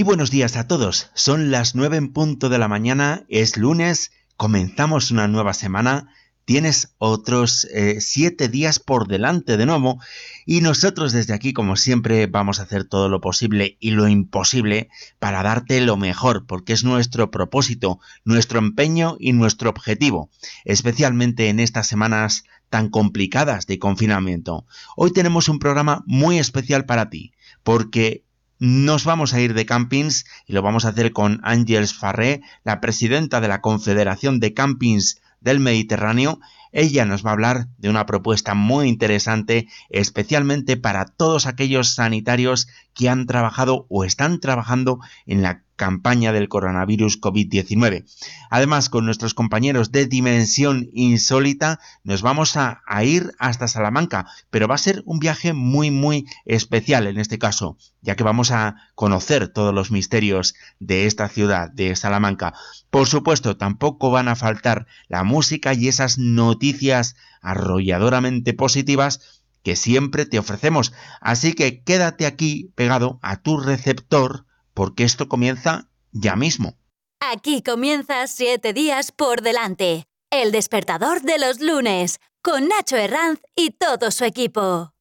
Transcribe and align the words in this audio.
Muy 0.00 0.06
buenos 0.06 0.30
días 0.30 0.56
a 0.56 0.66
todos. 0.66 1.10
Son 1.12 1.50
las 1.50 1.74
nueve 1.74 1.98
en 1.98 2.14
punto 2.14 2.48
de 2.48 2.56
la 2.56 2.68
mañana, 2.68 3.26
es 3.28 3.58
lunes, 3.58 4.12
comenzamos 4.38 5.10
una 5.10 5.28
nueva 5.28 5.52
semana. 5.52 6.08
Tienes 6.46 6.94
otros 6.96 7.66
eh, 7.66 8.00
siete 8.00 8.48
días 8.48 8.78
por 8.78 9.08
delante 9.08 9.58
de 9.58 9.66
nuevo 9.66 10.00
y 10.46 10.62
nosotros 10.62 11.12
desde 11.12 11.34
aquí, 11.34 11.52
como 11.52 11.76
siempre, 11.76 12.26
vamos 12.28 12.60
a 12.60 12.62
hacer 12.62 12.84
todo 12.84 13.10
lo 13.10 13.20
posible 13.20 13.76
y 13.78 13.90
lo 13.90 14.08
imposible 14.08 14.88
para 15.18 15.42
darte 15.42 15.82
lo 15.82 15.98
mejor, 15.98 16.46
porque 16.46 16.72
es 16.72 16.82
nuestro 16.82 17.30
propósito, 17.30 18.00
nuestro 18.24 18.58
empeño 18.58 19.18
y 19.20 19.34
nuestro 19.34 19.68
objetivo, 19.68 20.30
especialmente 20.64 21.50
en 21.50 21.60
estas 21.60 21.88
semanas 21.88 22.44
tan 22.70 22.88
complicadas 22.88 23.66
de 23.66 23.78
confinamiento. 23.78 24.64
Hoy 24.96 25.12
tenemos 25.12 25.50
un 25.50 25.58
programa 25.58 26.02
muy 26.06 26.38
especial 26.38 26.86
para 26.86 27.10
ti, 27.10 27.32
porque 27.62 28.24
nos 28.60 29.04
vamos 29.04 29.32
a 29.32 29.40
ir 29.40 29.54
de 29.54 29.66
campings 29.66 30.26
y 30.46 30.52
lo 30.52 30.60
vamos 30.62 30.84
a 30.84 30.90
hacer 30.90 31.12
con 31.12 31.40
Ángels 31.42 31.94
Farré, 31.94 32.42
la 32.62 32.80
presidenta 32.80 33.40
de 33.40 33.48
la 33.48 33.62
Confederación 33.62 34.38
de 34.38 34.52
Campings 34.52 35.20
del 35.40 35.60
Mediterráneo. 35.60 36.40
Ella 36.70 37.06
nos 37.06 37.24
va 37.24 37.30
a 37.30 37.32
hablar 37.32 37.68
de 37.78 37.88
una 37.88 38.04
propuesta 38.04 38.54
muy 38.54 38.86
interesante, 38.86 39.66
especialmente 39.88 40.76
para 40.76 41.06
todos 41.06 41.46
aquellos 41.46 41.94
sanitarios 41.94 42.68
que 42.94 43.08
han 43.08 43.26
trabajado 43.26 43.86
o 43.88 44.04
están 44.04 44.38
trabajando 44.40 45.00
en 45.24 45.40
la 45.40 45.62
campaña 45.80 46.34
del 46.34 46.50
coronavirus 46.50 47.22
COVID-19. 47.22 48.04
Además, 48.50 48.90
con 48.90 49.06
nuestros 49.06 49.32
compañeros 49.32 49.90
de 49.90 50.04
Dimensión 50.04 50.90
Insólita, 50.92 51.80
nos 52.04 52.20
vamos 52.20 52.58
a, 52.58 52.82
a, 52.86 53.02
ir 53.02 53.32
hasta 53.38 53.66
Salamanca, 53.66 54.26
pero 54.50 54.68
va 54.68 54.74
a 54.74 54.86
ser 54.86 55.02
un 55.06 55.20
viaje 55.20 55.54
muy, 55.54 55.90
muy 55.90 56.26
especial 56.44 57.06
en 57.06 57.18
este 57.18 57.38
caso, 57.38 57.78
ya 58.02 58.14
que 58.14 58.24
vamos 58.24 58.50
a 58.50 58.76
conocer 58.94 59.48
todos 59.48 59.72
los 59.72 59.90
misterios 59.90 60.54
de 60.80 61.06
esta 61.06 61.30
ciudad, 61.30 61.70
de 61.70 61.96
Salamanca. 61.96 62.52
Por 62.90 63.06
supuesto, 63.06 63.56
tampoco 63.56 64.10
van 64.10 64.28
a 64.28 64.36
faltar 64.36 64.86
la 65.08 65.24
música 65.24 65.72
y 65.72 65.88
esas 65.88 66.18
noticias 66.18 67.16
arrolladoramente 67.40 68.52
positivas 68.52 69.40
que 69.62 69.76
siempre 69.76 70.26
te 70.26 70.38
ofrecemos. 70.38 70.92
Así 71.22 71.54
que 71.54 71.82
quédate 71.82 72.26
aquí 72.26 72.70
pegado 72.74 73.18
a 73.22 73.36
tu 73.36 73.56
receptor 73.56 74.44
porque 74.74 75.04
esto 75.04 75.28
comienza 75.28 75.88
ya 76.12 76.36
mismo. 76.36 76.76
Aquí 77.20 77.62
comienza 77.62 78.26
siete 78.26 78.72
días 78.72 79.12
por 79.12 79.42
delante. 79.42 80.04
El 80.30 80.52
despertador 80.52 81.22
de 81.22 81.38
los 81.38 81.60
lunes, 81.60 82.20
con 82.42 82.68
Nacho 82.68 82.96
Herranz 82.96 83.40
y 83.56 83.70
todo 83.72 84.10
su 84.10 84.24
equipo. 84.24 84.92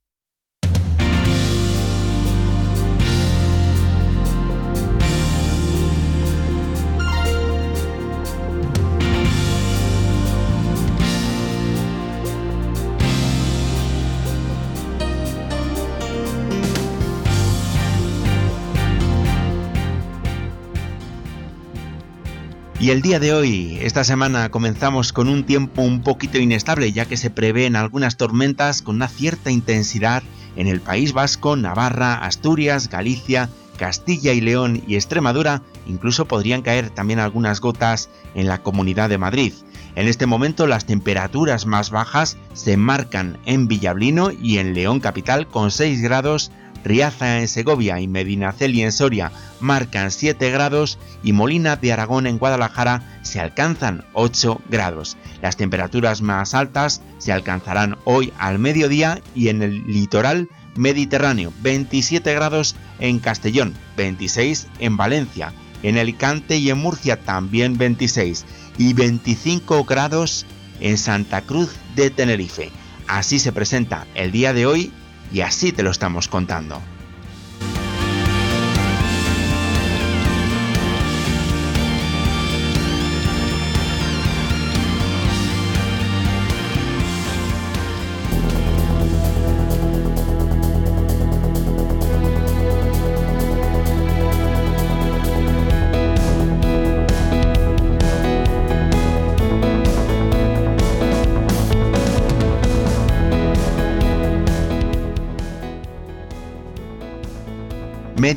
Y 22.82 22.92
el 22.92 23.02
día 23.02 23.20
de 23.20 23.34
hoy, 23.34 23.78
esta 23.82 24.06
semana, 24.06 24.52
comenzamos 24.52 25.12
con 25.12 25.28
un 25.28 25.44
tiempo 25.44 25.82
un 25.82 26.02
poquito 26.02 26.38
inestable, 26.38 26.94
ya 26.94 27.04
que 27.04 27.18
se 27.18 27.30
prevén 27.30 27.76
algunas 27.76 28.16
tormentas 28.16 28.82
con 28.82 28.96
una 28.96 29.10
cierta 29.10 29.52
intensidad 29.52 30.24
en 30.56 30.68
el 30.68 30.80
País 30.80 31.12
Vasco, 31.12 31.58
Navarra, 31.58 32.14
Asturias, 32.24 32.90
Galicia, 32.90 33.50
Castilla 33.78 34.32
y 34.32 34.40
León 34.40 34.82
y 34.88 34.96
Extremadura, 34.96 35.62
incluso 35.88 36.26
podrían 36.26 36.62
caer 36.62 36.90
también 36.90 37.20
algunas 37.20 37.60
gotas 37.60 38.10
en 38.34 38.48
la 38.48 38.64
Comunidad 38.64 39.10
de 39.10 39.18
Madrid. 39.18 39.52
En 39.96 40.08
este 40.08 40.26
momento 40.26 40.66
las 40.66 40.86
temperaturas 40.86 41.66
más 41.66 41.90
bajas 41.90 42.38
se 42.54 42.78
marcan 42.78 43.40
en 43.46 43.68
Villablino 43.68 44.32
y 44.32 44.60
en 44.60 44.74
León 44.74 45.02
Capital 45.02 45.48
con 45.48 45.72
6 45.72 46.02
grados 46.02 46.50
Riaza 46.84 47.40
en 47.40 47.48
Segovia 47.48 48.00
y 48.00 48.08
Medinaceli 48.08 48.82
en 48.82 48.92
Soria 48.92 49.32
marcan 49.60 50.12
7 50.12 50.50
grados 50.52 50.98
y 51.24 51.34
Molina 51.34 51.76
de 51.76 51.94
Aragón 51.94 52.28
en 52.28 52.38
Guadalajara 52.38 53.20
se 53.22 53.40
alcanzan 53.40 54.06
8 54.14 54.62
grados. 54.70 55.18
Las 55.42 55.58
temperaturas 55.58 56.22
más 56.22 56.54
altas 56.54 57.02
se 57.18 57.32
alcanzarán 57.32 57.98
hoy 58.06 58.34
al 58.38 58.60
mediodía 58.60 59.22
y 59.36 59.50
en 59.50 59.62
el 59.62 59.86
litoral 59.88 60.50
mediterráneo 60.76 61.52
27 61.62 62.34
grados 62.34 62.76
en 63.00 63.20
Castellón, 63.20 63.74
26 63.98 64.68
en 64.80 64.98
Valencia, 64.98 65.54
en 65.84 65.98
Alicante 65.98 66.58
y 66.58 66.70
en 66.70 66.78
Murcia 66.78 67.20
también 67.22 67.78
26 67.78 68.46
y 68.78 68.94
25 68.94 69.84
grados 69.84 70.46
en 70.80 70.98
Santa 70.98 71.42
Cruz 71.42 71.76
de 71.96 72.10
Tenerife. 72.10 72.72
Así 73.08 73.40
se 73.40 73.52
presenta 73.52 74.08
el 74.16 74.32
día 74.32 74.54
de 74.54 74.66
hoy 74.66 74.94
y 75.32 75.42
así 75.42 75.72
te 75.72 75.84
lo 75.84 75.92
estamos 75.92 76.28
contando. 76.28 76.82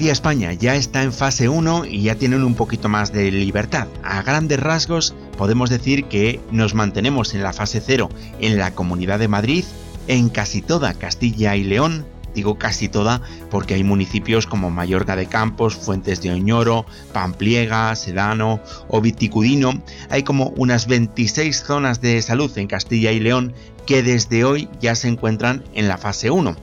España 0.09 0.53
ya 0.53 0.75
está 0.75 1.03
en 1.03 1.13
fase 1.13 1.49
1 1.49 1.87
y 1.87 2.03
ya 2.03 2.15
tienen 2.15 2.43
un 2.43 2.55
poquito 2.55 2.89
más 2.89 3.13
de 3.13 3.31
libertad. 3.31 3.89
A 4.03 4.23
grandes 4.23 4.59
rasgos 4.59 5.15
podemos 5.37 5.71
decir 5.71 6.05
que 6.05 6.41
nos 6.51 6.75
mantenemos 6.75 7.35
en 7.35 7.43
la 7.43 7.53
fase 7.53 7.81
0 7.85 8.09
en 8.41 8.59
la 8.59 8.75
Comunidad 8.75 9.19
de 9.19 9.29
Madrid, 9.29 9.65
en 10.09 10.29
casi 10.29 10.63
toda 10.63 10.95
Castilla 10.95 11.57
y 11.57 11.65
León, 11.65 12.07
digo 12.35 12.59
casi 12.59 12.89
toda 12.89 13.21
porque 13.51 13.75
hay 13.75 13.85
municipios 13.85 14.47
como 14.47 14.71
Mallorca 14.71 15.17
de 15.17 15.27
Campos, 15.27 15.77
Fuentes 15.77 16.23
de 16.23 16.31
Oñoro, 16.33 16.87
Pampliega, 17.13 17.95
Sedano 17.95 18.61
o 18.89 19.01
Viticudino. 19.01 19.83
Hay 20.11 20.23
como 20.23 20.49
unas 20.57 20.87
26 20.87 21.63
zonas 21.63 22.01
de 22.01 22.21
salud 22.23 22.51
en 22.57 22.67
Castilla 22.67 23.13
y 23.13 23.21
León 23.21 23.55
que 23.87 24.03
desde 24.03 24.45
hoy 24.45 24.69
ya 24.81 24.95
se 24.95 25.09
encuentran 25.09 25.65
en 25.75 25.89
la 25.89 25.99
fase 25.99 26.31
1. 26.31 26.57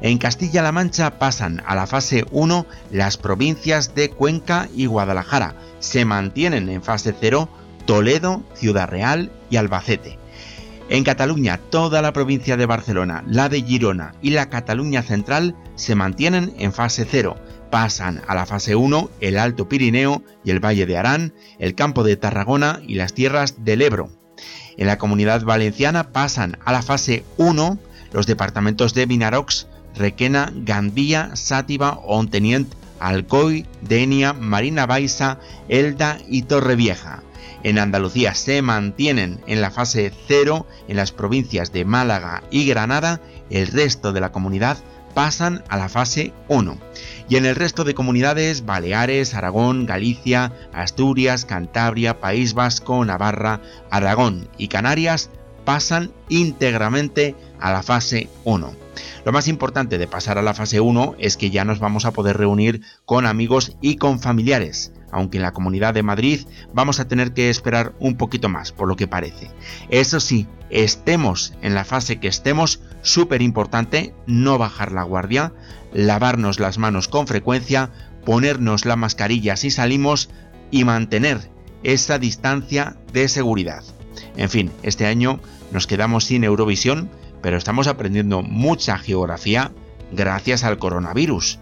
En 0.00 0.18
Castilla-La 0.18 0.72
Mancha 0.72 1.18
pasan 1.18 1.62
a 1.66 1.74
la 1.74 1.86
fase 1.86 2.26
1 2.30 2.66
las 2.90 3.16
provincias 3.16 3.94
de 3.94 4.10
Cuenca 4.10 4.68
y 4.74 4.86
Guadalajara. 4.86 5.56
Se 5.78 6.04
mantienen 6.04 6.68
en 6.68 6.82
fase 6.82 7.14
0 7.18 7.48
Toledo, 7.86 8.42
Ciudad 8.54 8.88
Real 8.88 9.32
y 9.48 9.56
Albacete. 9.56 10.18
En 10.88 11.02
Cataluña, 11.02 11.58
toda 11.58 12.02
la 12.02 12.12
provincia 12.12 12.56
de 12.56 12.66
Barcelona, 12.66 13.24
la 13.26 13.48
de 13.48 13.62
Girona 13.62 14.14
y 14.22 14.30
la 14.30 14.50
Cataluña 14.50 15.02
Central 15.02 15.56
se 15.74 15.94
mantienen 15.94 16.54
en 16.58 16.72
fase 16.72 17.06
0. 17.10 17.36
Pasan 17.70 18.22
a 18.28 18.34
la 18.34 18.46
fase 18.46 18.76
1 18.76 19.10
el 19.20 19.38
Alto 19.38 19.68
Pirineo 19.68 20.22
y 20.44 20.50
el 20.50 20.64
Valle 20.64 20.86
de 20.86 20.96
Arán, 20.96 21.34
el 21.58 21.74
campo 21.74 22.04
de 22.04 22.16
Tarragona 22.16 22.80
y 22.86 22.94
las 22.94 23.14
tierras 23.14 23.64
del 23.64 23.82
Ebro. 23.82 24.10
En 24.76 24.86
la 24.86 24.98
comunidad 24.98 25.42
valenciana 25.42 26.12
pasan 26.12 26.58
a 26.64 26.70
la 26.70 26.82
fase 26.82 27.24
1 27.38 27.78
los 28.12 28.26
departamentos 28.26 28.94
de 28.94 29.06
Vinarox, 29.06 29.66
Requena, 29.96 30.52
Gandía, 30.54 31.30
Sátiva, 31.34 31.98
Ontenient, 32.04 32.74
Alcoy, 33.00 33.66
Denia, 33.82 34.32
Marina 34.32 34.86
Baixa, 34.86 35.38
Elda 35.68 36.18
y 36.28 36.42
Torrevieja. 36.42 37.22
En 37.62 37.78
Andalucía 37.78 38.34
se 38.34 38.62
mantienen 38.62 39.40
en 39.46 39.60
la 39.60 39.70
fase 39.70 40.12
0 40.28 40.66
en 40.88 40.96
las 40.96 41.12
provincias 41.12 41.72
de 41.72 41.84
Málaga 41.84 42.42
y 42.50 42.66
Granada, 42.66 43.20
el 43.50 43.66
resto 43.66 44.12
de 44.12 44.20
la 44.20 44.32
comunidad 44.32 44.78
pasan 45.14 45.64
a 45.68 45.78
la 45.78 45.88
fase 45.88 46.32
1. 46.48 46.78
Y 47.28 47.36
en 47.36 47.46
el 47.46 47.56
resto 47.56 47.84
de 47.84 47.94
comunidades, 47.94 48.66
Baleares, 48.66 49.34
Aragón, 49.34 49.86
Galicia, 49.86 50.52
Asturias, 50.74 51.46
Cantabria, 51.46 52.20
País 52.20 52.52
Vasco, 52.52 53.04
Navarra, 53.04 53.62
Aragón 53.90 54.48
y 54.58 54.68
Canarias 54.68 55.30
pasan 55.64 56.12
íntegramente 56.28 57.34
a 57.60 57.72
la 57.72 57.82
fase 57.82 58.28
1. 58.44 58.72
Lo 59.24 59.32
más 59.32 59.48
importante 59.48 59.98
de 59.98 60.06
pasar 60.06 60.38
a 60.38 60.42
la 60.42 60.54
fase 60.54 60.80
1 60.80 61.16
es 61.18 61.36
que 61.36 61.50
ya 61.50 61.64
nos 61.64 61.78
vamos 61.78 62.04
a 62.04 62.12
poder 62.12 62.36
reunir 62.36 62.82
con 63.04 63.26
amigos 63.26 63.76
y 63.80 63.96
con 63.96 64.20
familiares, 64.20 64.92
aunque 65.10 65.38
en 65.38 65.42
la 65.42 65.52
Comunidad 65.52 65.94
de 65.94 66.02
Madrid 66.02 66.46
vamos 66.72 67.00
a 67.00 67.08
tener 67.08 67.32
que 67.32 67.50
esperar 67.50 67.92
un 67.98 68.16
poquito 68.16 68.48
más, 68.48 68.72
por 68.72 68.88
lo 68.88 68.96
que 68.96 69.08
parece. 69.08 69.50
Eso 69.88 70.20
sí, 70.20 70.46
estemos 70.70 71.54
en 71.62 71.74
la 71.74 71.84
fase 71.84 72.20
que 72.20 72.28
estemos, 72.28 72.80
súper 73.02 73.42
importante 73.42 74.14
no 74.26 74.58
bajar 74.58 74.92
la 74.92 75.02
guardia, 75.02 75.52
lavarnos 75.92 76.60
las 76.60 76.78
manos 76.78 77.08
con 77.08 77.26
frecuencia, 77.26 77.90
ponernos 78.24 78.84
la 78.84 78.96
mascarilla 78.96 79.56
si 79.56 79.70
salimos 79.70 80.30
y 80.70 80.84
mantener 80.84 81.50
esa 81.82 82.18
distancia 82.18 82.96
de 83.12 83.28
seguridad. 83.28 83.84
En 84.36 84.50
fin, 84.50 84.70
este 84.82 85.06
año 85.06 85.40
nos 85.72 85.86
quedamos 85.86 86.24
sin 86.24 86.44
Eurovisión, 86.44 87.10
pero 87.46 87.58
estamos 87.58 87.86
aprendiendo 87.86 88.42
mucha 88.42 88.98
geografía 88.98 89.70
gracias 90.10 90.64
al 90.64 90.78
coronavirus. 90.78 91.60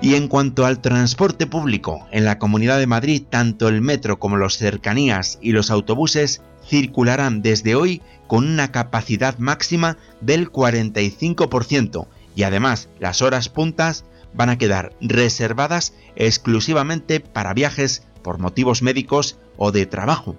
Y 0.00 0.14
en 0.14 0.28
cuanto 0.28 0.64
al 0.64 0.80
transporte 0.80 1.48
público, 1.48 2.06
en 2.12 2.24
la 2.24 2.38
Comunidad 2.38 2.78
de 2.78 2.86
Madrid 2.86 3.24
tanto 3.28 3.66
el 3.66 3.80
metro 3.80 4.20
como 4.20 4.36
los 4.36 4.56
cercanías 4.56 5.40
y 5.42 5.50
los 5.50 5.72
autobuses 5.72 6.42
circularán 6.64 7.42
desde 7.42 7.74
hoy 7.74 8.02
con 8.28 8.46
una 8.46 8.70
capacidad 8.70 9.36
máxima 9.38 9.96
del 10.20 10.52
45% 10.52 12.06
y 12.36 12.44
además 12.44 12.88
las 13.00 13.20
horas 13.20 13.48
puntas 13.48 14.04
van 14.34 14.50
a 14.50 14.58
quedar 14.58 14.92
reservadas 15.00 15.94
exclusivamente 16.16 17.20
para 17.20 17.54
viajes 17.54 18.06
por 18.22 18.38
motivos 18.38 18.82
médicos 18.82 19.38
o 19.56 19.72
de 19.72 19.86
trabajo. 19.86 20.36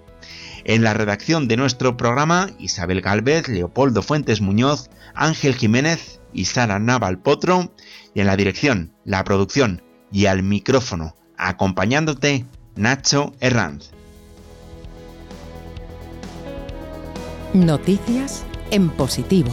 En 0.64 0.84
la 0.84 0.94
redacción 0.94 1.48
de 1.48 1.58
nuestro 1.58 1.98
programa, 1.98 2.50
Isabel 2.60 3.02
Galvez, 3.02 3.48
Leopoldo 3.48 4.04
Fuentes 4.04 4.42
Muñoz, 4.42 4.90
Ángel 5.16 5.56
Jiménez 5.56 6.20
y 6.34 6.46
Sara 6.46 6.80
Naval 6.80 7.20
Potro, 7.20 7.74
y 8.14 8.22
en 8.22 8.28
la 8.28 8.38
dirección, 8.38 8.94
la 9.04 9.24
producción 9.24 9.82
y 10.12 10.28
al 10.28 10.44
micrófono, 10.44 11.16
acompañándote, 11.38 12.46
Nacho 12.76 13.34
Herranz. 13.40 13.92
Noticias 17.54 18.46
en 18.70 18.90
positivo. 18.90 19.52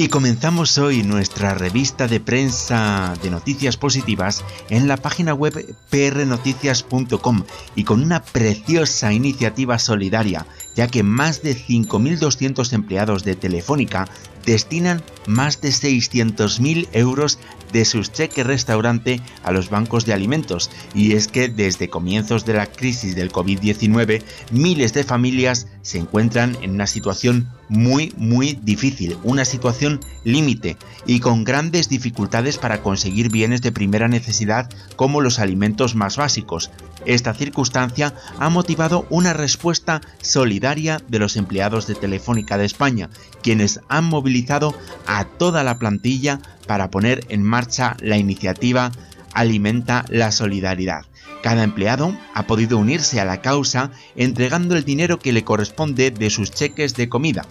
Y 0.00 0.06
comenzamos 0.10 0.78
hoy 0.78 1.02
nuestra 1.02 1.54
revista 1.54 2.06
de 2.06 2.20
prensa 2.20 3.16
de 3.20 3.30
noticias 3.30 3.76
positivas 3.76 4.44
en 4.70 4.86
la 4.86 4.96
página 4.96 5.34
web 5.34 5.74
prnoticias.com 5.90 7.42
y 7.74 7.82
con 7.82 8.04
una 8.04 8.22
preciosa 8.22 9.12
iniciativa 9.12 9.76
solidaria, 9.80 10.46
ya 10.78 10.86
que 10.86 11.02
más 11.02 11.42
de 11.42 11.56
5.200 11.56 12.72
empleados 12.72 13.24
de 13.24 13.34
Telefónica 13.34 14.08
destinan 14.46 15.02
más 15.26 15.60
de 15.60 15.70
600.000 15.70 16.86
euros 16.92 17.40
de 17.72 17.84
sus 17.84 18.12
cheques 18.12 18.46
restaurante 18.46 19.20
a 19.42 19.50
los 19.50 19.70
bancos 19.70 20.06
de 20.06 20.14
alimentos. 20.14 20.70
Y 20.94 21.14
es 21.14 21.26
que 21.26 21.48
desde 21.48 21.90
comienzos 21.90 22.46
de 22.46 22.54
la 22.54 22.66
crisis 22.66 23.16
del 23.16 23.32
COVID-19, 23.32 24.22
miles 24.52 24.94
de 24.94 25.02
familias 25.02 25.66
se 25.82 25.98
encuentran 25.98 26.56
en 26.62 26.70
una 26.70 26.86
situación 26.86 27.48
muy, 27.68 28.14
muy 28.16 28.58
difícil, 28.62 29.18
una 29.24 29.44
situación 29.44 30.00
límite 30.24 30.78
y 31.06 31.20
con 31.20 31.44
grandes 31.44 31.88
dificultades 31.88 32.56
para 32.56 32.82
conseguir 32.82 33.30
bienes 33.30 33.62
de 33.62 33.72
primera 33.72 34.06
necesidad 34.06 34.70
como 34.96 35.20
los 35.20 35.40
alimentos 35.40 35.94
más 35.94 36.16
básicos. 36.16 36.70
Esta 37.04 37.34
circunstancia 37.34 38.14
ha 38.38 38.48
motivado 38.48 39.06
una 39.10 39.34
respuesta 39.34 40.00
solidaria 40.22 40.67
de 40.68 41.18
los 41.18 41.36
empleados 41.36 41.86
de 41.86 41.94
Telefónica 41.94 42.58
de 42.58 42.66
España, 42.66 43.08
quienes 43.42 43.80
han 43.88 44.04
movilizado 44.04 44.74
a 45.06 45.24
toda 45.24 45.64
la 45.64 45.78
plantilla 45.78 46.40
para 46.66 46.90
poner 46.90 47.24
en 47.30 47.42
marcha 47.42 47.96
la 48.00 48.18
iniciativa 48.18 48.92
Alimenta 49.32 50.04
la 50.10 50.30
Solidaridad. 50.30 51.06
Cada 51.42 51.64
empleado 51.64 52.14
ha 52.34 52.46
podido 52.46 52.76
unirse 52.76 53.18
a 53.18 53.24
la 53.24 53.40
causa 53.40 53.92
entregando 54.14 54.76
el 54.76 54.84
dinero 54.84 55.18
que 55.18 55.32
le 55.32 55.42
corresponde 55.42 56.10
de 56.10 56.28
sus 56.28 56.50
cheques 56.50 56.94
de 56.94 57.08
comida. 57.08 57.46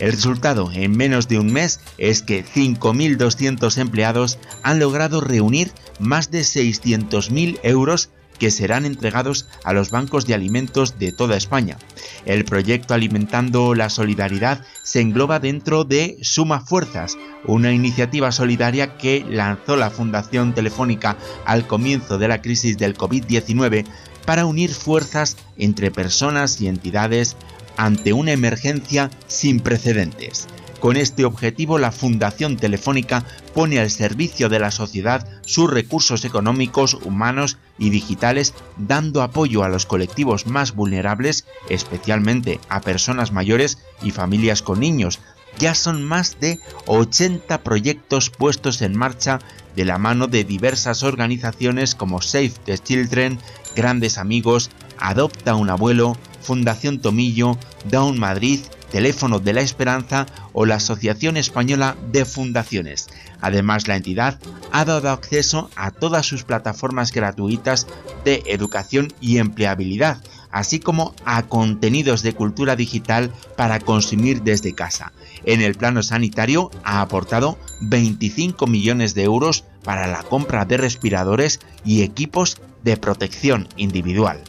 El 0.00 0.10
resultado 0.10 0.72
en 0.72 0.96
menos 0.96 1.28
de 1.28 1.38
un 1.38 1.52
mes 1.52 1.78
es 1.96 2.22
que 2.22 2.44
5.200 2.44 3.78
empleados 3.78 4.38
han 4.64 4.80
logrado 4.80 5.20
reunir 5.20 5.70
más 6.00 6.32
de 6.32 6.40
600.000 6.40 7.60
euros 7.62 8.10
que 8.38 8.50
serán 8.50 8.86
entregados 8.86 9.46
a 9.64 9.72
los 9.72 9.90
bancos 9.90 10.26
de 10.26 10.34
alimentos 10.34 10.98
de 10.98 11.12
toda 11.12 11.36
España. 11.36 11.76
El 12.24 12.44
proyecto 12.44 12.94
Alimentando 12.94 13.74
la 13.74 13.90
Solidaridad 13.90 14.64
se 14.82 15.00
engloba 15.00 15.40
dentro 15.40 15.84
de 15.84 16.18
Suma 16.22 16.60
Fuerzas, 16.60 17.16
una 17.44 17.72
iniciativa 17.72 18.32
solidaria 18.32 18.96
que 18.96 19.24
lanzó 19.28 19.76
la 19.76 19.90
Fundación 19.90 20.54
Telefónica 20.54 21.16
al 21.44 21.66
comienzo 21.66 22.18
de 22.18 22.28
la 22.28 22.42
crisis 22.42 22.78
del 22.78 22.96
COVID-19 22.96 23.84
para 24.24 24.46
unir 24.46 24.74
fuerzas 24.74 25.36
entre 25.56 25.90
personas 25.90 26.60
y 26.60 26.68
entidades 26.68 27.36
ante 27.76 28.12
una 28.12 28.32
emergencia 28.32 29.10
sin 29.26 29.60
precedentes. 29.60 30.48
Con 30.80 30.96
este 30.96 31.24
objetivo, 31.24 31.78
la 31.78 31.90
Fundación 31.90 32.56
Telefónica 32.56 33.24
pone 33.52 33.80
al 33.80 33.90
servicio 33.90 34.48
de 34.48 34.60
la 34.60 34.70
sociedad 34.70 35.26
sus 35.44 35.68
recursos 35.68 36.24
económicos, 36.24 36.94
humanos 36.94 37.58
y 37.78 37.90
digitales, 37.90 38.54
dando 38.76 39.22
apoyo 39.22 39.64
a 39.64 39.68
los 39.68 39.86
colectivos 39.86 40.46
más 40.46 40.74
vulnerables, 40.74 41.46
especialmente 41.68 42.60
a 42.68 42.80
personas 42.80 43.32
mayores 43.32 43.78
y 44.02 44.12
familias 44.12 44.62
con 44.62 44.78
niños. 44.78 45.18
Ya 45.58 45.74
son 45.74 46.04
más 46.04 46.38
de 46.38 46.60
80 46.86 47.64
proyectos 47.64 48.30
puestos 48.30 48.80
en 48.80 48.96
marcha 48.96 49.40
de 49.74 49.84
la 49.84 49.98
mano 49.98 50.28
de 50.28 50.44
diversas 50.44 51.02
organizaciones 51.02 51.96
como 51.96 52.22
Save 52.22 52.52
the 52.64 52.78
Children, 52.78 53.40
Grandes 53.74 54.18
Amigos, 54.18 54.70
Adopta 54.98 55.56
un 55.56 55.70
Abuelo, 55.70 56.16
Fundación 56.40 57.00
Tomillo, 57.00 57.58
Down 57.90 58.18
Madrid, 58.18 58.60
Teléfono 58.90 59.38
de 59.38 59.52
la 59.52 59.60
Esperanza 59.60 60.26
o 60.52 60.66
la 60.66 60.76
Asociación 60.76 61.36
Española 61.36 61.96
de 62.10 62.24
Fundaciones. 62.24 63.08
Además, 63.40 63.88
la 63.88 63.96
entidad 63.96 64.38
ha 64.72 64.84
dado 64.84 65.10
acceso 65.10 65.70
a 65.76 65.90
todas 65.90 66.26
sus 66.26 66.44
plataformas 66.44 67.12
gratuitas 67.12 67.86
de 68.24 68.42
educación 68.46 69.12
y 69.20 69.38
empleabilidad, 69.38 70.18
así 70.50 70.80
como 70.80 71.14
a 71.24 71.42
contenidos 71.44 72.22
de 72.22 72.34
cultura 72.34 72.76
digital 72.76 73.32
para 73.56 73.80
consumir 73.80 74.42
desde 74.42 74.74
casa. 74.74 75.12
En 75.44 75.60
el 75.60 75.74
plano 75.74 76.02
sanitario 76.02 76.70
ha 76.84 77.00
aportado 77.00 77.58
25 77.80 78.66
millones 78.66 79.14
de 79.14 79.24
euros 79.24 79.64
para 79.84 80.06
la 80.06 80.22
compra 80.22 80.64
de 80.64 80.76
respiradores 80.76 81.60
y 81.84 82.02
equipos 82.02 82.58
de 82.82 82.96
protección 82.96 83.68
individual. 83.76 84.40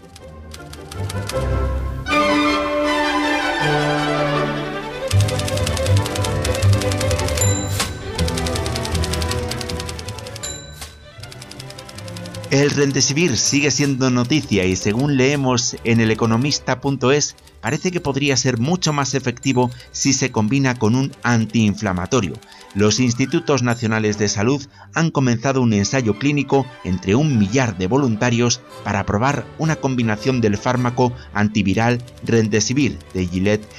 El 12.52 12.72
Rendesivir 12.72 13.38
sigue 13.38 13.70
siendo 13.70 14.10
noticia 14.10 14.66
y 14.66 14.76
según 14.76 15.18
leemos 15.18 15.78
en 15.84 16.00
el 16.00 16.10
economista.es, 16.10 17.36
parece 17.62 17.92
que 17.92 18.02
podría 18.02 18.36
ser 18.38 18.58
mucho 18.58 18.92
más 18.92 19.14
efectivo 19.14 19.70
si 19.92 20.14
se 20.14 20.32
combina 20.32 20.74
con 20.74 20.96
un 20.96 21.12
antiinflamatorio. 21.22 22.34
Los 22.74 23.00
institutos 23.00 23.62
nacionales 23.62 24.18
de 24.18 24.30
salud 24.30 24.66
han 24.96 25.12
comenzado 25.12 25.62
un 25.62 25.74
ensayo 25.74 26.18
clínico 26.18 26.66
entre 26.84 27.14
un 27.14 27.38
millar 27.38 27.78
de 27.78 27.86
voluntarios 27.86 28.62
para 28.84 29.06
probar 29.06 29.46
una 29.60 29.76
combinación 29.76 30.42
del 30.42 30.58
fármaco 30.58 31.14
antiviral 31.36 32.04
Rendesivir 32.24 32.98
de 33.14 33.28
Gillette 33.28 33.70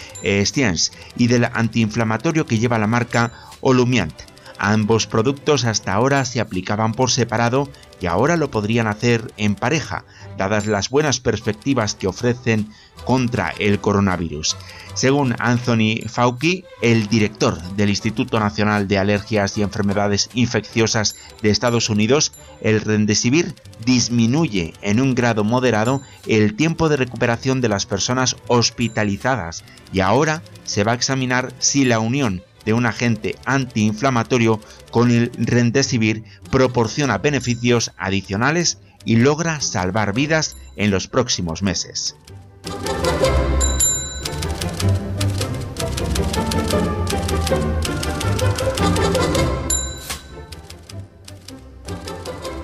Science 0.44 0.92
y 1.16 1.26
del 1.26 1.46
antiinflamatorio 1.46 2.46
que 2.46 2.60
lleva 2.60 2.78
la 2.78 2.86
marca 2.86 3.32
Olumiant. 3.62 4.14
Ambos 4.62 5.06
productos 5.06 5.64
hasta 5.64 5.94
ahora 5.94 6.26
se 6.26 6.38
aplicaban 6.38 6.92
por 6.92 7.10
separado 7.10 7.70
y 8.00 8.07
ahora 8.07 8.37
lo 8.37 8.50
podrían 8.50 8.87
hacer 8.87 9.33
en 9.37 9.54
pareja, 9.54 10.04
dadas 10.37 10.66
las 10.66 10.90
buenas 10.90 11.21
perspectivas 11.21 11.95
que 11.95 12.07
ofrecen 12.07 12.69
contra 13.04 13.50
el 13.59 13.80
coronavirus. 13.80 14.57
Según 14.95 15.35
Anthony 15.38 16.09
Fauci, 16.09 16.64
el 16.83 17.09
director 17.09 17.61
del 17.76 17.90
Instituto 17.90 18.40
Nacional 18.40 18.88
de 18.88 18.99
Alergias 18.99 19.57
y 19.57 19.62
Enfermedades 19.62 20.30
Infecciosas 20.35 21.16
de 21.42 21.50
Estados 21.50 21.90
Unidos, 21.90 22.33
el 22.61 22.80
Remdesivir 22.80 23.54
disminuye 23.85 24.75
en 24.83 25.00
un 25.00 25.14
grado 25.14 25.45
moderado 25.45 26.02
el 26.26 26.57
tiempo 26.57 26.88
de 26.88 26.97
recuperación 26.97 27.61
de 27.61 27.69
las 27.69 27.87
personas 27.87 28.37
hospitalizadas 28.49 29.64
y 29.92 30.00
ahora 30.00 30.42
se 30.64 30.85
va 30.85 30.92
a 30.92 30.97
examinar 30.97 31.52
si 31.59 31.85
la 31.85 31.99
unión 32.00 32.42
de 32.64 32.72
un 32.72 32.86
agente 32.86 33.36
antiinflamatorio 33.44 34.60
con 34.90 35.10
el 35.10 35.30
Remdesivir 35.38 36.24
proporciona 36.50 37.18
beneficios 37.18 37.92
adicionales 37.96 38.78
y 39.04 39.16
logra 39.16 39.60
salvar 39.60 40.12
vidas 40.14 40.56
en 40.76 40.90
los 40.90 41.08
próximos 41.08 41.62
meses. 41.62 42.16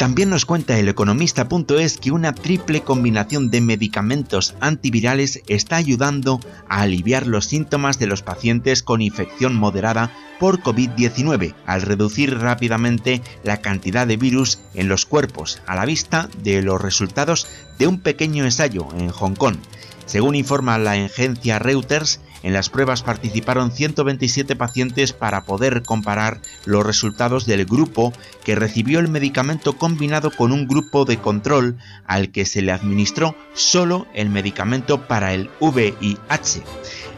También 0.06 0.30
nos 0.30 0.46
cuenta 0.46 0.78
el 0.78 0.88
economista.es 0.88 1.98
que 1.98 2.12
una 2.12 2.32
triple 2.32 2.82
combinación 2.82 3.50
de 3.50 3.60
medicamentos 3.60 4.54
antivirales 4.60 5.42
está 5.48 5.74
ayudando 5.74 6.38
a 6.68 6.82
aliviar 6.82 7.26
los 7.26 7.46
síntomas 7.46 7.98
de 7.98 8.06
los 8.06 8.22
pacientes 8.22 8.84
con 8.84 9.02
infección 9.02 9.56
moderada 9.56 10.12
por 10.38 10.60
COVID-19 10.62 11.56
al 11.66 11.82
reducir 11.82 12.38
rápidamente 12.38 13.20
la 13.42 13.56
cantidad 13.56 14.06
de 14.06 14.16
virus 14.16 14.60
en 14.74 14.86
los 14.86 15.06
cuerpos 15.06 15.60
a 15.66 15.74
la 15.74 15.84
vista 15.84 16.28
de 16.40 16.62
los 16.62 16.80
resultados 16.80 17.48
de 17.76 17.88
un 17.88 17.98
pequeño 17.98 18.44
ensayo 18.44 18.86
en 18.96 19.10
Hong 19.10 19.34
Kong. 19.34 19.56
Según 20.04 20.36
informa 20.36 20.78
la 20.78 20.92
agencia 20.92 21.58
Reuters, 21.58 22.20
en 22.46 22.52
las 22.52 22.70
pruebas 22.70 23.02
participaron 23.02 23.72
127 23.72 24.54
pacientes 24.54 25.12
para 25.12 25.42
poder 25.42 25.82
comparar 25.82 26.40
los 26.64 26.86
resultados 26.86 27.44
del 27.44 27.64
grupo 27.64 28.12
que 28.44 28.54
recibió 28.54 29.00
el 29.00 29.08
medicamento 29.08 29.72
combinado 29.72 30.30
con 30.30 30.52
un 30.52 30.68
grupo 30.68 31.04
de 31.04 31.18
control 31.18 31.76
al 32.06 32.30
que 32.30 32.46
se 32.46 32.62
le 32.62 32.70
administró 32.70 33.34
solo 33.52 34.06
el 34.14 34.30
medicamento 34.30 35.08
para 35.08 35.34
el 35.34 35.50
VIH. 35.58 36.62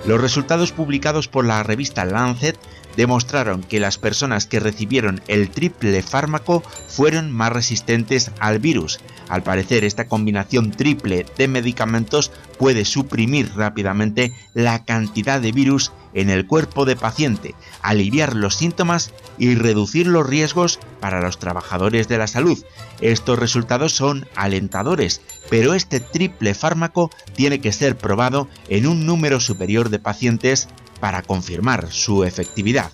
Los 0.07 0.19
resultados 0.19 0.73
publicados 0.73 1.29
por 1.29 1.45
la 1.45 1.63
revista 1.63 2.07
Lancet 2.07 2.59
demostraron 2.97 3.63
que 3.63 3.81
las 3.81 3.99
personas 3.99 4.47
que 4.47 4.61
recibieron 4.61 5.21
el 5.29 5.51
triple 5.51 6.01
fármaco 6.01 6.63
fueron 6.89 7.31
más 7.33 7.53
resistentes 7.53 8.31
al 8.41 8.61
virus. 8.61 8.99
Al 9.29 9.43
parecer, 9.43 9.85
esta 9.85 10.09
combinación 10.09 10.71
triple 10.71 11.27
de 11.37 11.49
medicamentos 11.49 12.33
puede 12.59 12.85
suprimir 12.85 13.53
rápidamente 13.55 14.33
la 14.55 14.85
cantidad 14.85 15.41
de 15.41 15.53
virus 15.53 15.93
en 16.15 16.31
el 16.31 16.47
cuerpo 16.47 16.85
de 16.85 16.97
paciente, 16.97 17.55
aliviar 17.83 18.35
los 18.35 18.57
síntomas 18.57 19.13
y 19.39 19.55
reducir 19.55 20.07
los 20.07 20.27
riesgos 20.27 20.81
para 21.01 21.21
los 21.21 21.39
trabajadores 21.39 22.09
de 22.09 22.19
la 22.19 22.27
salud. 22.27 22.59
Estos 23.01 23.39
resultados 23.39 23.93
son 23.93 24.27
alentadores, 24.35 25.21
pero 25.51 25.75
este 25.75 26.01
triple 26.01 26.55
fármaco 26.55 27.11
tiene 27.35 27.61
que 27.61 27.73
ser 27.73 27.97
probado 27.97 28.49
en 28.69 28.87
un 28.87 29.07
número 29.07 29.41
superior 29.41 29.91
de 29.91 29.99
pacientes 29.99 30.69
para 31.01 31.23
confirmar 31.23 31.93
su 31.93 32.25
efectividad. 32.25 32.91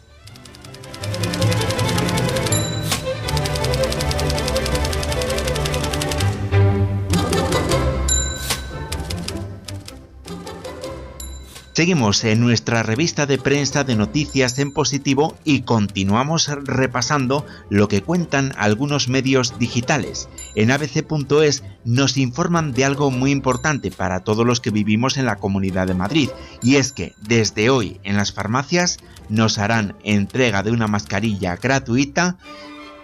Seguimos 11.74 12.22
en 12.22 12.38
nuestra 12.38 12.84
revista 12.84 13.26
de 13.26 13.36
prensa 13.36 13.82
de 13.82 13.96
noticias 13.96 14.60
en 14.60 14.70
positivo 14.70 15.36
y 15.42 15.62
continuamos 15.62 16.46
repasando 16.46 17.44
lo 17.68 17.88
que 17.88 18.00
cuentan 18.00 18.52
algunos 18.56 19.08
medios 19.08 19.58
digitales. 19.58 20.28
En 20.54 20.70
abc.es 20.70 21.64
nos 21.84 22.16
informan 22.16 22.74
de 22.74 22.84
algo 22.84 23.10
muy 23.10 23.32
importante 23.32 23.90
para 23.90 24.20
todos 24.20 24.46
los 24.46 24.60
que 24.60 24.70
vivimos 24.70 25.16
en 25.16 25.26
la 25.26 25.34
Comunidad 25.34 25.88
de 25.88 25.94
Madrid 25.94 26.28
y 26.62 26.76
es 26.76 26.92
que 26.92 27.12
desde 27.22 27.70
hoy 27.70 27.98
en 28.04 28.16
las 28.16 28.32
farmacias 28.32 28.98
nos 29.28 29.58
harán 29.58 29.96
entrega 30.04 30.62
de 30.62 30.70
una 30.70 30.86
mascarilla 30.86 31.56
gratuita 31.56 32.36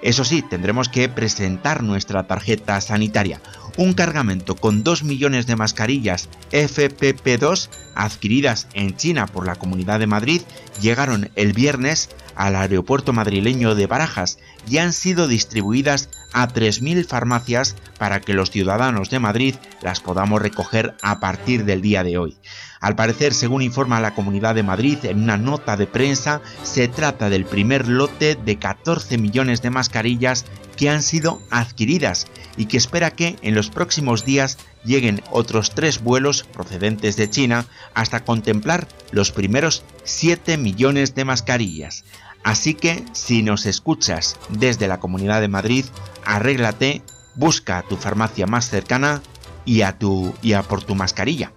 eso 0.02 0.24
sí, 0.24 0.40
tendremos 0.40 0.88
que 0.88 1.10
presentar 1.10 1.82
nuestra 1.82 2.26
tarjeta 2.26 2.80
sanitaria. 2.80 3.40
Un 3.76 3.94
cargamento 3.94 4.56
con 4.56 4.82
2 4.82 5.04
millones 5.04 5.46
de 5.46 5.56
mascarillas 5.56 6.28
FPP2 6.50 7.68
adquiridas 7.94 8.66
en 8.74 8.96
China 8.96 9.26
por 9.26 9.46
la 9.46 9.56
Comunidad 9.56 9.98
de 10.00 10.06
Madrid 10.06 10.42
llegaron 10.80 11.30
el 11.36 11.52
viernes 11.52 12.10
al 12.34 12.56
aeropuerto 12.56 13.12
madrileño 13.12 13.74
de 13.74 13.86
Barajas 13.86 14.38
y 14.68 14.78
han 14.78 14.92
sido 14.92 15.28
distribuidas 15.28 16.08
a 16.32 16.48
3.000 16.48 17.06
farmacias 17.06 17.76
para 17.98 18.20
que 18.20 18.34
los 18.34 18.50
ciudadanos 18.50 19.10
de 19.10 19.18
Madrid 19.18 19.54
las 19.82 20.00
podamos 20.00 20.40
recoger 20.40 20.96
a 21.02 21.20
partir 21.20 21.64
del 21.64 21.82
día 21.82 22.04
de 22.04 22.18
hoy. 22.18 22.38
Al 22.80 22.96
parecer, 22.96 23.34
según 23.34 23.60
informa 23.60 24.00
la 24.00 24.14
Comunidad 24.14 24.54
de 24.54 24.62
Madrid 24.62 24.98
en 25.04 25.22
una 25.22 25.36
nota 25.36 25.76
de 25.76 25.86
prensa, 25.86 26.40
se 26.62 26.88
trata 26.88 27.28
del 27.28 27.44
primer 27.44 27.86
lote 27.86 28.36
de 28.36 28.58
14 28.58 29.18
millones 29.18 29.60
de 29.60 29.68
mascarillas 29.68 30.46
que 30.76 30.88
han 30.88 31.02
sido 31.02 31.42
adquiridas 31.50 32.26
y 32.56 32.66
que 32.66 32.78
espera 32.78 33.10
que 33.10 33.36
en 33.42 33.54
los 33.54 33.68
próximos 33.68 34.24
días 34.24 34.56
lleguen 34.82 35.22
otros 35.30 35.74
tres 35.74 36.02
vuelos 36.02 36.44
procedentes 36.44 37.16
de 37.16 37.28
China 37.28 37.66
hasta 37.92 38.24
contemplar 38.24 38.88
los 39.12 39.30
primeros 39.30 39.84
7 40.04 40.56
millones 40.56 41.14
de 41.14 41.26
mascarillas. 41.26 42.04
Así 42.44 42.72
que 42.72 43.04
si 43.12 43.42
nos 43.42 43.66
escuchas 43.66 44.38
desde 44.48 44.88
la 44.88 45.00
Comunidad 45.00 45.42
de 45.42 45.48
Madrid, 45.48 45.84
arréglate, 46.24 47.02
busca 47.34 47.82
tu 47.82 47.98
farmacia 47.98 48.46
más 48.46 48.70
cercana 48.70 49.20
y 49.66 49.82
a, 49.82 49.98
tu, 49.98 50.34
y 50.40 50.54
a 50.54 50.62
por 50.62 50.82
tu 50.82 50.94
mascarilla. 50.94 51.52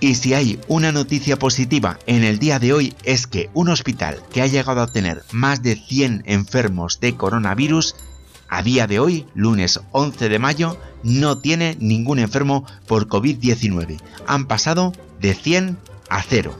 Y 0.00 0.14
si 0.14 0.32
hay 0.32 0.58
una 0.66 0.92
noticia 0.92 1.38
positiva 1.38 1.98
en 2.06 2.24
el 2.24 2.38
día 2.38 2.58
de 2.58 2.72
hoy 2.72 2.94
es 3.04 3.26
que 3.26 3.50
un 3.52 3.68
hospital 3.68 4.22
que 4.32 4.40
ha 4.40 4.46
llegado 4.46 4.80
a 4.80 4.86
tener 4.86 5.22
más 5.30 5.62
de 5.62 5.76
100 5.76 6.22
enfermos 6.24 7.00
de 7.00 7.16
coronavirus, 7.16 7.94
a 8.48 8.62
día 8.62 8.86
de 8.86 8.98
hoy, 8.98 9.26
lunes 9.34 9.78
11 9.92 10.30
de 10.30 10.38
mayo, 10.38 10.78
no 11.02 11.38
tiene 11.38 11.76
ningún 11.80 12.18
enfermo 12.18 12.64
por 12.86 13.08
COVID-19. 13.08 14.00
Han 14.26 14.46
pasado 14.46 14.92
de 15.20 15.34
100 15.34 15.78
a 16.08 16.22
0. 16.22 16.58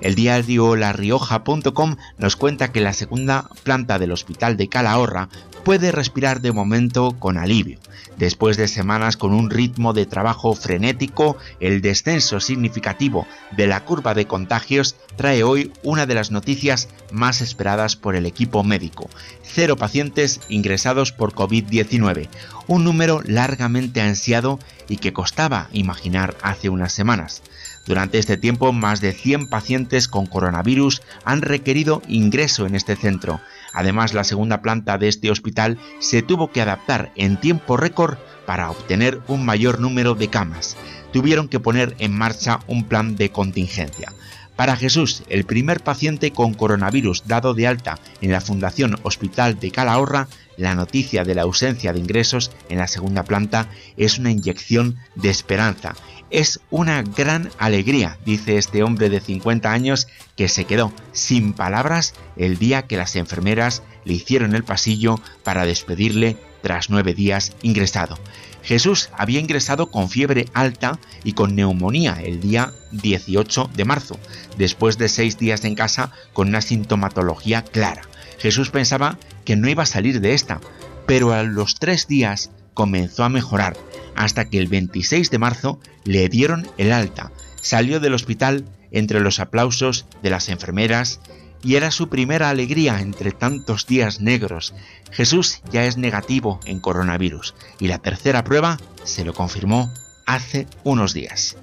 El 0.00 0.14
diario 0.14 0.76
larrioja.com 0.76 1.96
nos 2.18 2.36
cuenta 2.36 2.72
que 2.72 2.80
la 2.80 2.92
segunda 2.92 3.48
planta 3.62 3.98
del 3.98 4.12
hospital 4.12 4.56
de 4.56 4.68
Calahorra 4.68 5.28
puede 5.64 5.92
respirar 5.92 6.40
de 6.40 6.52
momento 6.52 7.16
con 7.18 7.38
alivio. 7.38 7.78
Después 8.16 8.56
de 8.56 8.68
semanas 8.68 9.16
con 9.16 9.34
un 9.34 9.50
ritmo 9.50 9.92
de 9.92 10.06
trabajo 10.06 10.54
frenético, 10.54 11.36
el 11.60 11.82
descenso 11.82 12.40
significativo 12.40 13.26
de 13.56 13.66
la 13.66 13.84
curva 13.84 14.14
de 14.14 14.26
contagios 14.26 14.96
trae 15.16 15.42
hoy 15.42 15.72
una 15.82 16.06
de 16.06 16.14
las 16.14 16.30
noticias 16.30 16.88
más 17.10 17.40
esperadas 17.40 17.96
por 17.96 18.16
el 18.16 18.24
equipo 18.24 18.64
médico. 18.64 19.10
Cero 19.42 19.76
pacientes 19.76 20.40
ingresados 20.48 21.12
por 21.12 21.34
COVID-19, 21.34 22.28
un 22.68 22.84
número 22.84 23.22
largamente 23.24 24.00
ansiado 24.00 24.58
y 24.88 24.96
que 24.96 25.12
costaba 25.12 25.68
imaginar 25.72 26.36
hace 26.42 26.68
unas 26.68 26.92
semanas. 26.92 27.42
Durante 27.86 28.18
este 28.18 28.36
tiempo, 28.36 28.72
más 28.72 29.00
de 29.00 29.12
100 29.12 29.46
pacientes 29.46 30.08
con 30.08 30.26
coronavirus 30.26 31.02
han 31.24 31.40
requerido 31.40 32.02
ingreso 32.08 32.66
en 32.66 32.74
este 32.74 32.96
centro. 32.96 33.40
Además, 33.72 34.12
la 34.12 34.24
segunda 34.24 34.60
planta 34.60 34.98
de 34.98 35.06
este 35.06 35.30
hospital 35.30 35.78
se 36.00 36.22
tuvo 36.22 36.50
que 36.50 36.60
adaptar 36.60 37.12
en 37.14 37.40
tiempo 37.40 37.76
récord 37.76 38.18
para 38.44 38.70
obtener 38.70 39.20
un 39.28 39.44
mayor 39.44 39.78
número 39.80 40.16
de 40.16 40.28
camas. 40.28 40.76
Tuvieron 41.12 41.48
que 41.48 41.60
poner 41.60 41.94
en 41.98 42.12
marcha 42.12 42.58
un 42.66 42.84
plan 42.84 43.14
de 43.14 43.30
contingencia. 43.30 44.12
Para 44.56 44.74
Jesús, 44.74 45.22
el 45.28 45.44
primer 45.44 45.84
paciente 45.84 46.32
con 46.32 46.54
coronavirus 46.54 47.24
dado 47.26 47.54
de 47.54 47.66
alta 47.66 47.98
en 48.22 48.32
la 48.32 48.40
Fundación 48.40 48.98
Hospital 49.02 49.60
de 49.60 49.70
Calahorra, 49.70 50.28
la 50.56 50.74
noticia 50.74 51.24
de 51.24 51.34
la 51.34 51.42
ausencia 51.42 51.92
de 51.92 52.00
ingresos 52.00 52.50
en 52.70 52.78
la 52.78 52.88
segunda 52.88 53.22
planta 53.22 53.68
es 53.98 54.18
una 54.18 54.30
inyección 54.30 54.96
de 55.14 55.28
esperanza 55.28 55.94
es 56.30 56.60
una 56.70 57.02
gran 57.02 57.50
alegría, 57.58 58.18
dice 58.24 58.58
este 58.58 58.82
hombre 58.82 59.08
de 59.08 59.20
50 59.20 59.72
años 59.72 60.08
que 60.36 60.48
se 60.48 60.64
quedó 60.64 60.92
sin 61.12 61.52
palabras 61.52 62.14
el 62.36 62.58
día 62.58 62.82
que 62.82 62.96
las 62.96 63.16
enfermeras 63.16 63.82
le 64.04 64.14
hicieron 64.14 64.54
el 64.54 64.64
pasillo 64.64 65.20
para 65.44 65.66
despedirle 65.66 66.36
tras 66.62 66.90
nueve 66.90 67.14
días 67.14 67.52
ingresado. 67.62 68.18
Jesús 68.62 69.10
había 69.16 69.38
ingresado 69.38 69.92
con 69.92 70.10
fiebre 70.10 70.46
alta 70.52 70.98
y 71.22 71.34
con 71.34 71.54
neumonía 71.54 72.20
el 72.24 72.40
día 72.40 72.72
18 72.90 73.70
de 73.76 73.84
marzo, 73.84 74.18
después 74.58 74.98
de 74.98 75.08
seis 75.08 75.38
días 75.38 75.64
en 75.64 75.76
casa 75.76 76.10
con 76.32 76.48
una 76.48 76.60
sintomatología 76.60 77.62
clara. 77.62 78.02
Jesús 78.38 78.70
pensaba 78.70 79.18
que 79.44 79.54
no 79.54 79.68
iba 79.68 79.84
a 79.84 79.86
salir 79.86 80.20
de 80.20 80.34
esta, 80.34 80.60
pero 81.06 81.32
a 81.32 81.44
los 81.44 81.76
tres 81.76 82.08
días 82.08 82.50
comenzó 82.76 83.24
a 83.24 83.30
mejorar 83.30 83.74
hasta 84.14 84.48
que 84.48 84.58
el 84.58 84.68
26 84.68 85.30
de 85.30 85.38
marzo 85.38 85.80
le 86.04 86.28
dieron 86.28 86.68
el 86.76 86.92
alta. 86.92 87.32
Salió 87.60 87.98
del 87.98 88.14
hospital 88.14 88.66
entre 88.92 89.20
los 89.20 89.40
aplausos 89.40 90.06
de 90.22 90.30
las 90.30 90.50
enfermeras 90.50 91.20
y 91.64 91.76
era 91.76 91.90
su 91.90 92.08
primera 92.08 92.50
alegría 92.50 93.00
entre 93.00 93.32
tantos 93.32 93.86
días 93.86 94.20
negros. 94.20 94.74
Jesús 95.10 95.62
ya 95.72 95.86
es 95.86 95.96
negativo 95.96 96.60
en 96.66 96.78
coronavirus 96.78 97.54
y 97.80 97.88
la 97.88 97.98
tercera 97.98 98.44
prueba 98.44 98.76
se 99.04 99.24
lo 99.24 99.32
confirmó 99.32 99.90
hace 100.26 100.66
unos 100.84 101.14
días. 101.14 101.56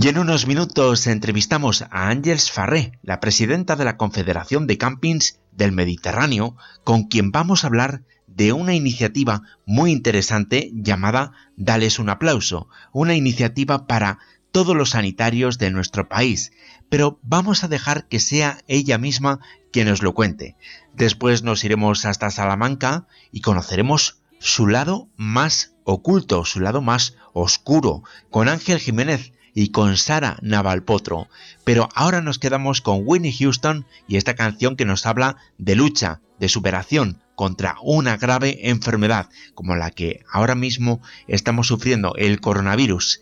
Y 0.00 0.06
en 0.06 0.16
unos 0.16 0.46
minutos 0.46 1.08
entrevistamos 1.08 1.82
a 1.82 2.08
Ángels 2.08 2.52
Farré, 2.52 2.92
la 3.02 3.18
presidenta 3.18 3.74
de 3.74 3.84
la 3.84 3.96
Confederación 3.96 4.68
de 4.68 4.78
Campings 4.78 5.40
del 5.50 5.72
Mediterráneo, 5.72 6.56
con 6.84 7.08
quien 7.08 7.32
vamos 7.32 7.64
a 7.64 7.66
hablar 7.66 8.04
de 8.28 8.52
una 8.52 8.76
iniciativa 8.76 9.42
muy 9.66 9.90
interesante 9.90 10.70
llamada 10.72 11.32
Dales 11.56 11.98
un 11.98 12.10
aplauso, 12.10 12.68
una 12.92 13.16
iniciativa 13.16 13.88
para 13.88 14.20
todos 14.52 14.76
los 14.76 14.90
sanitarios 14.90 15.58
de 15.58 15.72
nuestro 15.72 16.08
país, 16.08 16.52
pero 16.88 17.18
vamos 17.24 17.64
a 17.64 17.68
dejar 17.68 18.06
que 18.06 18.20
sea 18.20 18.62
ella 18.68 18.98
misma 18.98 19.40
quien 19.72 19.88
nos 19.88 20.04
lo 20.04 20.14
cuente. 20.14 20.54
Después 20.94 21.42
nos 21.42 21.64
iremos 21.64 22.04
hasta 22.04 22.30
Salamanca 22.30 23.08
y 23.32 23.40
conoceremos 23.40 24.22
su 24.38 24.68
lado 24.68 25.08
más 25.16 25.74
oculto, 25.82 26.44
su 26.44 26.60
lado 26.60 26.82
más 26.82 27.16
oscuro, 27.32 28.04
con 28.30 28.48
Ángel 28.48 28.78
Jiménez, 28.78 29.32
y 29.58 29.70
con 29.70 29.96
Sara 29.96 30.38
Navalpotro. 30.40 31.26
Pero 31.64 31.88
ahora 31.96 32.20
nos 32.20 32.38
quedamos 32.38 32.80
con 32.80 33.02
Winnie 33.04 33.36
Houston 33.36 33.86
y 34.06 34.16
esta 34.16 34.36
canción 34.36 34.76
que 34.76 34.84
nos 34.84 35.04
habla 35.04 35.36
de 35.58 35.74
lucha, 35.74 36.20
de 36.38 36.48
superación 36.48 37.20
contra 37.34 37.74
una 37.82 38.16
grave 38.16 38.70
enfermedad 38.70 39.28
como 39.56 39.74
la 39.74 39.90
que 39.90 40.22
ahora 40.32 40.54
mismo 40.54 41.02
estamos 41.26 41.66
sufriendo, 41.66 42.14
el 42.14 42.40
coronavirus. 42.40 43.20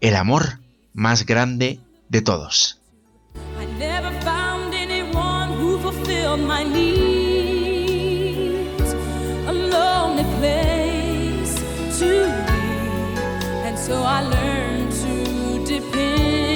El 0.00 0.16
amor 0.16 0.60
más 0.94 1.26
grande 1.26 1.80
de 2.08 2.22
todos. 2.22 2.80
depend 15.80 16.49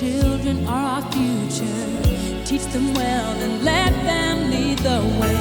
children 0.00 0.66
are 0.66 1.02
our 1.02 1.12
future. 1.12 2.44
Teach 2.46 2.64
them 2.72 2.94
well 2.94 3.32
and 3.44 3.62
let 3.62 3.92
them 4.02 4.50
lead 4.50 4.78
the 4.78 5.00
way. 5.20 5.38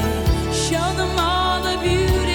Show 0.51 0.87
them 0.97 1.17
all 1.17 1.61
the 1.63 1.77
beauty. 1.81 2.28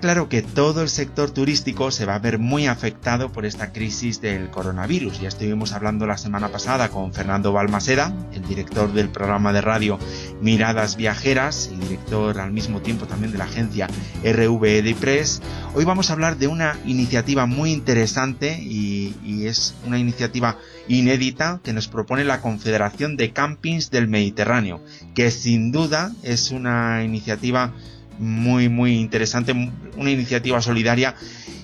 Claro 0.00 0.28
que 0.28 0.42
todo 0.42 0.82
el 0.82 0.88
sector 0.88 1.30
turístico 1.30 1.90
se 1.90 2.04
va 2.04 2.14
a 2.14 2.18
ver 2.18 2.38
muy 2.38 2.66
afectado 2.66 3.32
por 3.32 3.46
esta 3.46 3.72
crisis 3.72 4.20
del 4.20 4.50
coronavirus. 4.50 5.20
Ya 5.20 5.28
estuvimos 5.28 5.72
hablando 5.72 6.06
la 6.06 6.18
semana 6.18 6.48
pasada 6.48 6.90
con 6.90 7.12
Fernando 7.12 7.52
Balmaseda, 7.52 8.14
el 8.32 8.42
director 8.46 8.92
del 8.92 9.08
programa 9.08 9.52
de 9.52 9.62
radio 9.62 9.98
Miradas 10.40 10.96
Viajeras 10.96 11.70
y 11.72 11.76
director 11.76 12.38
al 12.38 12.52
mismo 12.52 12.82
tiempo 12.82 13.06
también 13.06 13.32
de 13.32 13.38
la 13.38 13.44
agencia 13.44 13.88
RVD 14.22 14.94
Press. 15.00 15.40
Hoy 15.74 15.84
vamos 15.84 16.10
a 16.10 16.12
hablar 16.12 16.36
de 16.36 16.46
una 16.46 16.78
iniciativa 16.84 17.46
muy 17.46 17.72
interesante 17.72 18.60
y 18.62 19.46
es 19.46 19.74
una 19.86 19.98
iniciativa 19.98 20.58
inédita 20.88 21.60
que 21.64 21.72
nos 21.72 21.88
propone 21.88 22.24
la 22.24 22.40
Confederación 22.40 23.16
de 23.16 23.32
Campings 23.32 23.90
del 23.90 24.08
Mediterráneo, 24.08 24.80
que 25.14 25.30
sin 25.30 25.72
duda 25.72 26.12
es 26.22 26.50
una 26.50 27.02
iniciativa 27.02 27.72
muy 28.18 28.68
muy 28.68 28.98
interesante, 28.98 29.52
una 29.96 30.10
iniciativa 30.10 30.60
solidaria 30.60 31.14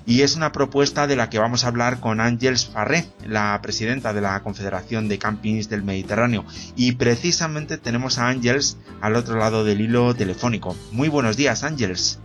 y 0.04 0.22
es 0.22 0.36
una 0.36 0.52
propuesta 0.52 1.06
de 1.06 1.16
la 1.16 1.30
que 1.30 1.38
vamos 1.38 1.64
a 1.64 1.68
hablar 1.68 2.00
con 2.00 2.20
Ángels 2.20 2.66
Farré, 2.66 3.06
la 3.26 3.58
presidenta 3.62 4.12
de 4.12 4.20
la 4.20 4.40
Confederación 4.40 5.08
de 5.08 5.18
Campings 5.18 5.68
del 5.68 5.82
Mediterráneo. 5.82 6.44
Y 6.76 6.92
precisamente 6.92 7.78
tenemos 7.78 8.18
a 8.18 8.28
Ángels 8.28 8.78
al 9.00 9.14
otro 9.16 9.36
lado 9.36 9.64
del 9.64 9.80
hilo 9.80 10.14
telefónico. 10.14 10.76
Muy 10.90 11.08
buenos 11.08 11.36
días, 11.36 11.62
Ángels. 11.62 12.18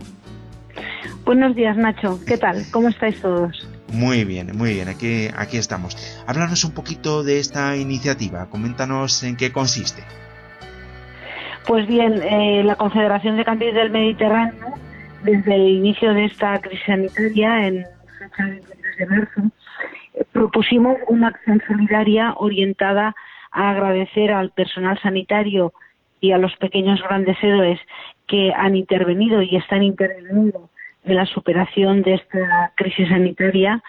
Buenos 1.24 1.54
días, 1.54 1.76
Nacho. 1.76 2.20
¿Qué 2.26 2.36
tal? 2.36 2.64
¿Cómo 2.70 2.88
estáis 2.88 3.20
todos? 3.20 3.68
Muy 3.92 4.24
bien, 4.24 4.56
muy 4.56 4.74
bien, 4.74 4.88
aquí, 4.88 5.28
aquí 5.36 5.56
estamos. 5.56 5.96
Háblanos 6.26 6.64
un 6.64 6.72
poquito 6.72 7.22
de 7.22 7.38
esta 7.38 7.76
iniciativa, 7.76 8.50
coméntanos 8.50 9.22
en 9.22 9.36
qué 9.36 9.50
consiste. 9.50 10.04
Pues 11.68 11.86
bien, 11.86 12.22
eh, 12.22 12.62
la 12.64 12.76
Confederación 12.76 13.36
de 13.36 13.44
Campings 13.44 13.74
del 13.74 13.90
Mediterráneo, 13.90 14.72
desde 15.22 15.54
el 15.54 15.68
inicio 15.68 16.14
de 16.14 16.24
esta 16.24 16.58
crisis 16.62 16.86
sanitaria, 16.86 17.66
en 17.66 17.84
fecha 18.18 18.44
del 18.44 18.60
23 18.60 18.96
de 18.96 19.06
marzo, 19.06 19.40
eh, 20.14 20.24
propusimos 20.32 20.96
una 21.08 21.28
acción 21.28 21.62
solidaria 21.68 22.32
orientada 22.38 23.14
a 23.52 23.70
agradecer 23.70 24.32
al 24.32 24.50
personal 24.52 24.98
sanitario 25.02 25.74
y 26.22 26.32
a 26.32 26.38
los 26.38 26.56
pequeños 26.56 27.02
grandes 27.02 27.36
héroes 27.42 27.78
que 28.26 28.50
han 28.56 28.74
intervenido 28.74 29.42
y 29.42 29.54
están 29.56 29.82
interviniendo 29.82 30.70
en 31.04 31.16
la 31.16 31.26
superación 31.26 32.00
de 32.00 32.14
esta 32.14 32.72
crisis 32.76 33.10
sanitaria, 33.10 33.82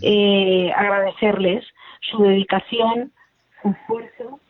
eh, 0.00 0.70
agradecerles 0.76 1.64
su 2.02 2.22
dedicación, 2.22 3.10
su 3.60 3.70
esfuerzo 3.70 4.40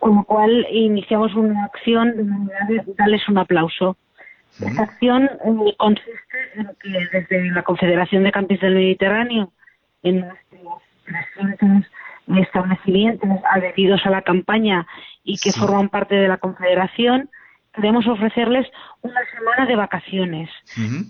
con 0.00 0.16
lo 0.16 0.24
cual 0.24 0.66
iniciamos 0.70 1.34
una 1.34 1.66
acción 1.66 2.16
de 2.16 2.24
manera 2.24 2.66
de 2.68 2.82
darles 2.98 3.28
un 3.28 3.38
aplauso. 3.38 3.96
Esta 4.60 4.82
acción 4.82 5.24
eh, 5.24 5.74
consiste 5.76 6.38
en 6.54 6.70
que 6.80 7.06
desde 7.12 7.50
la 7.50 7.62
Confederación 7.62 8.24
de 8.24 8.32
Campis 8.32 8.60
del 8.60 8.74
Mediterráneo, 8.74 9.52
en 10.02 10.20
nuestros 10.20 10.82
300 11.36 11.86
establecimientos 12.38 13.28
adheridos 13.52 14.00
a 14.04 14.10
la 14.10 14.22
campaña 14.22 14.86
y 15.22 15.36
que 15.38 15.52
forman 15.52 15.88
parte 15.88 16.14
de 16.14 16.28
la 16.28 16.38
Confederación, 16.38 17.28
queremos 17.74 18.06
ofrecerles 18.06 18.66
una 19.02 19.20
semana 19.36 19.66
de 19.66 19.76
vacaciones 19.76 20.50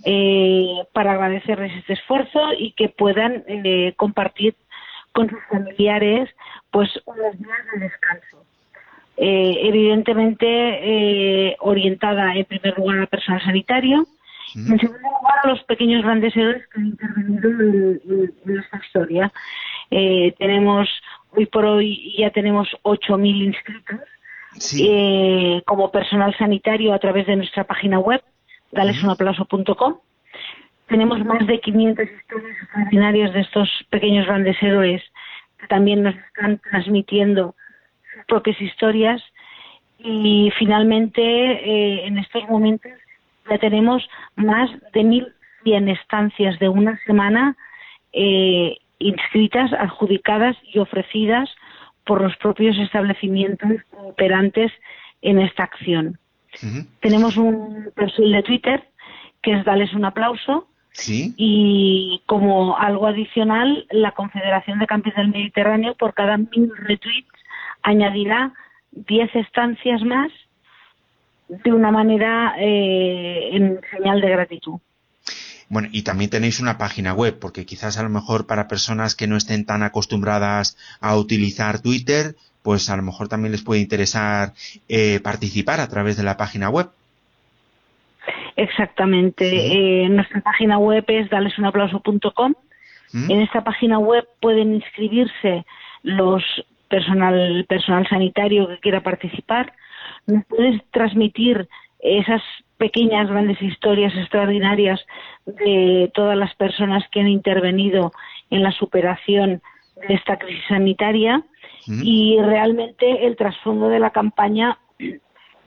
eh, 0.04 0.82
para 0.92 1.12
agradecerles 1.12 1.72
este 1.76 1.94
esfuerzo 1.94 2.40
y 2.58 2.72
que 2.72 2.88
puedan 2.88 3.44
eh, 3.46 3.94
compartir 3.96 4.56
con 5.12 5.30
sus 5.30 5.42
familiares 5.48 6.28
pues 6.70 6.88
unos 7.06 7.38
días 7.38 7.58
de 7.72 7.80
descanso. 7.80 8.44
Eh, 9.22 9.68
evidentemente 9.68 10.46
eh, 10.48 11.56
orientada 11.60 12.34
en 12.34 12.46
primer 12.46 12.78
lugar 12.78 13.00
al 13.00 13.06
personal 13.06 13.42
sanitario, 13.44 14.06
y 14.54 14.60
en 14.60 14.78
segundo 14.80 15.08
lugar 15.10 15.34
a 15.44 15.48
los 15.48 15.62
pequeños 15.64 16.02
grandes 16.02 16.34
héroes 16.34 16.66
que 16.68 16.80
han 16.80 16.86
intervenido 16.86 17.50
en, 17.50 18.58
esta 18.58 18.78
historia. 18.78 19.30
Eh, 19.90 20.34
tenemos, 20.38 20.88
hoy 21.36 21.44
por 21.44 21.66
hoy 21.66 22.14
ya 22.16 22.30
tenemos 22.30 22.66
8.000 22.82 23.44
inscritos 23.44 24.00
como 25.66 25.92
personal 25.92 26.34
sanitario 26.38 26.94
a 26.94 26.98
través 26.98 27.26
de 27.26 27.36
nuestra 27.36 27.64
página 27.64 27.98
web, 27.98 28.22
dalesunaplauso.com. 28.72 29.98
Tenemos 30.88 31.22
más 31.26 31.46
de 31.46 31.60
500 31.60 32.06
historias 32.06 32.56
extraordinarias 32.62 33.34
de 33.34 33.40
estos 33.40 33.68
pequeños 33.90 34.26
grandes 34.26 34.56
héroes 34.62 35.02
que 35.58 35.66
también 35.66 36.04
nos 36.04 36.14
están 36.14 36.58
transmitiendo 36.70 37.54
propias 38.26 38.60
historias. 38.60 39.22
Y 39.98 40.50
finalmente 40.58 41.20
eh, 41.22 42.06
en 42.06 42.18
estos 42.18 42.48
momentos 42.48 42.90
ya 43.48 43.58
tenemos 43.58 44.08
más 44.36 44.70
de 44.92 45.04
mil 45.04 45.26
cien 45.62 45.88
estancias 45.88 46.58
de 46.58 46.68
una 46.68 46.98
semana 47.04 47.56
eh, 48.12 48.78
inscritas, 48.98 49.72
adjudicadas 49.72 50.56
y 50.72 50.78
ofrecidas 50.78 51.50
por 52.04 52.22
los 52.22 52.36
propios 52.36 52.78
establecimientos 52.78 53.70
operantes 53.92 54.72
en 55.22 55.38
esta 55.38 55.64
acción. 55.64 56.18
Tenemos 57.00 57.36
un 57.36 57.90
perfil 57.94 58.32
de 58.32 58.42
Twitter 58.42 58.84
que 59.42 59.52
es 59.52 59.64
darles 59.64 59.92
un 59.94 60.04
aplauso. 60.04 60.66
Y 61.36 62.20
como 62.26 62.76
algo 62.76 63.06
adicional 63.06 63.86
la 63.90 64.10
Confederación 64.12 64.80
de 64.80 64.86
Campos 64.86 65.14
del 65.14 65.28
Mediterráneo 65.28 65.94
por 65.94 66.12
cada 66.14 66.36
mil 66.36 66.70
retweets 66.76 67.39
añadirá 67.82 68.52
10 68.92 69.36
estancias 69.36 70.02
más 70.02 70.30
de 71.48 71.72
una 71.72 71.90
manera 71.90 72.54
eh, 72.58 73.50
en 73.52 73.80
señal 73.90 74.20
de 74.20 74.30
gratitud. 74.30 74.78
Bueno, 75.68 75.88
y 75.92 76.02
también 76.02 76.30
tenéis 76.30 76.58
una 76.60 76.78
página 76.78 77.12
web, 77.12 77.38
porque 77.38 77.64
quizás 77.64 77.96
a 77.96 78.02
lo 78.02 78.08
mejor 78.08 78.46
para 78.46 78.66
personas 78.66 79.14
que 79.14 79.28
no 79.28 79.36
estén 79.36 79.64
tan 79.64 79.84
acostumbradas 79.84 80.76
a 81.00 81.16
utilizar 81.16 81.80
Twitter, 81.80 82.34
pues 82.62 82.90
a 82.90 82.96
lo 82.96 83.02
mejor 83.02 83.28
también 83.28 83.52
les 83.52 83.62
puede 83.62 83.80
interesar 83.80 84.52
eh, 84.88 85.20
participar 85.22 85.80
a 85.80 85.88
través 85.88 86.16
de 86.16 86.24
la 86.24 86.36
página 86.36 86.70
web. 86.70 86.90
Exactamente. 88.56 90.04
Eh, 90.04 90.08
nuestra 90.08 90.40
página 90.40 90.78
web 90.78 91.04
es 91.06 91.30
dalesunaplauso.com. 91.30 92.54
¿Mm? 93.12 93.30
En 93.30 93.40
esta 93.40 93.64
página 93.64 93.98
web 93.98 94.26
pueden 94.40 94.74
inscribirse 94.74 95.64
los 96.02 96.42
personal, 96.90 97.64
personal 97.68 98.06
sanitario 98.08 98.68
que 98.68 98.78
quiera 98.78 99.00
participar. 99.00 99.72
Nos 100.26 100.44
puedes 100.46 100.82
transmitir 100.90 101.68
esas 102.00 102.42
pequeñas, 102.76 103.28
grandes 103.30 103.60
historias 103.62 104.14
extraordinarias 104.14 105.00
de 105.46 106.10
todas 106.14 106.36
las 106.36 106.54
personas 106.56 107.04
que 107.10 107.20
han 107.20 107.28
intervenido 107.28 108.12
en 108.50 108.62
la 108.62 108.72
superación 108.72 109.62
de 110.06 110.14
esta 110.14 110.38
crisis 110.38 110.64
sanitaria 110.68 111.42
y 111.86 112.38
realmente 112.40 113.26
el 113.26 113.36
trasfondo 113.36 113.88
de 113.88 113.98
la 113.98 114.10
campaña 114.10 114.78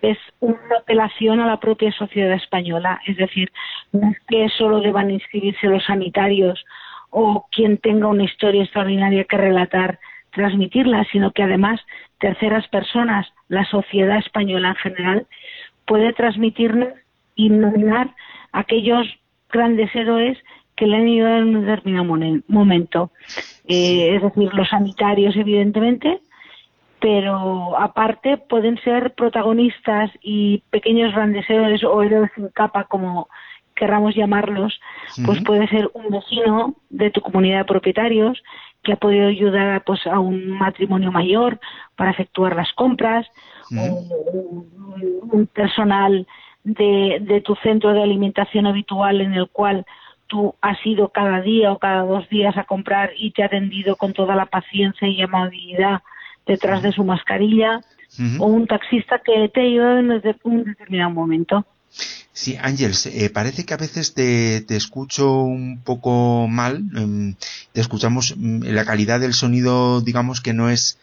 es 0.02 0.18
una 0.40 0.58
apelación 0.80 1.40
a 1.40 1.48
la 1.48 1.60
propia 1.60 1.92
sociedad 1.92 2.34
española, 2.34 3.02
es 3.06 3.18
decir, 3.18 3.52
no 3.92 4.12
es 4.12 4.20
que 4.28 4.50
solo 4.50 4.82
deban 4.82 5.10
inscribirse 5.12 5.68
los 5.68 5.86
sanitarios 5.86 6.64
o 7.10 7.46
quien 7.52 7.78
tenga 7.78 8.08
una 8.08 8.24
historia 8.24 8.64
extraordinaria 8.64 9.24
que 9.24 9.38
relatar, 9.38 10.00
transmitirla, 10.34 11.06
sino 11.12 11.32
que 11.32 11.44
además 11.44 11.80
terceras 12.20 12.68
personas, 12.68 13.28
la 13.48 13.66
sociedad 13.66 14.18
española 14.18 14.70
en 14.70 14.76
general, 14.76 15.28
puede 15.86 16.14
transmitirnos 16.14 16.90
y 17.36 17.50
nominar 17.50 18.14
aquellos 18.52 19.08
grandes 19.52 19.94
héroes 19.96 20.38
que 20.76 20.88
le 20.88 20.98
han 20.98 21.08
ido 21.08 21.28
en 21.28 21.56
un 21.56 21.66
determinado 21.66 22.06
momento. 22.48 23.12
Eh, 23.68 24.16
es 24.16 24.22
decir, 24.22 24.54
los 24.54 24.70
sanitarios, 24.70 25.36
evidentemente, 25.36 26.20
pero 27.00 27.78
aparte 27.78 28.38
pueden 28.38 28.78
ser 28.78 29.14
protagonistas 29.14 30.10
y 30.22 30.64
pequeños 30.70 31.14
grandes 31.14 31.48
héroes 31.50 31.84
o 31.84 32.02
héroes 32.02 32.32
sin 32.36 32.48
capa, 32.50 32.86
como 32.86 33.28
querramos 33.76 34.16
llamarlos, 34.16 34.80
pues 35.26 35.42
puede 35.44 35.68
ser 35.68 35.90
un 35.94 36.10
vecino 36.10 36.76
de 36.90 37.12
tu 37.12 37.22
comunidad 37.22 37.60
de 37.60 37.66
propietarios 37.66 38.42
que 38.84 38.94
ha 38.94 38.98
podido 38.98 39.28
ayudar 39.28 39.84
pues, 39.86 40.06
a 40.08 40.20
un 40.20 40.50
matrimonio 40.50 41.12
mayor 41.12 41.60
para 41.96 42.12
efectuar 42.12 42.56
las 42.56 42.72
compras, 42.74 43.28
un, 43.72 45.48
personal 45.54 46.28
de, 46.64 47.20
de 47.22 47.42
tu 47.42 47.56
centro 47.56 47.94
de 47.94 48.04
alimentación 48.04 48.68
habitual 48.68 49.22
en 49.22 49.34
el 49.34 49.48
cual 49.50 49.86
tú 50.28 50.56
has 50.62 50.78
ido 50.86 51.10
cada 51.10 51.42
día 51.42 51.72
o 51.72 51.80
cada 51.80 52.04
dos 52.04 52.28
días 52.30 52.58
a 52.58 52.64
comprar 52.64 53.12
y 53.18 53.32
te 53.32 53.44
ha 53.44 53.48
atendido 53.48 53.96
con 53.96 54.14
toda 54.14 54.36
la 54.36 54.46
paciencia 54.46 55.08
y 55.08 55.22
amabilidad 55.22 56.02
detrás 56.46 56.82
de 56.82 56.92
su 56.92 57.04
mascarilla, 57.04 57.82
o 58.40 58.46
un 58.46 58.68
taxista 58.68 59.20
que 59.20 59.50
te 59.50 59.62
ha 59.62 59.64
ayudado 59.64 59.98
en 59.98 60.12
un 60.44 60.64
determinado 60.66 61.10
momento. 61.10 61.66
Sí, 62.34 62.58
Ángels, 62.60 63.06
eh, 63.06 63.30
parece 63.30 63.64
que 63.64 63.76
a 63.76 63.78
veces 63.78 64.16
te, 64.16 64.62
te, 64.62 64.76
escucho 64.76 65.42
un 65.44 65.82
poco 65.84 66.48
mal. 66.48 66.84
Em, 66.96 67.36
te 67.74 67.80
escuchamos 67.80 68.34
mm, 68.36 68.64
la 68.64 68.86
calidad 68.86 69.20
del 69.20 69.36
sonido, 69.36 70.02
digamos 70.02 70.42
que 70.42 70.52
no 70.52 70.72
es 70.72 70.98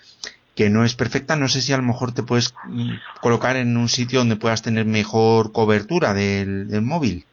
que 0.57 0.71
no 0.71 0.85
es 0.85 0.97
perfecta. 0.97 1.37
No 1.37 1.47
sé 1.47 1.63
si 1.63 1.73
a 1.73 1.77
lo 1.77 1.85
mejor 1.85 2.13
te 2.13 2.25
puedes 2.25 2.53
mm, 2.65 2.95
colocar 3.21 3.57
en 3.57 3.77
un 3.77 3.89
sitio 3.89 4.19
donde 4.19 4.35
puedas 4.35 4.63
tener 4.63 4.87
mejor 4.87 5.53
cobertura 5.53 6.15
del, 6.15 6.67
móvil. 6.83 7.25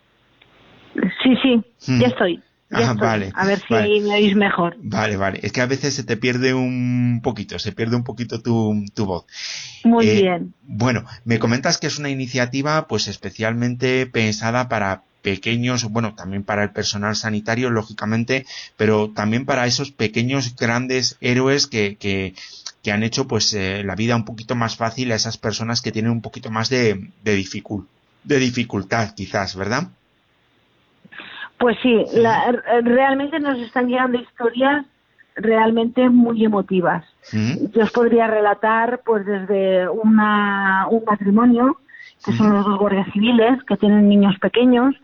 Sí, 1.23 1.35
sí, 1.41 1.63
ya 1.99 2.07
estoy. 2.07 2.43
Ah, 2.69 2.93
vale, 2.93 3.31
a 3.33 3.45
ver 3.45 3.59
si 3.59 4.01
me 4.01 4.15
oís 4.15 4.35
mejor. 4.35 4.75
Vale, 4.81 5.15
vale. 5.15 5.39
Es 5.41 5.53
que 5.53 5.61
a 5.61 5.65
veces 5.65 5.93
se 5.93 6.03
te 6.03 6.17
pierde 6.17 6.53
un 6.53 7.21
poquito, 7.23 7.57
se 7.59 7.71
pierde 7.71 7.95
un 7.95 8.03
poquito 8.03 8.41
tu, 8.41 8.83
tu 8.93 9.05
voz. 9.05 9.25
Muy 9.85 10.09
eh, 10.09 10.21
bien. 10.21 10.53
Bueno, 10.63 11.05
me 11.23 11.39
comentas 11.39 11.77
que 11.77 11.87
es 11.87 11.97
una 11.97 12.09
iniciativa 12.09 12.87
pues 12.87 13.07
especialmente 13.07 14.05
pensada 14.05 14.67
para 14.67 15.03
pequeños, 15.21 15.85
bueno, 15.85 16.13
también 16.15 16.43
para 16.43 16.63
el 16.63 16.71
personal 16.71 17.15
sanitario, 17.15 17.69
lógicamente, 17.69 18.45
pero 18.75 19.11
también 19.11 19.45
para 19.45 19.65
esos 19.65 19.91
pequeños 19.91 20.55
grandes 20.55 21.17
héroes 21.21 21.67
que, 21.67 21.95
que, 21.97 22.33
que 22.83 22.91
han 22.91 23.03
hecho 23.03 23.27
pues 23.27 23.53
eh, 23.53 23.83
la 23.83 23.95
vida 23.95 24.15
un 24.15 24.25
poquito 24.25 24.55
más 24.55 24.75
fácil 24.75 25.11
a 25.11 25.15
esas 25.15 25.37
personas 25.37 25.81
que 25.81 25.91
tienen 25.91 26.11
un 26.11 26.21
poquito 26.21 26.51
más 26.51 26.69
de, 26.69 27.11
de, 27.23 27.45
de 28.23 28.39
dificultad, 28.39 29.15
quizás, 29.15 29.55
¿verdad? 29.55 29.89
Pues 31.59 31.77
sí, 31.81 32.05
realmente 32.83 33.39
nos 33.39 33.57
están 33.59 33.87
llegando 33.87 34.19
historias 34.19 34.85
realmente 35.37 36.09
muy 36.09 36.43
emotivas. 36.43 37.05
Yo 37.31 37.83
os 37.83 37.91
podría 37.91 38.27
relatar, 38.27 39.01
pues 39.05 39.25
desde 39.25 39.87
una, 39.87 40.87
un 40.89 41.03
matrimonio, 41.05 41.77
que 42.25 42.33
son 42.33 42.53
los 42.53 42.65
dos 42.65 42.79
guardias 42.79 43.07
civiles, 43.13 43.63
que 43.63 43.77
tienen 43.77 44.09
niños 44.09 44.37
pequeños, 44.39 44.95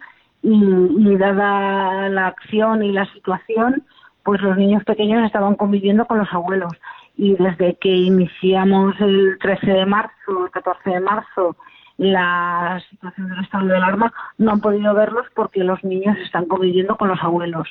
y, 0.42 1.16
dada 1.16 2.10
la 2.10 2.28
acción 2.28 2.84
y 2.84 2.92
la 2.92 3.06
situación, 3.14 3.84
pues 4.24 4.42
los 4.42 4.58
niños 4.58 4.84
pequeños 4.84 5.26
estaban 5.26 5.56
conviviendo 5.56 6.06
con 6.06 6.20
los 6.20 6.32
abuelos. 6.34 6.74
Y 7.16 7.36
desde 7.36 7.76
que 7.76 7.90
iniciamos 7.90 8.96
el 9.00 9.38
13 9.40 9.72
de 9.72 9.86
marzo, 9.86 10.46
el 10.46 10.52
14 10.52 10.90
de 10.90 11.00
marzo, 11.00 11.56
la 11.98 12.82
situación 12.90 13.30
del 13.30 13.44
estado 13.44 13.68
de 13.68 13.78
alarma, 13.78 14.14
no 14.38 14.52
han 14.52 14.62
podido 14.62 14.94
verlos 14.94 15.28
porque 15.36 15.64
los 15.64 15.84
niños 15.84 16.18
están 16.18 16.46
conviviendo 16.46 16.98
con 16.98 17.08
los 17.08 17.22
abuelos. 17.22 17.68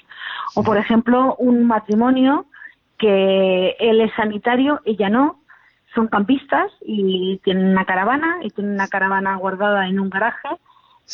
O, 0.54 0.62
por 0.62 0.76
ejemplo, 0.76 1.36
un 1.36 1.66
matrimonio 1.66 2.46
que 2.98 3.76
él 3.80 4.00
es 4.00 4.12
sanitario, 4.14 4.80
ella 4.84 5.08
no, 5.08 5.40
son 5.94 6.06
campistas 6.06 6.70
y 6.80 7.40
tienen 7.44 7.68
una 7.68 7.84
caravana 7.84 8.38
y 8.42 8.50
tienen 8.50 8.74
una 8.74 8.88
caravana 8.88 9.36
guardada 9.36 9.88
en 9.88 9.98
un 10.00 10.08
garaje. 10.08 10.48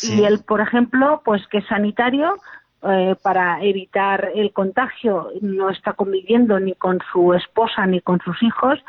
Y 0.03 0.23
él, 0.23 0.41
por 0.47 0.61
ejemplo, 0.61 1.21
pues 1.25 1.45
que 1.47 1.57
es 1.57 1.65
sanitario, 1.65 2.37
eh, 2.81 3.15
para 3.21 3.61
evitar 3.61 4.31
el 4.35 4.53
contagio 4.53 5.31
no 5.41 5.69
está 5.69 5.91
conviviendo 5.93 6.61
ni 6.61 6.75
con 6.75 6.99
su 7.11 7.33
esposa 7.33 7.85
ni 7.85 7.99
con 7.99 8.21
sus 8.21 8.41
hijos 8.41 8.79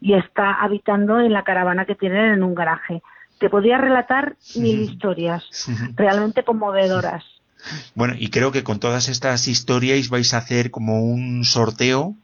y 0.00 0.14
está 0.14 0.52
habitando 0.52 1.18
en 1.18 1.32
la 1.32 1.42
caravana 1.42 1.84
que 1.84 1.96
tienen 1.96 2.26
en 2.34 2.44
un 2.44 2.54
garaje 2.54 3.02
te 3.40 3.48
podría 3.48 3.78
relatar 3.78 4.36
mil 4.54 4.82
historias, 4.82 5.42
realmente 5.96 6.44
conmovedoras. 6.44 7.24
Bueno, 7.94 8.14
y 8.16 8.28
creo 8.28 8.52
que 8.52 8.62
con 8.62 8.78
todas 8.78 9.08
estas 9.08 9.48
historias 9.48 10.08
vais 10.08 10.32
a 10.34 10.38
hacer 10.38 10.70
como 10.70 11.02
un 11.02 11.44
sorteo 11.44 12.14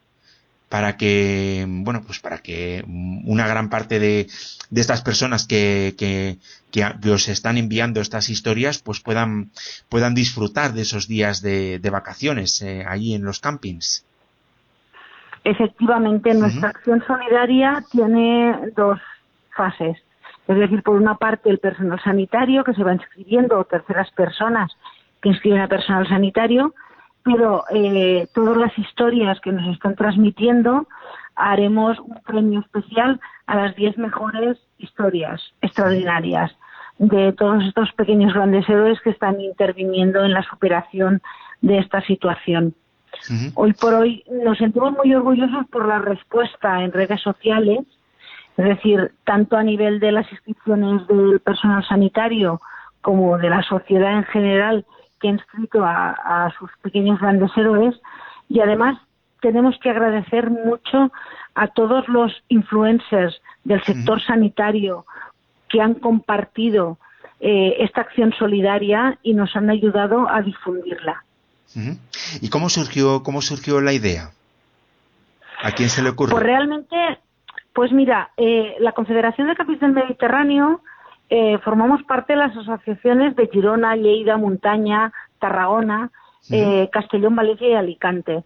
para 0.68 0.96
que, 0.96 1.64
bueno, 1.68 2.02
pues 2.04 2.18
para 2.20 2.38
que 2.38 2.84
una 2.86 3.46
gran 3.46 3.70
parte 3.70 3.98
de, 3.98 4.26
de 4.70 4.80
estas 4.80 5.02
personas 5.02 5.46
que, 5.46 5.94
que, 5.96 6.38
que, 6.70 7.10
os 7.10 7.28
están 7.28 7.56
enviando 7.56 8.00
estas 8.00 8.28
historias, 8.28 8.78
pues 8.78 9.00
puedan, 9.00 9.50
puedan 9.88 10.14
disfrutar 10.14 10.72
de 10.72 10.82
esos 10.82 11.08
días 11.08 11.40
de, 11.40 11.78
de 11.78 11.90
vacaciones 11.90 12.60
eh, 12.62 12.84
allí 12.86 13.14
en 13.14 13.24
los 13.24 13.40
campings. 13.40 14.04
Efectivamente, 15.44 16.34
nuestra 16.34 16.70
acción 16.70 17.02
solidaria 17.06 17.84
tiene 17.92 18.72
dos 18.74 18.98
fases. 19.56 19.96
Es 20.48 20.56
decir, 20.56 20.82
por 20.82 20.96
una 20.96 21.16
parte 21.16 21.50
el 21.50 21.58
personal 21.58 22.00
sanitario 22.02 22.64
que 22.64 22.74
se 22.74 22.84
va 22.84 22.94
inscribiendo 22.94 23.58
o 23.58 23.64
terceras 23.64 24.10
personas 24.12 24.72
que 25.20 25.30
inscriben 25.30 25.60
a 25.60 25.68
personal 25.68 26.08
sanitario, 26.08 26.74
pero 27.24 27.64
eh, 27.70 28.28
todas 28.32 28.56
las 28.56 28.78
historias 28.78 29.40
que 29.40 29.50
nos 29.50 29.66
están 29.74 29.96
transmitiendo 29.96 30.86
haremos 31.34 31.98
un 31.98 32.20
premio 32.24 32.60
especial 32.60 33.20
a 33.46 33.56
las 33.56 33.74
10 33.74 33.98
mejores 33.98 34.58
historias 34.78 35.42
extraordinarias 35.60 36.52
de 36.98 37.32
todos 37.32 37.64
estos 37.64 37.92
pequeños 37.92 38.32
grandes 38.32 38.68
héroes 38.68 39.00
que 39.00 39.10
están 39.10 39.40
interviniendo 39.40 40.24
en 40.24 40.32
la 40.32 40.42
superación 40.44 41.20
de 41.60 41.78
esta 41.78 42.00
situación. 42.02 42.74
Hoy 43.54 43.72
por 43.72 43.94
hoy 43.94 44.24
nos 44.44 44.58
sentimos 44.58 44.92
muy 44.92 45.14
orgullosos 45.14 45.66
por 45.70 45.86
la 45.86 45.98
respuesta 45.98 46.82
en 46.82 46.92
redes 46.92 47.20
sociales 47.22 47.80
es 48.56 48.64
decir, 48.64 49.12
tanto 49.24 49.56
a 49.56 49.62
nivel 49.62 50.00
de 50.00 50.12
las 50.12 50.30
inscripciones 50.32 51.06
del 51.08 51.40
personal 51.40 51.86
sanitario 51.86 52.60
como 53.02 53.36
de 53.38 53.50
la 53.50 53.62
sociedad 53.62 54.16
en 54.16 54.24
general 54.24 54.86
que 55.20 55.28
ha 55.28 55.32
inscrito 55.32 55.84
a, 55.84 56.52
sus 56.58 56.70
pequeños 56.82 57.20
grandes 57.20 57.50
héroes. 57.56 57.94
Y 58.48 58.60
además 58.60 58.98
tenemos 59.40 59.76
que 59.82 59.90
agradecer 59.90 60.50
mucho 60.50 61.12
a 61.54 61.68
todos 61.68 62.08
los 62.08 62.32
influencers 62.48 63.40
del 63.64 63.82
sector 63.82 64.22
sanitario 64.22 65.04
que 65.68 65.80
han 65.80 65.94
compartido 65.94 66.98
eh, 67.40 67.76
esta 67.80 68.02
acción 68.02 68.32
solidaria 68.38 69.18
y 69.22 69.34
nos 69.34 69.54
han 69.56 69.68
ayudado 69.68 70.30
a 70.30 70.40
difundirla. 70.40 71.22
¿Y 72.40 72.48
cómo 72.48 72.70
surgió, 72.70 73.22
cómo 73.22 73.42
surgió 73.42 73.82
la 73.82 73.92
idea? 73.92 74.30
¿A 75.62 75.72
quién 75.72 75.90
se 75.90 76.02
le 76.02 76.10
ocurrió? 76.10 76.34
Pues 76.34 76.44
realmente 76.44 76.96
pues 77.76 77.92
mira, 77.92 78.30
eh, 78.38 78.74
la 78.80 78.92
Confederación 78.92 79.48
de 79.48 79.54
Capis 79.54 79.78
del 79.80 79.92
Mediterráneo 79.92 80.80
eh, 81.28 81.58
formamos 81.58 82.02
parte 82.04 82.32
de 82.32 82.38
las 82.38 82.56
asociaciones 82.56 83.36
de 83.36 83.48
Girona, 83.48 83.94
Lleida, 83.96 84.38
Montaña, 84.38 85.12
Tarragona, 85.38 86.10
eh, 86.50 86.88
Castellón, 86.90 87.36
Valencia 87.36 87.68
y 87.68 87.74
Alicante. 87.74 88.44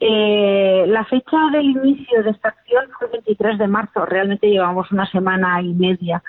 la 0.00 1.04
fecha 1.04 1.36
del 1.52 1.66
inicio 1.66 2.24
de 2.24 2.30
esta 2.30 2.48
acción 2.48 2.86
fue 2.98 3.06
el 3.06 3.12
23 3.12 3.58
de 3.58 3.68
marzo. 3.68 4.06
Realmente 4.06 4.50
llevamos 4.50 4.90
una 4.90 5.08
semana 5.08 5.62
y 5.62 5.72
media, 5.72 6.20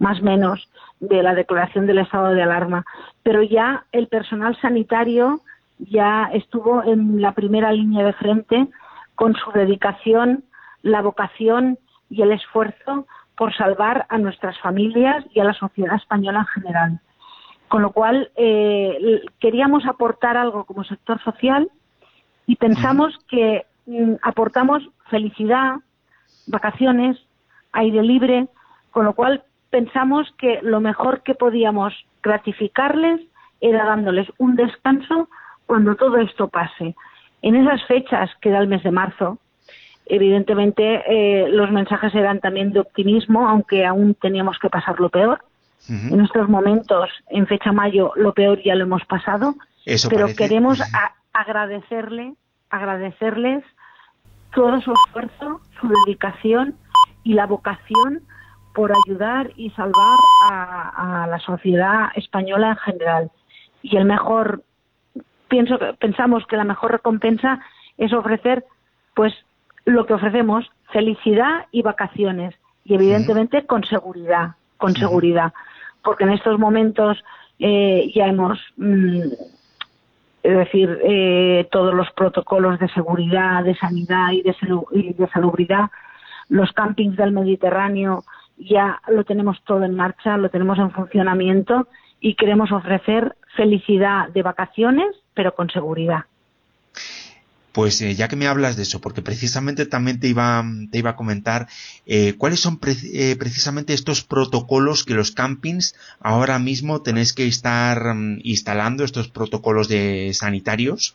más 0.00 0.20
o 0.20 0.24
menos, 0.24 0.68
de 0.98 1.22
la 1.22 1.36
declaración 1.36 1.86
del 1.86 1.98
estado 1.98 2.30
de 2.34 2.42
alarma. 2.42 2.84
Pero 3.22 3.44
ya 3.44 3.84
el 3.92 4.08
personal 4.08 4.58
sanitario 4.60 5.40
ya 5.78 6.30
estuvo 6.32 6.82
en 6.82 7.22
la 7.22 7.30
primera 7.30 7.70
línea 7.70 8.04
de 8.04 8.12
frente 8.14 8.66
con 9.14 9.34
su 9.36 9.52
dedicación, 9.52 10.42
la 10.82 11.00
vocación 11.00 11.78
y 12.12 12.22
el 12.22 12.32
esfuerzo 12.32 13.06
por 13.36 13.54
salvar 13.56 14.06
a 14.10 14.18
nuestras 14.18 14.58
familias 14.60 15.24
y 15.34 15.40
a 15.40 15.44
la 15.44 15.54
sociedad 15.54 15.96
española 15.96 16.40
en 16.40 16.62
general. 16.62 17.00
Con 17.68 17.80
lo 17.82 17.90
cual, 17.90 18.30
eh, 18.36 19.22
queríamos 19.40 19.86
aportar 19.86 20.36
algo 20.36 20.64
como 20.64 20.84
sector 20.84 21.20
social 21.24 21.70
y 22.46 22.56
pensamos 22.56 23.18
que 23.28 23.64
mm, 23.86 24.16
aportamos 24.22 24.82
felicidad, 25.08 25.76
vacaciones, 26.46 27.18
aire 27.72 28.02
libre, 28.02 28.48
con 28.90 29.06
lo 29.06 29.14
cual 29.14 29.42
pensamos 29.70 30.30
que 30.36 30.60
lo 30.62 30.80
mejor 30.80 31.22
que 31.22 31.34
podíamos 31.34 31.94
gratificarles 32.22 33.22
era 33.62 33.86
dándoles 33.86 34.28
un 34.36 34.54
descanso 34.54 35.30
cuando 35.64 35.96
todo 35.96 36.18
esto 36.18 36.48
pase. 36.48 36.94
En 37.40 37.56
esas 37.56 37.82
fechas, 37.86 38.30
que 38.42 38.50
era 38.50 38.58
el 38.58 38.68
mes 38.68 38.82
de 38.82 38.90
marzo, 38.90 39.38
Evidentemente, 40.06 41.02
eh, 41.06 41.48
los 41.48 41.70
mensajes 41.70 42.14
eran 42.14 42.40
también 42.40 42.72
de 42.72 42.80
optimismo, 42.80 43.48
aunque 43.48 43.86
aún 43.86 44.14
teníamos 44.14 44.58
que 44.58 44.68
pasar 44.68 44.98
lo 45.00 45.08
peor. 45.08 45.44
En 45.88 46.20
estos 46.20 46.48
momentos, 46.48 47.10
en 47.28 47.48
fecha 47.48 47.72
mayo, 47.72 48.12
lo 48.14 48.32
peor 48.32 48.62
ya 48.62 48.76
lo 48.76 48.84
hemos 48.84 49.04
pasado, 49.04 49.56
pero 50.08 50.28
queremos 50.36 50.80
agradecerle, 51.32 52.34
agradecerles 52.70 53.64
todo 54.54 54.80
su 54.80 54.92
esfuerzo, 54.92 55.60
su 55.80 55.88
dedicación 55.88 56.76
y 57.24 57.34
la 57.34 57.46
vocación 57.46 58.22
por 58.74 58.92
ayudar 59.06 59.50
y 59.56 59.70
salvar 59.70 60.18
a, 60.50 61.24
a, 61.24 61.26
la 61.26 61.40
sociedad 61.40 62.10
española 62.14 62.70
en 62.70 62.76
general. 62.76 63.30
Y 63.82 63.96
el 63.96 64.04
mejor, 64.04 64.62
pienso 65.48 65.78
pensamos 65.98 66.46
que 66.46 66.56
la 66.56 66.64
mejor 66.64 66.92
recompensa 66.92 67.58
es 67.98 68.12
ofrecer, 68.12 68.64
pues, 69.14 69.34
lo 69.84 70.06
que 70.06 70.14
ofrecemos, 70.14 70.70
felicidad 70.92 71.66
y 71.72 71.82
vacaciones. 71.82 72.54
Y 72.84 72.94
evidentemente 72.94 73.64
con 73.66 73.84
seguridad, 73.84 74.52
con 74.76 74.94
seguridad. 74.94 75.52
Porque 76.02 76.24
en 76.24 76.30
estos 76.30 76.58
momentos 76.58 77.22
eh, 77.58 78.10
ya 78.14 78.26
hemos, 78.26 78.58
mm, 78.76 79.20
es 80.42 80.56
decir, 80.56 80.98
eh, 81.04 81.68
todos 81.70 81.94
los 81.94 82.10
protocolos 82.12 82.78
de 82.80 82.88
seguridad, 82.88 83.62
de 83.62 83.76
sanidad 83.76 84.32
y 84.32 84.42
de, 84.42 84.54
y 84.92 85.12
de 85.12 85.28
salubridad, 85.28 85.90
los 86.48 86.72
campings 86.72 87.16
del 87.16 87.32
Mediterráneo 87.32 88.24
ya 88.58 89.00
lo 89.08 89.24
tenemos 89.24 89.62
todo 89.64 89.84
en 89.84 89.94
marcha, 89.94 90.36
lo 90.36 90.48
tenemos 90.48 90.78
en 90.78 90.90
funcionamiento 90.90 91.88
y 92.20 92.34
queremos 92.34 92.70
ofrecer 92.72 93.36
felicidad 93.56 94.28
de 94.28 94.42
vacaciones, 94.42 95.08
pero 95.34 95.54
con 95.54 95.70
seguridad. 95.70 96.24
Pues 97.72 98.00
eh, 98.02 98.14
ya 98.14 98.28
que 98.28 98.36
me 98.36 98.46
hablas 98.46 98.76
de 98.76 98.82
eso, 98.82 99.00
porque 99.00 99.22
precisamente 99.22 99.86
también 99.86 100.20
te 100.20 100.28
iba, 100.28 100.62
te 100.90 100.98
iba 100.98 101.10
a 101.10 101.16
comentar 101.16 101.68
eh, 102.06 102.34
cuáles 102.36 102.60
son 102.60 102.78
eh, 102.84 103.36
precisamente 103.38 103.94
estos 103.94 104.22
protocolos 104.22 105.04
que 105.04 105.14
los 105.14 105.32
campings 105.32 105.94
ahora 106.20 106.58
mismo 106.58 107.00
tenéis 107.00 107.32
que 107.32 107.46
estar 107.46 108.14
mm, 108.14 108.40
instalando, 108.44 109.04
estos 109.04 109.28
protocolos 109.28 109.88
de 109.88 110.32
sanitarios, 110.34 111.14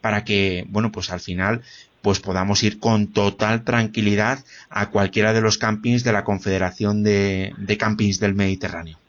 para 0.00 0.24
que, 0.24 0.64
bueno, 0.68 0.90
pues 0.90 1.10
al 1.10 1.20
final 1.20 1.62
pues 2.02 2.18
podamos 2.18 2.62
ir 2.62 2.78
con 2.78 3.08
total 3.08 3.62
tranquilidad 3.62 4.42
a 4.70 4.88
cualquiera 4.88 5.34
de 5.34 5.42
los 5.42 5.58
campings 5.58 6.02
de 6.02 6.12
la 6.12 6.24
Confederación 6.24 7.02
de 7.02 7.76
Campings 7.78 8.20
del 8.20 8.34
Mediterráneo. 8.34 8.99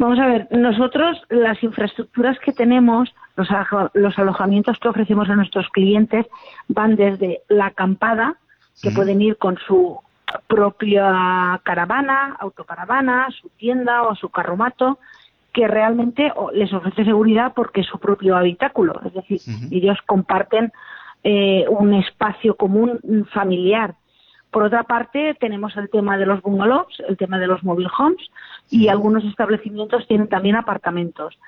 Vamos 0.00 0.18
a 0.18 0.26
ver, 0.26 0.48
nosotros 0.50 1.22
las 1.28 1.62
infraestructuras 1.62 2.38
que 2.38 2.52
tenemos, 2.52 3.14
los, 3.36 4.18
alojamientos 4.18 4.78
que 4.78 4.88
ofrecemos 4.88 5.28
a 5.28 5.36
nuestros 5.36 5.68
clientes 5.68 6.24
van 6.68 6.96
desde 6.96 7.42
la 7.48 7.66
acampada, 7.66 8.36
que 8.80 8.92
pueden 8.92 9.20
ir 9.20 9.36
con 9.36 9.58
su 9.58 10.00
propia 10.46 11.60
caravana, 11.64 12.34
autocaravana, 12.40 13.28
su 13.42 13.50
tienda 13.50 14.04
o 14.04 14.14
su 14.14 14.30
carromato, 14.30 14.98
que 15.52 15.68
realmente 15.68 16.32
les 16.54 16.72
ofrece 16.72 17.04
seguridad 17.04 17.52
porque 17.54 17.82
es 17.82 17.86
su 17.86 17.98
propio 17.98 18.38
habitáculo, 18.38 19.02
es 19.04 19.12
decir, 19.12 19.40
ellos 19.70 19.98
comparten 20.06 20.72
eh, 21.24 21.66
un 21.68 21.92
espacio 21.92 22.56
común 22.56 22.98
familiar 23.34 23.96
por 24.50 24.64
otra 24.64 24.82
parte, 24.82 25.34
tenemos 25.38 25.76
el 25.76 25.88
tema 25.90 26.18
de 26.18 26.26
los 26.26 26.42
bungalows, 26.42 27.00
el 27.08 27.16
tema 27.16 27.38
de 27.38 27.46
los 27.46 27.62
mobile 27.62 27.90
homes 27.96 28.30
y 28.68 28.88
algunos 28.88 29.24
establecimientos 29.24 30.06
tienen 30.08 30.28
también 30.28 30.56
apartamentos. 30.56 31.38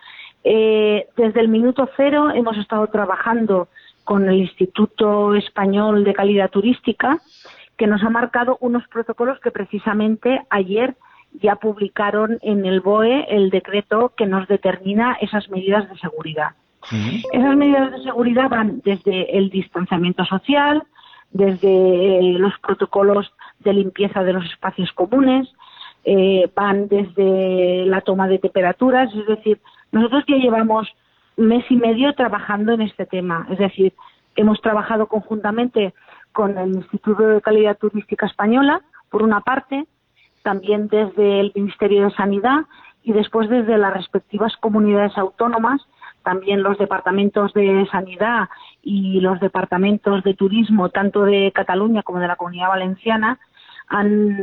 Eh, 0.45 1.09
desde 1.17 1.41
el 1.41 1.49
minuto 1.49 1.89
cero 1.97 2.31
hemos 2.35 2.57
estado 2.59 2.87
trabajando 2.89 3.69
con 4.05 4.29
el 4.29 4.37
Instituto 4.37 5.35
Español 5.35 6.05
de 6.05 6.15
Calidad 6.15 6.51
Turística, 6.51 7.19
que 7.77 7.87
nos 7.87 8.03
ha 8.03 8.11
marcado 8.11 8.59
unos 8.61 8.87
protocolos 8.89 9.41
que 9.41 9.51
precisamente 9.51 10.45
ayer 10.51 10.95
ya 11.41 11.57
publicaron 11.57 12.39
en 12.43 12.67
el 12.67 12.81
BOE 12.81 13.27
el 13.29 13.51
decreto 13.51 14.13
que 14.17 14.27
nos 14.27 14.47
determina 14.49 15.17
esas 15.21 15.49
medidas 15.49 15.89
de 15.89 15.99
seguridad. 15.99 16.51
Esas 17.33 17.57
medidas 17.57 17.93
de 17.93 18.03
seguridad 18.03 18.49
van 18.49 18.81
desde 18.85 19.39
el 19.39 19.51
distanciamiento 19.51 20.25
social, 20.25 20.83
desde 21.33 21.69
eh, 21.69 22.33
los 22.39 22.53
protocolos 22.61 23.33
de 23.61 23.73
limpieza 23.73 24.23
de 24.23 24.33
los 24.33 24.45
espacios 24.45 24.93
comunes, 24.93 25.49
eh, 26.05 26.51
van 26.55 26.89
desde 26.89 27.87
la 27.87 28.01
toma 28.01 28.29
de 28.29 28.39
temperaturas, 28.39 29.15
es 29.15 29.27
decir, 29.27 29.61
nosotros 29.93 30.25
ya 30.27 30.37
llevamos 30.37 30.89
mes 31.37 31.65
y 31.71 31.77
medio 31.77 32.13
trabajando 32.15 32.73
en 32.73 32.83
este 32.83 33.07
tema, 33.07 33.47
es 33.51 33.59
decir, 33.59 33.95
hemos 34.37 34.61
trabajado 34.61 35.07
conjuntamente 35.07 35.95
con 36.33 36.59
el 36.59 36.75
Instituto 36.77 37.23
de 37.27 37.41
Calidad 37.41 37.79
Turística 37.79 38.27
Española, 38.27 38.83
por 39.11 39.23
una 39.23 39.41
parte, 39.41 39.87
también 40.43 40.89
desde 40.89 41.41
el 41.41 41.53
Ministerio 41.55 42.05
de 42.05 42.15
Sanidad 42.15 42.63
y 43.03 43.13
después 43.13 43.49
desde 43.49 43.79
las 43.79 43.95
respectivas 43.95 44.57
comunidades 44.57 45.17
autónomas 45.17 45.81
también 46.23 46.63
los 46.63 46.79
departamentos 46.79 47.53
de 47.55 47.87
sanidad 47.91 48.49
y 48.83 49.21
los 49.21 49.41
departamentos 49.41 50.23
de 50.25 50.35
turismo, 50.35 50.89
tanto 50.89 51.25
de 51.25 51.53
Cataluña 51.55 52.03
como 52.03 52.21
de 52.21 52.29
la 52.29 52.37
Comunidad 52.37 52.69
Valenciana, 52.69 53.39
han 53.89 54.39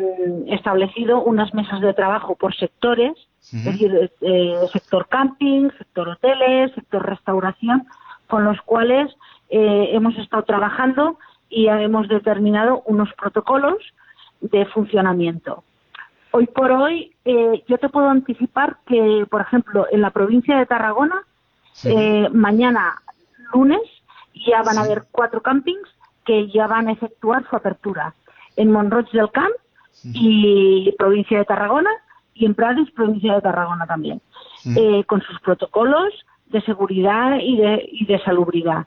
establecido 0.48 1.24
unas 1.24 1.54
mesas 1.54 1.82
de 1.82 1.94
trabajo 1.94 2.36
por 2.36 2.56
sectores, 2.56 3.14
es 3.42 3.66
decir, 3.66 4.12
eh, 4.22 4.56
sector 4.72 5.08
camping, 5.08 5.70
sector 5.78 6.10
hoteles, 6.10 6.72
sector 6.74 7.04
restauración, 7.08 7.88
con 8.28 8.44
los 8.44 8.62
cuales 8.62 9.12
eh, 9.50 9.90
hemos 9.94 10.16
estado 10.18 10.44
trabajando 10.44 11.18
y 11.50 11.68
hemos 11.68 12.08
determinado 12.08 12.84
unos 12.86 13.12
protocolos 13.14 13.78
de 14.42 14.66
funcionamiento. 14.68 15.64
Hoy 16.32 16.46
por 16.46 16.72
hoy, 16.72 17.12
eh, 17.26 17.64
yo 17.68 17.80
te 17.80 17.90
puedo 17.90 18.08
anticipar 18.08 18.78
que, 18.86 19.26
por 19.30 19.42
ejemplo, 19.42 19.88
en 19.92 20.02
la 20.02 20.12
provincia 20.12 20.58
de 20.58 20.68
Tarragona 20.68 21.24
eh, 21.84 22.28
mañana, 22.32 23.02
lunes, 23.54 23.82
ya 24.48 24.62
van 24.64 24.78
a 24.78 24.82
haber 24.82 25.06
cuatro 25.12 25.42
campings 25.42 25.88
que 26.26 26.50
ya 26.50 26.68
van 26.68 26.88
a 26.88 26.92
efectuar 26.92 27.48
su 27.50 27.56
apertura. 27.56 28.14
En 28.56 28.72
Monroig 28.72 29.10
del 29.12 29.32
Camp 29.32 29.54
y 30.04 30.94
provincia 30.98 31.38
de 31.38 31.46
Tarragona 31.46 31.90
y 32.34 32.46
en 32.46 32.56
Prades, 32.56 32.90
provincia 32.92 33.36
de 33.36 33.42
Tarragona 33.42 33.86
también, 33.86 34.22
eh, 34.76 35.04
con 35.06 35.22
sus 35.22 35.40
protocolos 35.42 36.14
de 36.48 36.62
seguridad 36.62 37.38
y 37.42 37.58
de, 37.58 37.90
y 37.92 38.06
de 38.06 38.20
salubridad. 38.20 38.86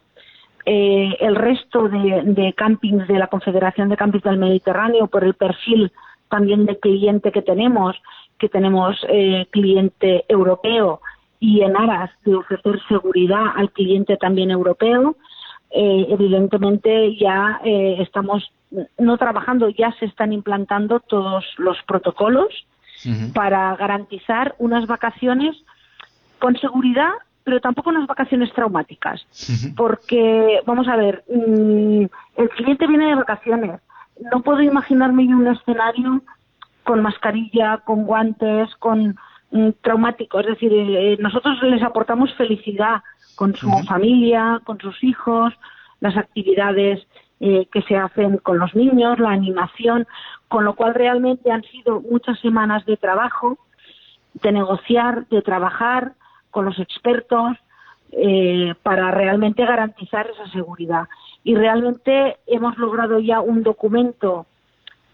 Eh, 0.64 1.16
el 1.20 1.34
resto 1.34 1.88
de, 1.88 2.22
de, 2.24 2.52
campings 2.52 3.08
de 3.08 3.18
la 3.18 3.26
Confederación 3.26 3.88
de 3.88 3.96
Campings 3.96 4.24
del 4.24 4.38
Mediterráneo, 4.38 5.08
por 5.08 5.24
el 5.24 5.34
perfil 5.34 5.92
también 6.28 6.64
de 6.66 6.78
cliente 6.78 7.32
que 7.32 7.42
tenemos, 7.42 7.96
que 8.38 8.48
tenemos 8.48 8.96
cliente 9.50 10.24
europeo 10.28 11.00
y 11.42 11.60
en 11.62 11.76
aras 11.76 12.08
de 12.24 12.36
ofrecer 12.36 12.80
seguridad 12.86 13.46
al 13.56 13.72
cliente 13.72 14.16
también 14.16 14.52
europeo, 14.52 15.16
eh, 15.72 16.06
evidentemente 16.08 17.16
ya 17.16 17.60
eh, 17.64 17.96
estamos 17.98 18.52
no 18.96 19.18
trabajando, 19.18 19.68
ya 19.68 19.92
se 19.98 20.04
están 20.04 20.32
implantando 20.32 21.00
todos 21.00 21.44
los 21.58 21.76
protocolos 21.82 22.46
para 23.34 23.74
garantizar 23.74 24.54
unas 24.58 24.86
vacaciones 24.86 25.56
con 26.38 26.56
seguridad, 26.58 27.10
pero 27.42 27.58
tampoco 27.58 27.90
unas 27.90 28.06
vacaciones 28.06 28.52
traumáticas. 28.52 29.26
Porque, 29.76 30.60
vamos 30.64 30.86
a 30.86 30.94
ver, 30.94 31.24
mm, 31.28 32.04
el 32.36 32.48
cliente 32.50 32.86
viene 32.86 33.06
de 33.06 33.16
vacaciones. 33.16 33.80
No 34.32 34.42
puedo 34.42 34.62
imaginarme 34.62 35.24
un 35.34 35.48
escenario 35.48 36.22
con 36.84 37.02
mascarilla, 37.02 37.78
con 37.78 38.04
guantes, 38.04 38.72
con 38.76 39.16
traumático, 39.80 40.40
es 40.40 40.46
decir, 40.46 40.72
eh, 40.72 41.16
nosotros 41.20 41.62
les 41.62 41.82
aportamos 41.82 42.32
felicidad 42.34 43.02
con 43.34 43.54
su 43.54 43.68
familia, 43.86 44.60
con 44.64 44.78
sus 44.78 45.02
hijos, 45.04 45.52
las 46.00 46.16
actividades 46.16 47.06
eh, 47.40 47.66
que 47.72 47.82
se 47.82 47.96
hacen 47.96 48.38
con 48.38 48.58
los 48.58 48.74
niños, 48.74 49.18
la 49.18 49.30
animación, 49.30 50.06
con 50.48 50.64
lo 50.64 50.74
cual 50.74 50.94
realmente 50.94 51.50
han 51.50 51.62
sido 51.64 52.00
muchas 52.00 52.38
semanas 52.40 52.86
de 52.86 52.96
trabajo, 52.96 53.58
de 54.34 54.52
negociar, 54.52 55.26
de 55.28 55.42
trabajar 55.42 56.12
con 56.50 56.64
los 56.64 56.78
expertos 56.78 57.56
eh, 58.12 58.74
para 58.82 59.10
realmente 59.10 59.64
garantizar 59.64 60.28
esa 60.28 60.46
seguridad. 60.52 61.08
Y 61.44 61.54
realmente 61.54 62.36
hemos 62.46 62.78
logrado 62.78 63.18
ya 63.18 63.40
un 63.40 63.62
documento 63.62 64.46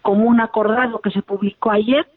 común 0.01 0.39
acordado 0.39 0.99
que 0.99 1.11
se 1.11 1.21
publicó 1.21 1.71
ayer, 1.71 2.07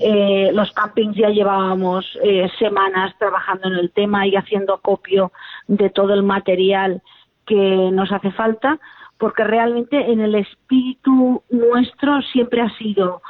eh, 0.00 0.50
los 0.52 0.72
campings 0.72 1.16
ya 1.16 1.28
llevábamos 1.28 2.04
eh, 2.24 2.50
semanas 2.58 3.14
trabajando 3.18 3.68
en 3.68 3.74
el 3.74 3.90
tema 3.92 4.26
y 4.26 4.34
haciendo 4.34 4.74
acopio 4.74 5.32
de 5.68 5.90
todo 5.90 6.12
el 6.14 6.22
material 6.22 7.02
que 7.46 7.90
nos 7.92 8.10
hace 8.10 8.32
falta, 8.32 8.78
porque 9.18 9.44
realmente 9.44 9.96
en 10.10 10.20
el 10.20 10.34
espíritu 10.34 11.42
nuestro 11.50 12.20
siempre 12.32 12.62
ha 12.62 12.76
sido, 12.78 13.22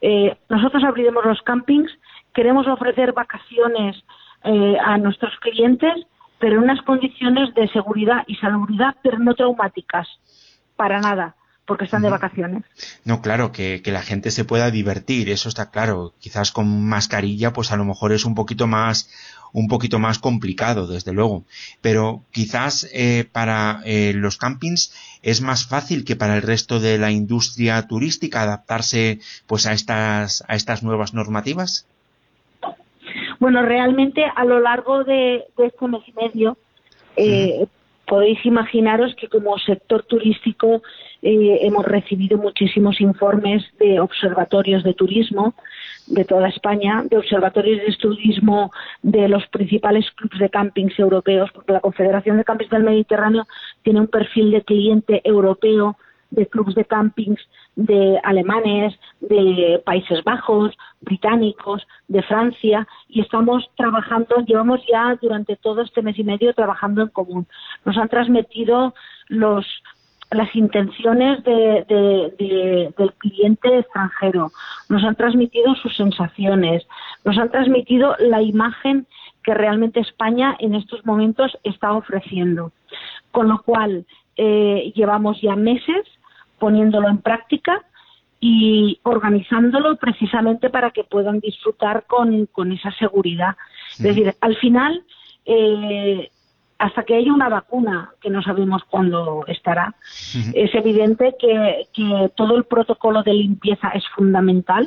eh, 0.00 0.36
nosotros 0.48 0.84
abriremos 0.84 1.24
los 1.24 1.40
campings, 1.42 1.90
queremos 2.34 2.66
ofrecer 2.66 3.12
vacaciones 3.12 4.02
a 4.84 4.96
nuestros 4.98 5.34
clientes, 5.40 6.06
pero 6.38 6.58
en 6.58 6.64
unas 6.64 6.80
condiciones 6.82 7.52
de 7.54 7.66
seguridad 7.70 8.22
y 8.28 8.36
salubridad, 8.36 8.94
pero 9.02 9.18
no 9.18 9.34
traumáticas, 9.34 10.06
para 10.76 11.00
nada 11.00 11.34
porque 11.66 11.84
están 11.84 12.02
de 12.02 12.10
vacaciones. 12.10 12.62
No, 13.04 13.20
claro, 13.20 13.52
que, 13.52 13.82
que, 13.82 13.92
la 13.92 14.02
gente 14.02 14.30
se 14.30 14.44
pueda 14.44 14.70
divertir, 14.70 15.28
eso 15.28 15.48
está 15.48 15.70
claro. 15.70 16.14
Quizás 16.20 16.52
con 16.52 16.86
mascarilla, 16.86 17.52
pues 17.52 17.72
a 17.72 17.76
lo 17.76 17.84
mejor 17.84 18.12
es 18.12 18.24
un 18.24 18.34
poquito 18.34 18.66
más, 18.66 19.10
un 19.52 19.68
poquito 19.68 19.98
más 19.98 20.18
complicado, 20.18 20.86
desde 20.86 21.12
luego. 21.12 21.44
Pero 21.80 22.22
quizás 22.30 22.88
eh, 22.92 23.28
para 23.30 23.80
eh, 23.84 24.12
los 24.14 24.36
campings 24.36 24.92
es 25.22 25.40
más 25.40 25.66
fácil 25.66 26.04
que 26.04 26.14
para 26.14 26.36
el 26.36 26.42
resto 26.42 26.78
de 26.78 26.98
la 26.98 27.10
industria 27.10 27.86
turística 27.86 28.42
adaptarse, 28.42 29.18
pues 29.46 29.66
a 29.66 29.72
estas, 29.72 30.44
a 30.46 30.54
estas 30.54 30.82
nuevas 30.82 31.14
normativas. 31.14 31.86
Bueno, 33.40 33.62
realmente 33.62 34.24
a 34.24 34.44
lo 34.44 34.60
largo 34.60 35.04
de, 35.04 35.44
este 35.58 35.88
mes 35.88 36.02
y 36.06 36.12
medio, 36.12 36.58
eh, 37.16 37.66
podéis 38.06 38.44
imaginaros 38.46 39.14
que 39.16 39.28
como 39.28 39.58
sector 39.58 40.02
turístico 40.04 40.82
eh, 41.22 41.58
hemos 41.62 41.84
recibido 41.84 42.38
muchísimos 42.38 43.00
informes 43.00 43.64
de 43.78 44.00
observatorios 44.00 44.84
de 44.84 44.94
turismo 44.94 45.54
de 46.06 46.24
toda 46.24 46.48
España, 46.48 47.04
de 47.10 47.18
observatorios 47.18 47.80
de 47.84 47.96
turismo 47.96 48.70
de 49.02 49.28
los 49.28 49.46
principales 49.48 50.10
clubes 50.12 50.38
de 50.38 50.50
campings 50.50 50.98
europeos, 50.98 51.50
porque 51.52 51.72
la 51.72 51.80
Confederación 51.80 52.36
de 52.36 52.44
Campings 52.44 52.70
del 52.70 52.84
Mediterráneo 52.84 53.46
tiene 53.82 54.00
un 54.00 54.06
perfil 54.06 54.52
de 54.52 54.62
cliente 54.62 55.20
europeo 55.24 55.96
de 56.36 56.46
clubes 56.46 56.74
de 56.74 56.84
campings 56.84 57.40
de 57.74 58.20
alemanes, 58.22 58.94
de 59.20 59.82
Países 59.84 60.22
Bajos, 60.22 60.76
británicos, 61.00 61.86
de 62.08 62.22
Francia, 62.22 62.86
y 63.08 63.20
estamos 63.22 63.68
trabajando, 63.76 64.36
llevamos 64.46 64.80
ya 64.90 65.18
durante 65.20 65.56
todo 65.56 65.82
este 65.82 66.02
mes 66.02 66.18
y 66.18 66.24
medio 66.24 66.54
trabajando 66.54 67.02
en 67.02 67.08
común. 67.08 67.46
Nos 67.84 67.96
han 67.96 68.08
transmitido 68.08 68.94
los 69.28 69.66
las 70.32 70.56
intenciones 70.56 71.44
de, 71.44 72.92
del 72.98 73.12
cliente 73.14 73.78
extranjero, 73.78 74.50
nos 74.88 75.04
han 75.04 75.14
transmitido 75.14 75.76
sus 75.76 75.96
sensaciones, 75.96 76.84
nos 77.24 77.38
han 77.38 77.48
transmitido 77.48 78.16
la 78.18 78.42
imagen 78.42 79.06
que 79.44 79.54
realmente 79.54 80.00
España 80.00 80.56
en 80.58 80.74
estos 80.74 81.06
momentos 81.06 81.56
está 81.62 81.92
ofreciendo. 81.92 82.72
Con 83.30 83.48
lo 83.48 83.62
cual, 83.62 84.04
eh, 84.36 84.92
llevamos 84.94 85.40
ya 85.40 85.54
meses 85.54 86.06
poniéndolo 86.58 87.08
en 87.08 87.18
práctica 87.18 87.84
y 88.40 89.00
organizándolo 89.02 89.96
precisamente 89.96 90.70
para 90.70 90.90
que 90.90 91.04
puedan 91.04 91.40
disfrutar 91.40 92.04
con, 92.06 92.72
esa 92.72 92.92
seguridad. 92.92 93.56
Es 93.92 94.02
decir, 94.02 94.34
al 94.40 94.56
final, 94.56 95.04
eh, 95.44 96.30
hasta 96.78 97.04
que 97.04 97.14
haya 97.14 97.32
una 97.32 97.48
vacuna, 97.48 98.10
que 98.20 98.28
no 98.28 98.42
sabemos 98.42 98.82
cuándo 98.90 99.44
estará, 99.48 99.94
es 100.52 100.74
evidente 100.74 101.34
que, 101.38 101.86
todo 102.36 102.56
el 102.56 102.64
protocolo 102.64 103.22
de 103.22 103.32
limpieza 103.32 103.88
es 103.90 104.04
fundamental, 104.14 104.86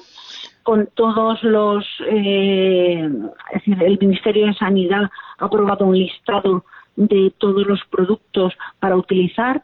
con 0.62 0.88
todos 0.94 1.42
los, 1.42 1.84
eh, 2.08 3.10
es 3.54 3.66
decir, 3.66 3.84
el 3.84 3.98
Ministerio 4.00 4.46
de 4.46 4.54
Sanidad 4.54 5.10
ha 5.40 5.46
aprobado 5.46 5.86
un 5.86 5.98
listado 5.98 6.64
de 6.96 7.34
todos 7.38 7.66
los 7.66 7.80
productos 7.90 8.54
para 8.80 8.96
utilizar, 8.96 9.64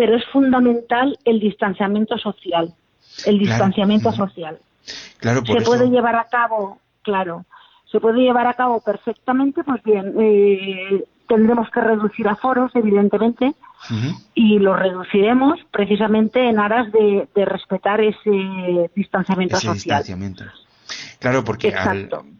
pero 0.00 0.16
es 0.16 0.24
fundamental 0.32 1.18
el 1.26 1.40
distanciamiento 1.40 2.16
social, 2.16 2.72
el 3.26 3.38
distanciamiento 3.38 4.10
social. 4.12 4.56
Claro, 5.18 5.42
se 5.44 5.60
puede 5.60 5.90
llevar 5.90 6.16
a 6.16 6.24
cabo, 6.24 6.78
claro, 7.02 7.44
se 7.92 8.00
puede 8.00 8.20
llevar 8.20 8.46
a 8.46 8.54
cabo 8.54 8.80
perfectamente, 8.80 9.62
pues 9.62 9.82
bien, 9.82 10.14
eh, 10.18 11.04
tendremos 11.28 11.68
que 11.68 11.82
reducir 11.82 12.26
aforos, 12.28 12.70
evidentemente, 12.74 13.52
y 14.32 14.58
lo 14.58 14.74
reduciremos 14.74 15.60
precisamente 15.70 16.48
en 16.48 16.60
aras 16.60 16.90
de, 16.92 17.28
respetar 17.44 18.00
ese 18.00 18.90
distanciamiento 18.96 19.58
ese 19.58 19.66
social. 19.66 19.98
Distanciamiento. 19.98 20.44
Claro, 21.18 21.44
porque, 21.44 21.74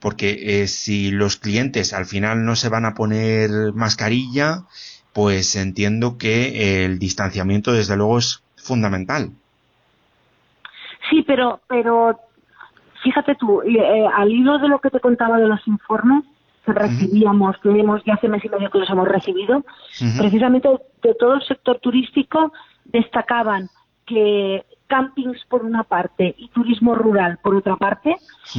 porque 0.00 0.62
eh, 0.62 0.66
si 0.66 1.10
los 1.10 1.36
clientes 1.36 1.92
al 1.92 2.06
final 2.06 2.42
no 2.42 2.56
se 2.56 2.70
van 2.70 2.86
a 2.86 2.94
poner 2.94 3.50
mascarilla, 3.74 4.64
pues 5.12 5.56
entiendo 5.56 6.18
que 6.18 6.84
el 6.84 6.98
distanciamiento 6.98 7.72
desde 7.72 7.96
luego 7.96 8.18
es 8.18 8.42
fundamental. 8.56 9.30
Sí, 11.10 11.24
pero, 11.26 11.60
pero 11.66 12.20
fíjate 13.02 13.34
tú, 13.34 13.62
eh, 13.62 14.06
al 14.14 14.30
hilo 14.30 14.58
de 14.58 14.68
lo 14.68 14.78
que 14.78 14.90
te 14.90 15.00
contaba 15.00 15.38
de 15.38 15.48
los 15.48 15.66
informes, 15.66 16.24
que 16.64 16.72
recibíamos, 16.72 17.56
que 17.58 17.70
hemos 17.70 18.04
ya 18.04 18.14
hace 18.14 18.28
mes 18.28 18.44
y 18.44 18.48
medio 18.48 18.70
que 18.70 18.78
los 18.78 18.90
hemos 18.90 19.08
recibido, 19.08 19.64
precisamente 20.18 20.68
de 21.02 21.14
todo 21.14 21.34
el 21.34 21.42
sector 21.42 21.78
turístico 21.80 22.52
destacaban 22.84 23.68
que 24.06 24.64
campings 24.86 25.38
por 25.48 25.64
una 25.64 25.84
parte 25.84 26.34
y 26.36 26.48
turismo 26.48 26.94
rural 26.94 27.38
por 27.42 27.54
otra 27.54 27.76
parte, 27.76 28.16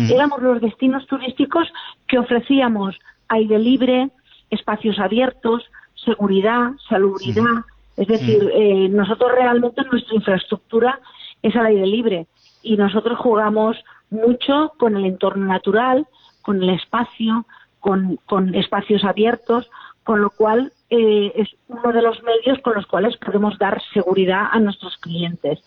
éramos 0.10 0.42
los 0.42 0.62
destinos 0.62 1.06
turísticos 1.06 1.72
que 2.08 2.18
ofrecíamos 2.18 2.98
aire 3.28 3.60
libre, 3.60 4.10
espacios 4.50 4.98
abiertos, 5.00 5.64
seguridad, 6.04 6.72
salubridad. 6.88 7.64
Es 7.98 8.08
decir, 8.08 8.50
eh, 8.54 8.90
nosotros 8.90 9.32
realmente 9.34 9.84
nuestra 9.92 10.16
infraestructura 10.16 11.00
es 11.42 11.56
al 11.56 11.68
aire 11.68 11.86
libre 11.86 12.28
y 12.64 12.78
nosotros 12.78 13.20
jugamos 13.20 13.78
mucho 14.10 14.74
con 14.78 14.96
el 14.96 15.06
entorno 15.06 15.46
natural, 15.46 16.08
con 16.42 16.62
el 16.64 16.70
espacio, 16.70 17.46
con, 17.80 18.18
con 18.26 18.56
espacios 18.56 19.04
abiertos, 19.04 19.70
con 20.04 20.22
lo 20.22 20.30
cual 20.30 20.72
eh, 20.90 21.32
es 21.36 21.50
uno 21.68 21.94
de 21.94 22.02
los 22.02 22.22
medios 22.24 22.60
con 22.62 22.76
los 22.76 22.86
cuales 22.86 23.18
podemos 23.18 23.58
dar 23.58 23.82
seguridad 23.94 24.48
a 24.52 24.60
nuestros 24.60 24.98
clientes. 24.98 25.60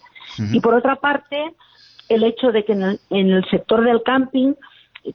Y 0.53 0.61
por 0.61 0.75
otra 0.75 0.97
parte, 0.97 1.55
el 2.09 2.25
hecho 2.25 2.51
de 2.51 2.65
que 2.65 2.73
en 2.73 2.83
el, 2.83 3.01
en 3.11 3.31
el, 3.31 3.45
sector 3.49 3.85
del 3.85 4.03
camping, 4.03 4.55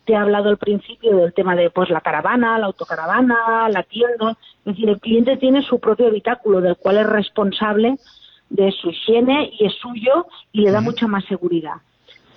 te 0.05 0.13
he 0.13 0.15
hablado 0.15 0.49
al 0.49 0.57
principio 0.57 1.17
del 1.17 1.33
tema 1.33 1.55
de 1.55 1.69
pues 1.69 1.89
la 1.89 2.01
caravana, 2.01 2.59
la 2.59 2.67
autocaravana, 2.67 3.69
la 3.69 3.83
tienda, 3.83 4.37
es 4.65 4.65
decir, 4.65 4.89
el 4.89 4.99
cliente 4.99 5.37
tiene 5.37 5.63
su 5.63 5.79
propio 5.79 6.07
habitáculo 6.07 6.61
del 6.61 6.77
cual 6.77 6.97
es 6.97 7.07
responsable 7.07 7.97
de 8.49 8.71
su 8.71 8.89
higiene 8.89 9.51
y 9.59 9.65
es 9.65 9.73
suyo 9.75 10.27
y 10.51 10.61
le 10.61 10.71
da 10.71 10.81
mucha 10.81 11.07
más 11.07 11.25
seguridad. 11.25 11.75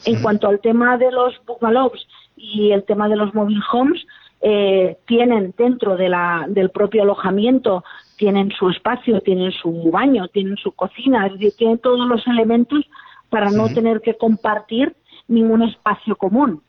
En 0.05 0.21
cuanto 0.23 0.49
al 0.49 0.61
tema 0.61 0.97
de 0.99 1.13
los 1.13 1.35
bungalows 1.47 2.07
y 2.37 2.73
el 2.73 2.85
tema 2.85 3.09
de 3.09 3.17
los 3.17 3.35
mobile 3.35 3.63
homes, 3.73 4.05
eh, 4.41 4.99
tienen 5.07 5.55
dentro 5.57 5.97
de 5.97 6.09
la, 6.09 6.47
del 6.49 6.71
propio 6.71 7.03
alojamiento, 7.03 7.85
tienen 8.17 8.51
su 8.51 8.71
espacio, 8.71 9.21
tienen 9.21 9.53
su 9.53 9.91
baño, 9.93 10.27
tienen 10.29 10.57
su 10.57 10.73
cocina, 10.73 11.27
es 11.27 11.35
decir, 11.35 11.53
tienen 11.57 11.79
todos 11.79 12.09
los 12.09 12.27
elementos 12.27 12.85
para 13.31 13.51
no 13.51 13.73
tener 13.73 14.01
que 14.01 14.17
compartir 14.17 14.97
ningún 15.29 15.63
espacio 15.63 16.17
común. 16.17 16.61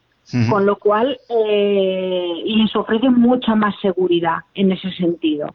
Con 0.49 0.65
lo 0.65 0.77
cual 0.77 1.19
eh, 1.29 2.33
les 2.45 2.75
ofrece 2.75 3.09
mucha 3.09 3.55
más 3.55 3.75
seguridad 3.81 4.37
en 4.55 4.71
ese 4.71 4.91
sentido. 4.93 5.53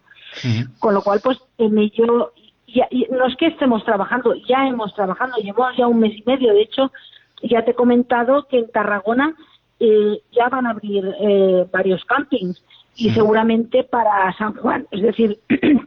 Con 0.78 0.94
lo 0.94 1.02
cual, 1.02 1.20
pues 1.22 1.38
en 1.56 1.78
ello, 1.78 2.32
ya, 2.66 2.86
no 3.10 3.26
es 3.26 3.36
que 3.36 3.46
estemos 3.46 3.84
trabajando, 3.84 4.34
ya 4.48 4.68
hemos 4.68 4.94
trabajado, 4.94 5.36
llevamos 5.42 5.76
ya 5.76 5.86
un 5.86 6.00
mes 6.00 6.16
y 6.16 6.22
medio. 6.26 6.52
De 6.52 6.62
hecho, 6.62 6.92
ya 7.42 7.64
te 7.64 7.72
he 7.72 7.74
comentado 7.74 8.46
que 8.46 8.58
en 8.58 8.70
Tarragona 8.70 9.34
eh, 9.80 10.20
ya 10.32 10.48
van 10.48 10.66
a 10.66 10.70
abrir 10.70 11.04
eh, 11.20 11.66
varios 11.72 12.04
campings. 12.04 12.62
Y 12.96 13.10
seguramente 13.10 13.84
para 13.84 14.36
San 14.36 14.54
Juan, 14.54 14.88
es 14.90 15.02
decir, 15.02 15.38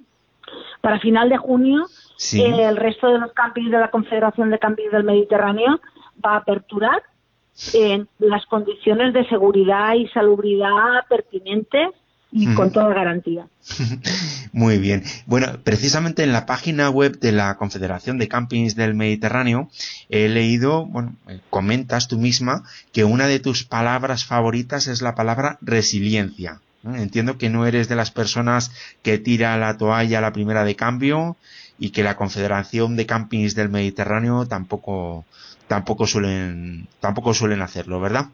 para 0.82 1.00
final 1.00 1.28
de 1.28 1.38
junio, 1.38 1.86
eh, 2.34 2.68
el 2.70 2.78
resto 2.78 3.12
de 3.12 3.20
los 3.20 3.34
campings 3.34 3.70
de 3.70 3.80
la 3.80 3.92
Confederación 3.92 4.50
de 4.50 4.60
Campings 4.60 4.94
del 4.94 5.04
Mediterráneo 5.04 5.82
va 6.26 6.36
a 6.36 6.38
aperturar 6.38 7.04
en 7.74 8.08
las 8.20 8.46
condiciones 8.46 9.14
de 9.14 9.28
seguridad 9.28 9.94
y 9.96 10.08
salubridad 10.08 11.06
pertinentes 11.10 11.90
y 12.32 12.54
con 12.56 12.72
toda 12.72 12.94
garantía. 12.94 13.48
Muy 14.54 14.78
bien. 14.78 15.04
Bueno, 15.26 15.48
precisamente 15.64 16.24
en 16.24 16.32
la 16.32 16.46
página 16.46 16.90
web 16.90 17.20
de 17.20 17.34
la 17.34 17.58
Confederación 17.58 18.18
de 18.18 18.30
Campings 18.30 18.76
del 18.76 18.94
Mediterráneo 18.94 19.70
he 20.10 20.30
leído, 20.30 20.86
bueno, 20.86 21.16
eh, 21.28 21.40
comentas 21.50 22.08
tú 22.08 22.18
misma 22.18 22.64
que 22.94 23.04
una 23.04 23.28
de 23.28 23.40
tus 23.40 23.66
palabras 23.66 24.26
favoritas 24.26 24.88
es 24.88 25.02
la 25.02 25.14
palabra 25.14 25.58
resiliencia. 25.62 26.62
Entiendo 26.84 27.38
que 27.38 27.50
no 27.50 27.68
eres 27.68 27.90
de 27.90 27.96
las 27.96 28.10
personas 28.10 28.72
que 29.04 29.20
tira 29.20 29.58
la 29.58 29.78
toalla 29.78 30.18
a 30.18 30.22
la 30.22 30.34
primera 30.34 30.64
de 30.64 30.76
cambio 30.76 31.36
y 31.78 31.92
que 31.92 32.04
la 32.04 32.16
Confederación 32.16 32.96
de 32.96 33.06
Campings 33.06 33.56
del 33.56 33.70
Mediterráneo 33.70 34.48
tampoco 34.48 35.26
tampoco 35.72 36.06
suelen 36.06 36.86
tampoco 37.00 37.34
suelen 37.34 37.62
hacerlo, 37.62 38.02
¿verdad? 38.02 38.26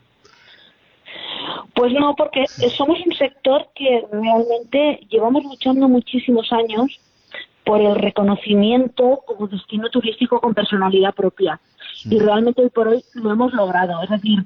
Pues 1.75 1.93
no, 1.93 2.15
porque 2.15 2.47
somos 2.47 2.97
un 3.05 3.13
sector 3.13 3.67
que 3.75 4.03
realmente 4.11 5.05
llevamos 5.07 5.43
luchando 5.43 5.87
muchísimos 5.87 6.51
años 6.51 6.99
por 7.63 7.79
el 7.79 7.93
reconocimiento 7.93 9.21
como 9.27 9.47
destino 9.47 9.87
turístico 9.89 10.41
con 10.41 10.55
personalidad 10.55 11.13
propia. 11.13 11.59
Y 12.05 12.17
realmente 12.17 12.63
hoy 12.63 12.71
por 12.71 12.87
hoy 12.87 13.03
lo 13.13 13.31
hemos 13.31 13.53
logrado. 13.53 14.01
Es 14.01 14.09
decir, 14.09 14.43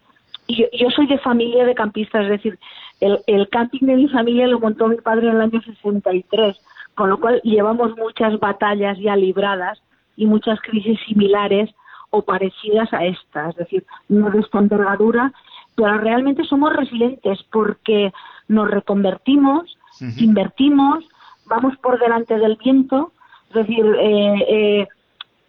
yo, 0.49 0.89
soy 0.89 1.07
de 1.07 1.17
familia 1.19 1.63
de 1.63 1.75
campistas, 1.75 2.25
es 2.25 2.31
decir, 2.31 2.59
el, 2.99 3.19
el, 3.25 3.47
camping 3.47 3.85
de 3.85 3.95
mi 3.95 4.09
familia 4.09 4.47
lo 4.47 4.59
montó 4.59 4.89
mi 4.89 4.97
padre 4.97 5.29
en 5.29 5.35
el 5.35 5.41
año 5.43 5.61
63, 5.61 6.57
con 6.95 7.09
lo 7.09 7.21
cual 7.21 7.39
llevamos 7.45 7.95
muchas 7.95 8.37
batallas 8.37 8.97
ya 8.99 9.15
libradas 9.15 9.81
y 10.17 10.25
muchas 10.25 10.59
crisis 10.59 10.99
similares 11.07 11.69
o 12.11 12.21
parecidas 12.21 12.93
a 12.93 13.05
esta, 13.05 13.49
es 13.49 13.55
decir, 13.55 13.85
no 14.09 14.29
de 14.29 14.39
esta 14.39 14.59
envergadura, 14.59 15.33
pero 15.75 15.97
realmente 15.97 16.43
somos 16.43 16.73
resilientes 16.73 17.39
porque 17.51 18.13
nos 18.47 18.69
reconvertimos, 18.69 19.77
invertimos, 20.17 21.05
vamos 21.45 21.75
por 21.77 21.99
delante 21.99 22.37
del 22.37 22.57
viento, 22.57 23.11
es 23.49 23.55
decir, 23.55 23.85
eh, 23.99 24.45
eh, 24.49 24.87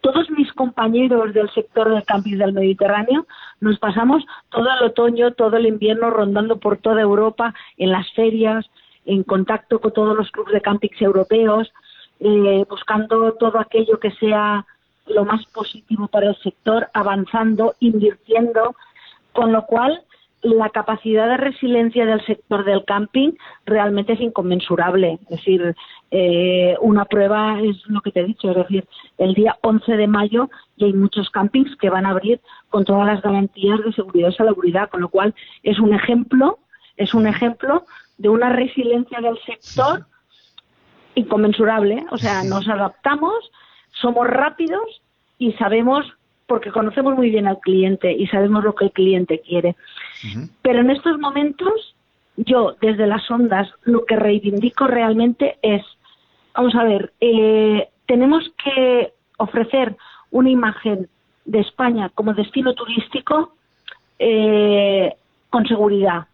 todos 0.01 0.29
mis 0.31 0.51
compañeros 0.53 1.33
del 1.33 1.49
sector 1.51 1.89
del 1.89 2.03
camping 2.03 2.37
del 2.37 2.53
Mediterráneo 2.53 3.25
nos 3.61 3.79
pasamos 3.79 4.23
todo 4.49 4.67
el 4.69 4.85
otoño, 4.85 5.31
todo 5.31 5.55
el 5.55 5.65
invierno 5.65 6.09
rondando 6.09 6.57
por 6.57 6.77
toda 6.77 7.01
Europa, 7.01 7.53
en 7.77 7.91
las 7.91 8.11
ferias, 8.11 8.65
en 9.05 9.23
contacto 9.23 9.79
con 9.79 9.93
todos 9.93 10.15
los 10.15 10.29
clubes 10.31 10.53
de 10.53 10.61
campings 10.61 11.01
europeos, 11.01 11.71
eh, 12.19 12.65
buscando 12.69 13.33
todo 13.33 13.59
aquello 13.59 13.99
que 13.99 14.11
sea 14.11 14.65
lo 15.07 15.25
más 15.25 15.45
positivo 15.47 16.07
para 16.07 16.29
el 16.29 16.35
sector, 16.37 16.89
avanzando, 16.93 17.75
invirtiendo, 17.79 18.75
con 19.33 19.51
lo 19.51 19.65
cual 19.65 20.03
la 20.43 20.69
capacidad 20.69 21.27
de 21.29 21.37
resiliencia 21.37 22.05
del 22.05 22.23
sector 22.25 22.65
del 22.65 22.83
camping 22.83 23.31
realmente 23.65 24.13
es 24.13 24.19
inconmensurable. 24.19 25.19
Es 25.23 25.29
decir, 25.29 25.75
eh, 26.11 26.75
una 26.81 27.05
prueba 27.05 27.61
es 27.61 27.77
lo 27.87 28.01
que 28.01 28.11
te 28.11 28.19
he 28.19 28.25
dicho, 28.25 28.49
es 28.51 28.57
decir, 28.57 28.85
el 29.17 29.33
día 29.33 29.57
11 29.61 29.95
de 29.95 30.07
mayo 30.07 30.49
y 30.75 30.85
hay 30.85 30.93
muchos 30.93 31.29
campings 31.29 31.75
que 31.77 31.89
van 31.89 32.05
a 32.05 32.09
abrir 32.09 32.41
con 32.69 32.83
todas 32.83 33.07
las 33.07 33.21
garantías 33.21 33.79
de 33.85 33.93
seguridad 33.93 34.29
y 34.29 34.35
salubridad, 34.35 34.89
con 34.89 35.01
lo 35.01 35.09
cual 35.09 35.33
es 35.63 35.79
un 35.79 35.93
ejemplo, 35.93 36.59
es 36.97 37.13
un 37.13 37.25
ejemplo 37.25 37.85
de 38.17 38.29
una 38.29 38.49
resiliencia 38.49 39.21
del 39.21 39.39
sector 39.45 40.05
inconmensurable. 41.15 42.05
O 42.11 42.17
sea, 42.17 42.43
nos 42.43 42.67
adaptamos, 42.67 43.49
somos 44.03 44.27
rápidos 44.27 45.01
y 45.39 45.53
sabemos 45.53 46.05
porque 46.45 46.71
conocemos 46.71 47.15
muy 47.15 47.29
bien 47.29 47.47
al 47.47 47.59
cliente 47.59 48.11
y 48.11 48.27
sabemos 48.27 48.63
lo 48.63 48.75
que 48.75 48.85
el 48.85 48.91
cliente 48.91 49.39
quiere. 49.39 49.75
Pero 50.61 50.81
en 50.81 50.91
estos 50.91 51.17
momentos, 51.17 51.95
yo 52.35 52.75
desde 52.81 53.07
las 53.07 53.29
ondas 53.31 53.69
lo 53.83 54.05
que 54.05 54.17
reivindico 54.17 54.85
realmente 54.85 55.57
es, 55.61 55.81
vamos 56.53 56.75
a 56.75 56.83
ver, 56.83 57.13
eh, 57.21 57.87
tenemos 58.05 58.43
que 58.63 59.13
ofrecer 59.37 59.95
una 60.31 60.49
imagen 60.49 61.07
de 61.45 61.61
España 61.61 62.11
como 62.13 62.33
destino 62.33 62.73
turístico 62.73 63.55
eh, 64.19 65.15
con 65.49 65.65
seguridad. 65.65 66.27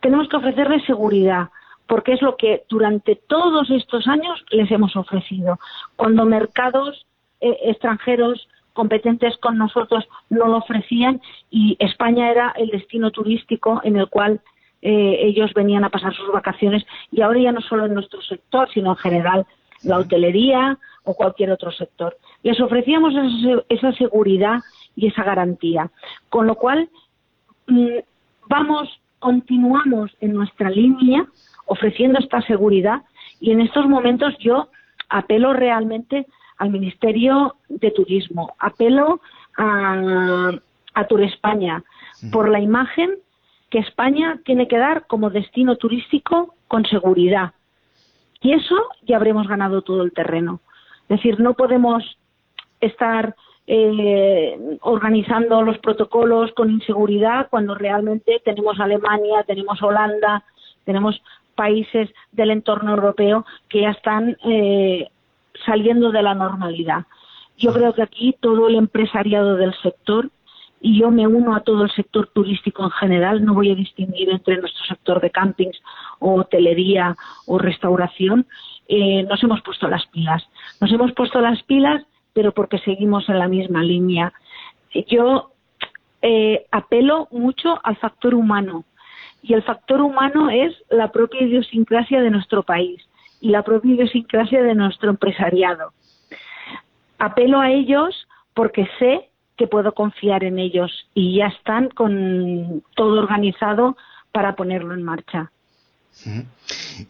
Tenemos 0.00 0.28
que 0.28 0.36
ofrecerle 0.36 0.84
seguridad, 0.84 1.50
porque 1.86 2.14
es 2.14 2.22
lo 2.22 2.36
que 2.36 2.64
durante 2.68 3.16
todos 3.16 3.70
estos 3.70 4.08
años 4.08 4.44
les 4.50 4.70
hemos 4.70 4.96
ofrecido. 4.96 5.58
Cuando 5.96 6.24
mercados 6.24 7.06
eh, 7.42 7.58
extranjeros 7.64 8.48
competentes 8.72 9.36
con 9.38 9.58
nosotros 9.58 10.04
no 10.30 10.46
lo 10.46 10.58
ofrecían 10.58 11.20
y 11.50 11.76
España 11.78 12.30
era 12.30 12.54
el 12.56 12.70
destino 12.70 13.10
turístico 13.10 13.80
en 13.84 13.96
el 13.96 14.08
cual 14.08 14.40
eh, 14.80 15.18
ellos 15.20 15.52
venían 15.54 15.84
a 15.84 15.90
pasar 15.90 16.14
sus 16.14 16.32
vacaciones 16.32 16.84
y 17.10 17.20
ahora 17.20 17.40
ya 17.40 17.52
no 17.52 17.60
solo 17.60 17.86
en 17.86 17.94
nuestro 17.94 18.22
sector, 18.22 18.68
sino 18.72 18.90
en 18.90 18.96
general 18.96 19.46
la 19.82 19.98
hotelería 19.98 20.78
o 21.04 21.14
cualquier 21.14 21.50
otro 21.50 21.70
sector. 21.72 22.16
Les 22.42 22.60
ofrecíamos 22.60 23.12
esa, 23.68 23.92
seguridad 23.92 24.60
y 24.96 25.08
esa 25.08 25.24
garantía, 25.24 25.90
con 26.28 26.46
lo 26.46 26.54
cual 26.54 26.88
mm, 27.66 27.98
vamos, 28.48 28.88
continuamos 29.18 30.10
en 30.20 30.32
nuestra 30.32 30.70
línea 30.70 31.26
ofreciendo 31.66 32.18
esta 32.18 32.40
seguridad 32.42 33.02
y 33.40 33.50
en 33.50 33.60
estos 33.60 33.86
momentos 33.88 34.36
yo 34.38 34.68
apelo 35.08 35.52
realmente 35.52 36.26
al 36.62 36.70
Ministerio 36.70 37.56
de 37.68 37.90
Turismo, 37.90 38.54
apelo 38.60 39.20
a, 39.58 40.52
a 40.94 41.06
Tour 41.08 41.22
España 41.22 41.82
por 42.30 42.48
la 42.48 42.60
imagen 42.60 43.16
que 43.68 43.80
España 43.80 44.38
tiene 44.44 44.68
que 44.68 44.78
dar 44.78 45.08
como 45.08 45.30
destino 45.30 45.74
turístico 45.74 46.54
con 46.68 46.84
seguridad. 46.86 47.50
Y 48.42 48.52
eso 48.52 48.76
ya 49.02 49.16
habremos 49.16 49.48
ganado 49.48 49.82
todo 49.82 50.04
el 50.04 50.12
terreno. 50.12 50.60
Es 51.08 51.16
decir, 51.16 51.40
no 51.40 51.54
podemos 51.54 52.04
estar 52.80 53.34
eh, 53.66 54.78
organizando 54.82 55.62
los 55.62 55.78
protocolos 55.78 56.52
con 56.52 56.70
inseguridad 56.70 57.48
cuando 57.50 57.74
realmente 57.74 58.40
tenemos 58.44 58.78
Alemania, 58.78 59.42
tenemos 59.48 59.82
Holanda, 59.82 60.44
tenemos 60.84 61.20
países 61.56 62.08
del 62.30 62.52
entorno 62.52 62.92
europeo 62.92 63.44
que 63.68 63.80
ya 63.80 63.90
están 63.90 64.36
eh, 64.44 65.08
saliendo 65.64 66.10
de 66.10 66.22
la 66.22 66.34
normalidad. 66.34 67.04
Yo 67.56 67.72
creo 67.72 67.94
que 67.94 68.02
aquí 68.02 68.34
todo 68.40 68.68
el 68.68 68.74
empresariado 68.74 69.56
del 69.56 69.74
sector, 69.82 70.30
y 70.80 70.98
yo 70.98 71.10
me 71.10 71.26
uno 71.26 71.54
a 71.54 71.60
todo 71.60 71.84
el 71.84 71.90
sector 71.92 72.28
turístico 72.34 72.82
en 72.82 72.90
general, 72.90 73.44
no 73.44 73.54
voy 73.54 73.70
a 73.70 73.74
distinguir 73.74 74.30
entre 74.30 74.56
nuestro 74.56 74.84
sector 74.84 75.20
de 75.20 75.30
campings 75.30 75.80
o 76.18 76.34
hotelería 76.40 77.14
o 77.46 77.58
restauración, 77.58 78.46
eh, 78.88 79.22
nos 79.22 79.42
hemos 79.44 79.62
puesto 79.62 79.88
las 79.88 80.06
pilas. 80.06 80.42
Nos 80.80 80.90
hemos 80.92 81.12
puesto 81.12 81.40
las 81.40 81.62
pilas, 81.62 82.04
pero 82.32 82.52
porque 82.52 82.78
seguimos 82.78 83.28
en 83.28 83.38
la 83.38 83.46
misma 83.46 83.82
línea. 83.82 84.32
Yo 85.06 85.52
eh, 86.20 86.66
apelo 86.72 87.28
mucho 87.30 87.78
al 87.84 87.96
factor 87.96 88.34
humano, 88.34 88.84
y 89.42 89.54
el 89.54 89.62
factor 89.62 90.00
humano 90.00 90.50
es 90.50 90.74
la 90.90 91.10
propia 91.10 91.42
idiosincrasia 91.42 92.22
de 92.22 92.30
nuestro 92.30 92.62
país 92.62 93.02
y 93.42 93.50
la 93.50 93.62
propia 93.64 93.94
idiosincrasia 93.94 94.62
de 94.62 94.74
nuestro 94.74 95.10
empresariado. 95.10 95.92
Apelo 97.18 97.60
a 97.60 97.70
ellos 97.70 98.26
porque 98.54 98.86
sé 98.98 99.28
que 99.56 99.66
puedo 99.66 99.92
confiar 99.92 100.44
en 100.44 100.58
ellos 100.58 100.90
y 101.12 101.38
ya 101.38 101.48
están 101.48 101.90
con 101.90 102.82
todo 102.94 103.20
organizado 103.20 103.96
para 104.30 104.54
ponerlo 104.54 104.94
en 104.94 105.02
marcha. 105.02 105.50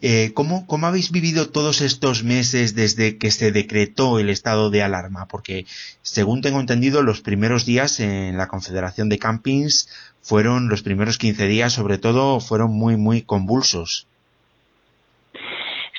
Eh, 0.01 0.31
¿cómo, 0.33 0.65
¿Cómo 0.65 0.87
habéis 0.87 1.11
vivido 1.11 1.49
todos 1.49 1.81
estos 1.81 2.23
meses 2.23 2.73
desde 2.73 3.17
que 3.17 3.29
se 3.29 3.51
decretó 3.51 4.17
el 4.17 4.29
estado 4.29 4.71
de 4.71 4.81
alarma? 4.81 5.27
Porque, 5.27 5.65
según 6.01 6.41
tengo 6.41 6.59
entendido, 6.59 7.03
los 7.03 7.21
primeros 7.21 7.65
días 7.65 7.99
en 7.99 8.37
la 8.37 8.47
Confederación 8.47 9.09
de 9.09 9.19
Campings 9.19 9.87
fueron, 10.21 10.67
los 10.67 10.81
primeros 10.81 11.17
15 11.19 11.47
días 11.47 11.73
sobre 11.73 11.99
todo, 11.99 12.39
fueron 12.39 12.71
muy, 12.71 12.97
muy 12.97 13.21
convulsos. 13.21 14.07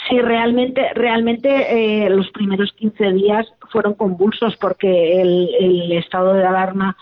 Sí, 0.09 0.21
realmente, 0.21 0.93
realmente 0.95 2.05
eh, 2.05 2.11
los 2.11 2.31
primeros 2.31 2.73
15 2.73 3.13
días 3.13 3.47
fueron 3.71 3.95
convulsos 3.95 4.55
porque 4.57 5.21
el, 5.21 5.93
estado 5.93 6.35
de 6.35 6.45
alarma 6.45 6.97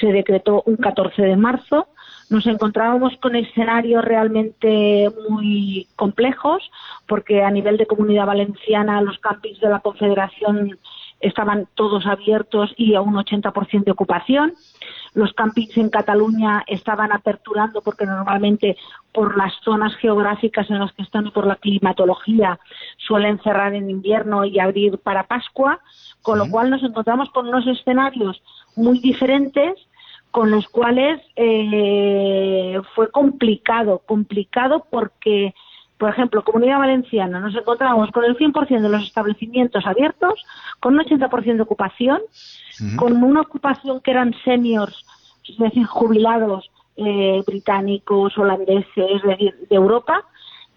se 0.00 0.06
decretó 0.06 0.62
un 0.64 0.76
14 0.76 1.20
de 1.20 1.36
marzo. 1.36 1.88
Nos 2.30 2.46
encontrábamos 2.46 3.14
con 3.20 3.36
escenarios 3.36 4.04
realmente 4.04 5.10
muy 5.28 5.86
complejos 5.96 6.70
porque 7.06 7.42
a 7.42 7.50
nivel 7.50 7.76
de 7.76 7.86
comunidad 7.86 8.26
valenciana 8.26 9.02
los 9.02 9.18
campings 9.18 9.60
de 9.60 9.68
la 9.68 9.80
Confederación 9.80 10.78
estaban 11.20 11.68
todos 11.74 12.06
abiertos 12.06 12.72
y 12.76 12.94
a 12.94 13.00
un 13.00 13.14
80% 13.14 13.84
de 13.84 13.90
ocupación. 13.90 14.54
Los 15.14 15.32
campings 15.32 15.76
en 15.78 15.88
Cataluña 15.88 16.62
estaban 16.66 17.12
aperturando 17.12 17.80
porque 17.80 18.06
normalmente 18.06 18.76
por 19.12 19.36
las 19.36 19.52
zonas 19.64 19.94
geográficas 19.96 20.70
en 20.70 20.78
las 20.78 20.92
que 20.92 21.02
están 21.02 21.26
y 21.26 21.30
por 21.30 21.46
la 21.46 21.56
climatología 21.56 22.58
suelen 22.98 23.40
cerrar 23.42 23.74
en 23.74 23.88
invierno 23.88 24.44
y 24.44 24.58
abrir 24.58 24.98
para 24.98 25.26
Pascua, 25.26 25.80
con 26.22 26.38
lo 26.38 26.50
cual 26.50 26.70
nos 26.70 26.82
encontramos 26.82 27.30
con 27.30 27.48
unos 27.48 27.66
escenarios 27.66 28.42
muy 28.74 28.98
diferentes 29.00 29.74
con 30.30 30.50
los 30.50 30.68
cuales 30.68 31.22
eh, 31.34 32.78
fue 32.94 33.10
complicado, 33.10 34.02
complicado 34.04 34.86
porque 34.90 35.54
por 35.98 36.10
ejemplo, 36.10 36.44
Comunidad 36.44 36.78
Valenciana, 36.78 37.40
nos 37.40 37.54
encontramos 37.54 38.10
con 38.10 38.24
el 38.24 38.36
100% 38.36 38.80
de 38.80 38.88
los 38.88 39.02
establecimientos 39.02 39.86
abiertos, 39.86 40.44
con 40.80 40.94
un 40.94 41.00
80% 41.00 41.56
de 41.56 41.62
ocupación, 41.62 42.20
con 42.96 43.22
una 43.22 43.40
ocupación 43.40 44.00
que 44.00 44.10
eran 44.10 44.34
seniors, 44.44 45.06
es 45.48 45.56
decir, 45.56 45.86
jubilados 45.86 46.70
eh, 46.96 47.42
británicos, 47.46 48.36
holandeses, 48.36 48.86
es 48.96 49.22
decir, 49.22 49.54
de 49.70 49.76
Europa, 49.76 50.24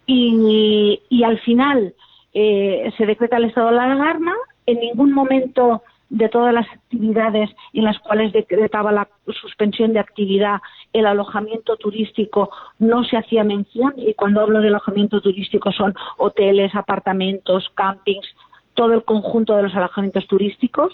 y, 0.05 1.23
al 1.23 1.39
final 1.39 1.93
eh, 2.33 2.91
se 2.97 3.05
decreta 3.05 3.37
el 3.37 3.45
estado 3.45 3.69
de 3.69 3.75
la 3.75 3.91
alarma, 3.91 4.33
en 4.65 4.79
ningún 4.79 5.11
momento 5.11 5.83
de 6.09 6.27
todas 6.27 6.53
las 6.53 6.67
actividades 6.67 7.49
en 7.73 7.83
las 7.83 7.99
cuales 7.99 8.33
decretaba 8.33 8.91
la 8.91 9.07
suspensión 9.41 9.93
de 9.93 9.99
actividad, 9.99 10.59
el 10.91 11.05
alojamiento 11.05 11.77
turístico 11.77 12.49
no 12.79 13.03
se 13.03 13.17
hacía 13.17 13.43
mención 13.43 13.93
y 13.95 14.13
cuando 14.15 14.41
hablo 14.41 14.59
de 14.59 14.69
alojamiento 14.69 15.21
turístico 15.21 15.71
son 15.71 15.93
hoteles, 16.17 16.73
apartamentos, 16.73 17.69
campings, 17.75 18.27
todo 18.73 18.93
el 18.93 19.03
conjunto 19.03 19.55
de 19.55 19.63
los 19.63 19.75
alojamientos 19.75 20.27
turísticos. 20.27 20.93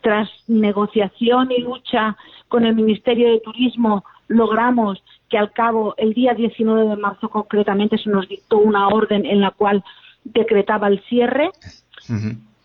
Tras 0.00 0.30
negociación 0.46 1.50
y 1.50 1.60
lucha 1.60 2.16
con 2.48 2.64
el 2.64 2.74
Ministerio 2.74 3.30
de 3.30 3.40
Turismo 3.40 4.04
logramos 4.28 5.02
que 5.28 5.36
al 5.36 5.52
cabo, 5.52 5.94
el 5.98 6.14
día 6.14 6.32
19 6.34 6.88
de 6.88 6.96
marzo 6.96 7.28
concretamente, 7.28 7.98
se 7.98 8.08
nos 8.08 8.28
dictó 8.28 8.58
una 8.58 8.88
orden 8.88 9.26
en 9.26 9.40
la 9.40 9.50
cual 9.50 9.84
decretaba 10.24 10.88
el 10.88 11.00
cierre 11.04 11.50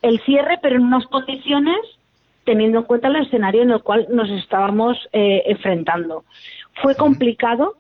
el 0.04 0.22
cierre, 0.22 0.60
pero 0.62 0.76
en 0.76 0.84
unas 0.84 1.08
condiciones 1.08 1.80
teniendo 2.44 2.80
en 2.80 2.84
cuenta 2.84 3.08
el 3.08 3.16
escenario 3.16 3.64
en 3.64 3.72
el 3.72 3.82
cual 3.82 4.06
nos 4.10 4.30
estábamos 4.30 4.98
eh, 5.14 5.44
enfrentando. 5.46 6.26
Fue 6.82 6.96
complicado, 6.96 7.76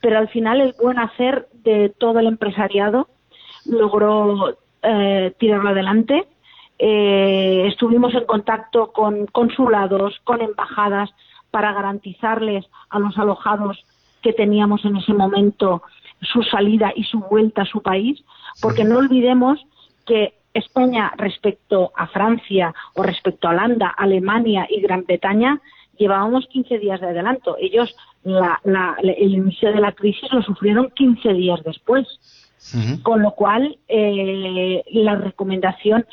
pero 0.00 0.18
al 0.18 0.28
final 0.28 0.60
el 0.60 0.74
buen 0.82 0.98
hacer 0.98 1.48
de 1.62 1.90
todo 1.96 2.18
el 2.18 2.26
empresariado 2.26 3.08
logró 3.66 4.58
eh, 4.82 5.32
tirarlo 5.38 5.70
adelante. 5.70 6.26
Eh, 6.78 7.66
estuvimos 7.68 8.14
en 8.14 8.24
contacto 8.24 8.92
con 8.92 9.26
consulados, 9.26 10.18
con 10.24 10.40
embajadas, 10.40 11.10
para 11.50 11.72
garantizarles 11.72 12.64
a 12.90 12.98
los 13.00 13.18
alojados 13.18 13.84
que 14.22 14.32
teníamos 14.32 14.84
en 14.84 14.96
ese 14.96 15.12
momento 15.12 15.82
su 16.20 16.42
salida 16.44 16.92
y 16.94 17.04
su 17.04 17.18
vuelta 17.18 17.62
a 17.62 17.66
su 17.66 17.82
país, 17.82 18.22
porque 18.60 18.84
no 18.84 18.98
olvidemos 18.98 19.58
que 20.06 20.34
España 20.54 21.12
respecto 21.16 21.92
a 21.96 22.06
Francia 22.08 22.74
o 22.94 23.02
respecto 23.02 23.48
a 23.48 23.52
Holanda, 23.52 23.88
Alemania 23.88 24.66
y 24.68 24.80
Gran 24.80 25.04
Bretaña 25.04 25.60
llevábamos 25.96 26.46
15 26.48 26.78
días 26.78 27.00
de 27.00 27.08
adelanto. 27.08 27.56
Ellos 27.60 27.94
el 28.24 29.34
inicio 29.34 29.72
de 29.72 29.80
la 29.80 29.92
crisis 29.92 30.30
lo 30.32 30.42
sufrieron 30.42 30.90
15 30.90 31.32
días 31.34 31.60
después. 31.64 32.06
Con 33.02 33.22
lo 33.22 33.30
cual, 33.30 33.78
eh, 33.88 34.82
la 34.92 35.14
recomendación 35.14 36.04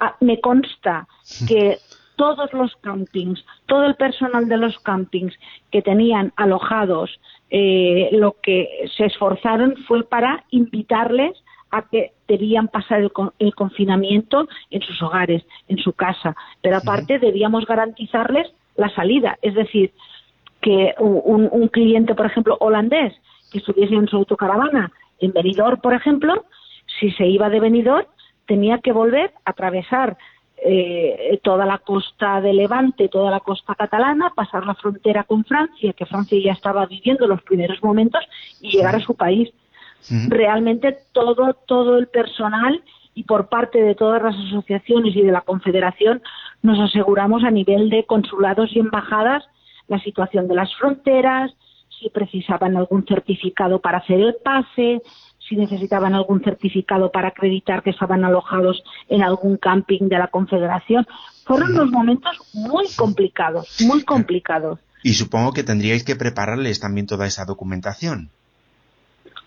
ah, 0.00 0.16
me 0.20 0.38
consta 0.38 1.08
que 1.48 1.78
todos 2.16 2.52
los 2.52 2.76
campings, 2.76 3.42
todo 3.64 3.86
el 3.86 3.94
personal 3.94 4.48
de 4.48 4.58
los 4.58 4.78
campings 4.80 5.34
que 5.70 5.80
tenían 5.80 6.30
alojados, 6.36 7.18
eh, 7.48 8.10
lo 8.12 8.36
que 8.42 8.86
se 8.94 9.06
esforzaron 9.06 9.76
fue 9.88 10.04
para 10.04 10.44
invitarles 10.50 11.42
a 11.72 11.82
que 11.82 12.12
debían 12.28 12.68
pasar 12.68 13.00
el, 13.00 13.54
confinamiento 13.54 14.46
en 14.70 14.82
sus 14.82 15.02
hogares, 15.02 15.42
en 15.68 15.78
su 15.78 15.94
casa. 15.94 16.36
Pero 16.60 16.76
aparte 16.76 17.18
debíamos 17.18 17.66
garantizarles 17.66 18.52
la 18.76 18.90
salida, 18.90 19.38
es 19.42 19.54
decir, 19.54 19.92
que 20.60 20.94
un, 20.98 21.68
cliente, 21.68 22.14
por 22.14 22.26
ejemplo, 22.26 22.56
holandés, 22.60 23.14
que 23.50 23.58
estuviese 23.58 23.94
en 23.94 24.06
su 24.06 24.16
autocaravana 24.16 24.92
en 25.18 25.32
Benidorm, 25.32 25.80
por 25.80 25.94
ejemplo, 25.94 26.44
si 27.00 27.10
se 27.12 27.26
iba 27.26 27.48
de 27.48 27.60
Benidorm, 27.60 28.06
tenía 28.46 28.78
que 28.78 28.92
volver 28.92 29.32
a 29.44 29.50
atravesar 29.50 30.16
eh, 30.64 31.40
toda 31.42 31.64
la 31.66 31.78
costa 31.78 32.40
de 32.40 32.52
Levante, 32.52 33.08
toda 33.08 33.30
la 33.30 33.40
costa 33.40 33.74
catalana, 33.74 34.30
pasar 34.34 34.64
la 34.66 34.74
frontera 34.74 35.24
con 35.24 35.44
Francia, 35.44 35.92
que 35.92 36.06
Francia 36.06 36.38
ya 36.42 36.52
estaba 36.52 36.86
viviendo 36.86 37.26
los 37.26 37.42
primeros 37.42 37.82
momentos, 37.82 38.22
y 38.60 38.70
llegar 38.70 38.94
a 38.94 39.00
su 39.00 39.14
país. 39.14 39.52
Realmente 40.28 40.98
todo, 41.12 41.54
todo 41.66 41.98
el 41.98 42.08
personal 42.08 42.82
y 43.14 43.24
por 43.24 43.48
parte 43.48 43.82
de 43.82 43.94
todas 43.94 44.22
las 44.22 44.34
asociaciones 44.34 45.14
y 45.14 45.22
de 45.22 45.32
la 45.32 45.42
Confederación 45.42 46.22
nos 46.62 46.78
aseguramos 46.80 47.44
a 47.44 47.50
nivel 47.50 47.90
de 47.90 48.04
consulados 48.06 48.70
y 48.74 48.78
embajadas 48.78 49.44
la 49.88 50.00
situación 50.00 50.48
de 50.48 50.54
las 50.54 50.74
fronteras, 50.76 51.52
si 52.00 52.08
precisaban 52.08 52.76
algún 52.76 53.04
certificado 53.06 53.80
para 53.80 53.98
hacer 53.98 54.20
el 54.20 54.36
pase, 54.42 55.02
si 55.48 55.56
necesitaban 55.56 56.14
algún 56.14 56.42
certificado 56.42 57.10
para 57.10 57.28
acreditar 57.28 57.82
que 57.82 57.90
estaban 57.90 58.24
alojados 58.24 58.82
en 59.08 59.22
algún 59.22 59.56
camping 59.56 60.08
de 60.08 60.18
la 60.18 60.28
Confederación. 60.28 61.06
Fueron 61.44 61.72
unos 61.72 61.90
momentos 61.90 62.36
muy 62.54 62.86
complicados, 62.96 63.80
muy 63.86 64.02
complicados. 64.02 64.78
Y 65.02 65.14
supongo 65.14 65.52
que 65.52 65.64
tendríais 65.64 66.04
que 66.04 66.16
prepararles 66.16 66.80
también 66.80 67.06
toda 67.06 67.26
esa 67.26 67.44
documentación. 67.44 68.30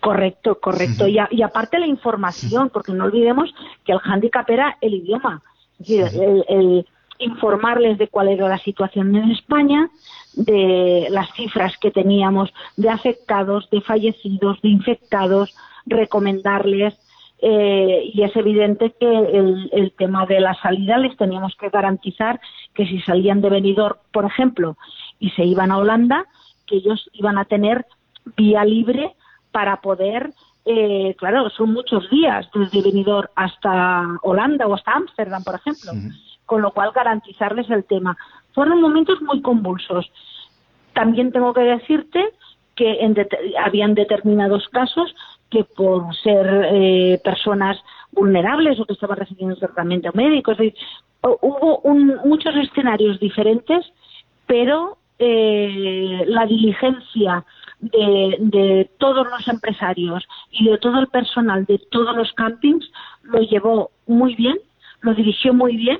Correcto, 0.06 0.60
correcto. 0.60 1.08
y, 1.08 1.42
aparte 1.42 1.80
la 1.80 1.88
información, 1.88 2.70
porque 2.72 2.92
no 2.92 3.06
olvidemos 3.06 3.52
que 3.84 3.90
el 3.90 3.98
hándicap 3.98 4.48
era 4.48 4.78
el 4.80 4.94
idioma. 4.94 5.42
Es 5.80 5.88
decir, 5.88 6.44
el, 6.48 6.86
informarles 7.18 7.98
de 7.98 8.06
cuál 8.06 8.28
era 8.28 8.48
la 8.48 8.58
situación 8.58 9.16
en 9.16 9.32
España, 9.32 9.90
de 10.34 11.08
las 11.10 11.32
cifras 11.32 11.76
que 11.78 11.90
teníamos 11.90 12.54
de 12.76 12.88
afectados, 12.88 13.68
de 13.70 13.80
fallecidos, 13.80 14.62
de 14.62 14.68
infectados, 14.68 15.56
recomendarles. 15.86 16.94
Eh, 17.42 18.08
y 18.14 18.22
es 18.22 18.36
evidente 18.36 18.94
que 19.00 19.12
el, 19.12 19.68
el, 19.72 19.90
tema 19.90 20.24
de 20.24 20.38
la 20.38 20.54
salida 20.54 20.98
les 20.98 21.16
teníamos 21.16 21.56
que 21.56 21.68
garantizar 21.68 22.40
que 22.74 22.86
si 22.86 23.00
salían 23.00 23.40
de 23.40 23.50
Benidorm, 23.50 23.98
por 24.12 24.24
ejemplo, 24.24 24.76
y 25.18 25.30
se 25.30 25.44
iban 25.44 25.72
a 25.72 25.78
Holanda, 25.78 26.26
que 26.64 26.76
ellos 26.76 27.10
iban 27.12 27.38
a 27.38 27.44
tener 27.44 27.86
vía 28.36 28.64
libre 28.64 29.16
para 29.56 29.80
poder, 29.80 30.34
eh, 30.66 31.14
claro, 31.16 31.48
son 31.48 31.72
muchos 31.72 32.10
días 32.10 32.46
desde 32.52 32.82
Benidorm 32.82 33.26
hasta 33.36 34.04
Holanda 34.20 34.66
o 34.66 34.74
hasta 34.74 34.92
Ámsterdam, 34.92 35.42
por 35.42 35.54
ejemplo, 35.54 35.92
con 36.44 36.60
lo 36.60 36.72
cual 36.72 36.92
garantizarles 36.94 37.70
el 37.70 37.84
tema. 37.84 38.18
Fueron 38.52 38.82
momentos 38.82 39.22
muy 39.22 39.40
convulsos. 39.40 40.12
También 40.92 41.32
tengo 41.32 41.54
que 41.54 41.62
decirte 41.62 42.22
que 42.74 43.00
en 43.00 43.16
habían 43.64 43.94
determinados 43.94 44.68
casos 44.68 45.14
que 45.48 45.64
por 45.64 46.14
ser 46.16 46.68
eh, 46.74 47.18
personas 47.24 47.78
vulnerables 48.12 48.78
o 48.78 48.84
que 48.84 48.92
estaban 48.92 49.16
recibiendo 49.16 49.56
tratamiento 49.56 50.10
médico, 50.12 50.52
es 50.52 50.58
decir, 50.58 50.74
hubo 51.22 51.80
muchos 52.26 52.54
escenarios 52.56 53.18
diferentes, 53.20 53.86
pero 54.46 54.98
eh, 55.18 56.24
la 56.26 56.44
diligencia 56.44 57.42
de, 57.80 58.90
todos 58.98 59.26
los 59.26 59.46
empresarios 59.48 60.26
y 60.50 60.68
de 60.68 60.78
todo 60.78 60.98
el 60.98 61.08
personal 61.08 61.64
de 61.66 61.78
todos 61.90 62.16
los 62.16 62.32
campings 62.32 62.90
lo 63.22 63.40
llevó 63.40 63.90
muy 64.06 64.34
bien, 64.34 64.58
lo 65.00 65.14
dirigió 65.14 65.52
muy 65.52 65.76
bien 65.76 65.98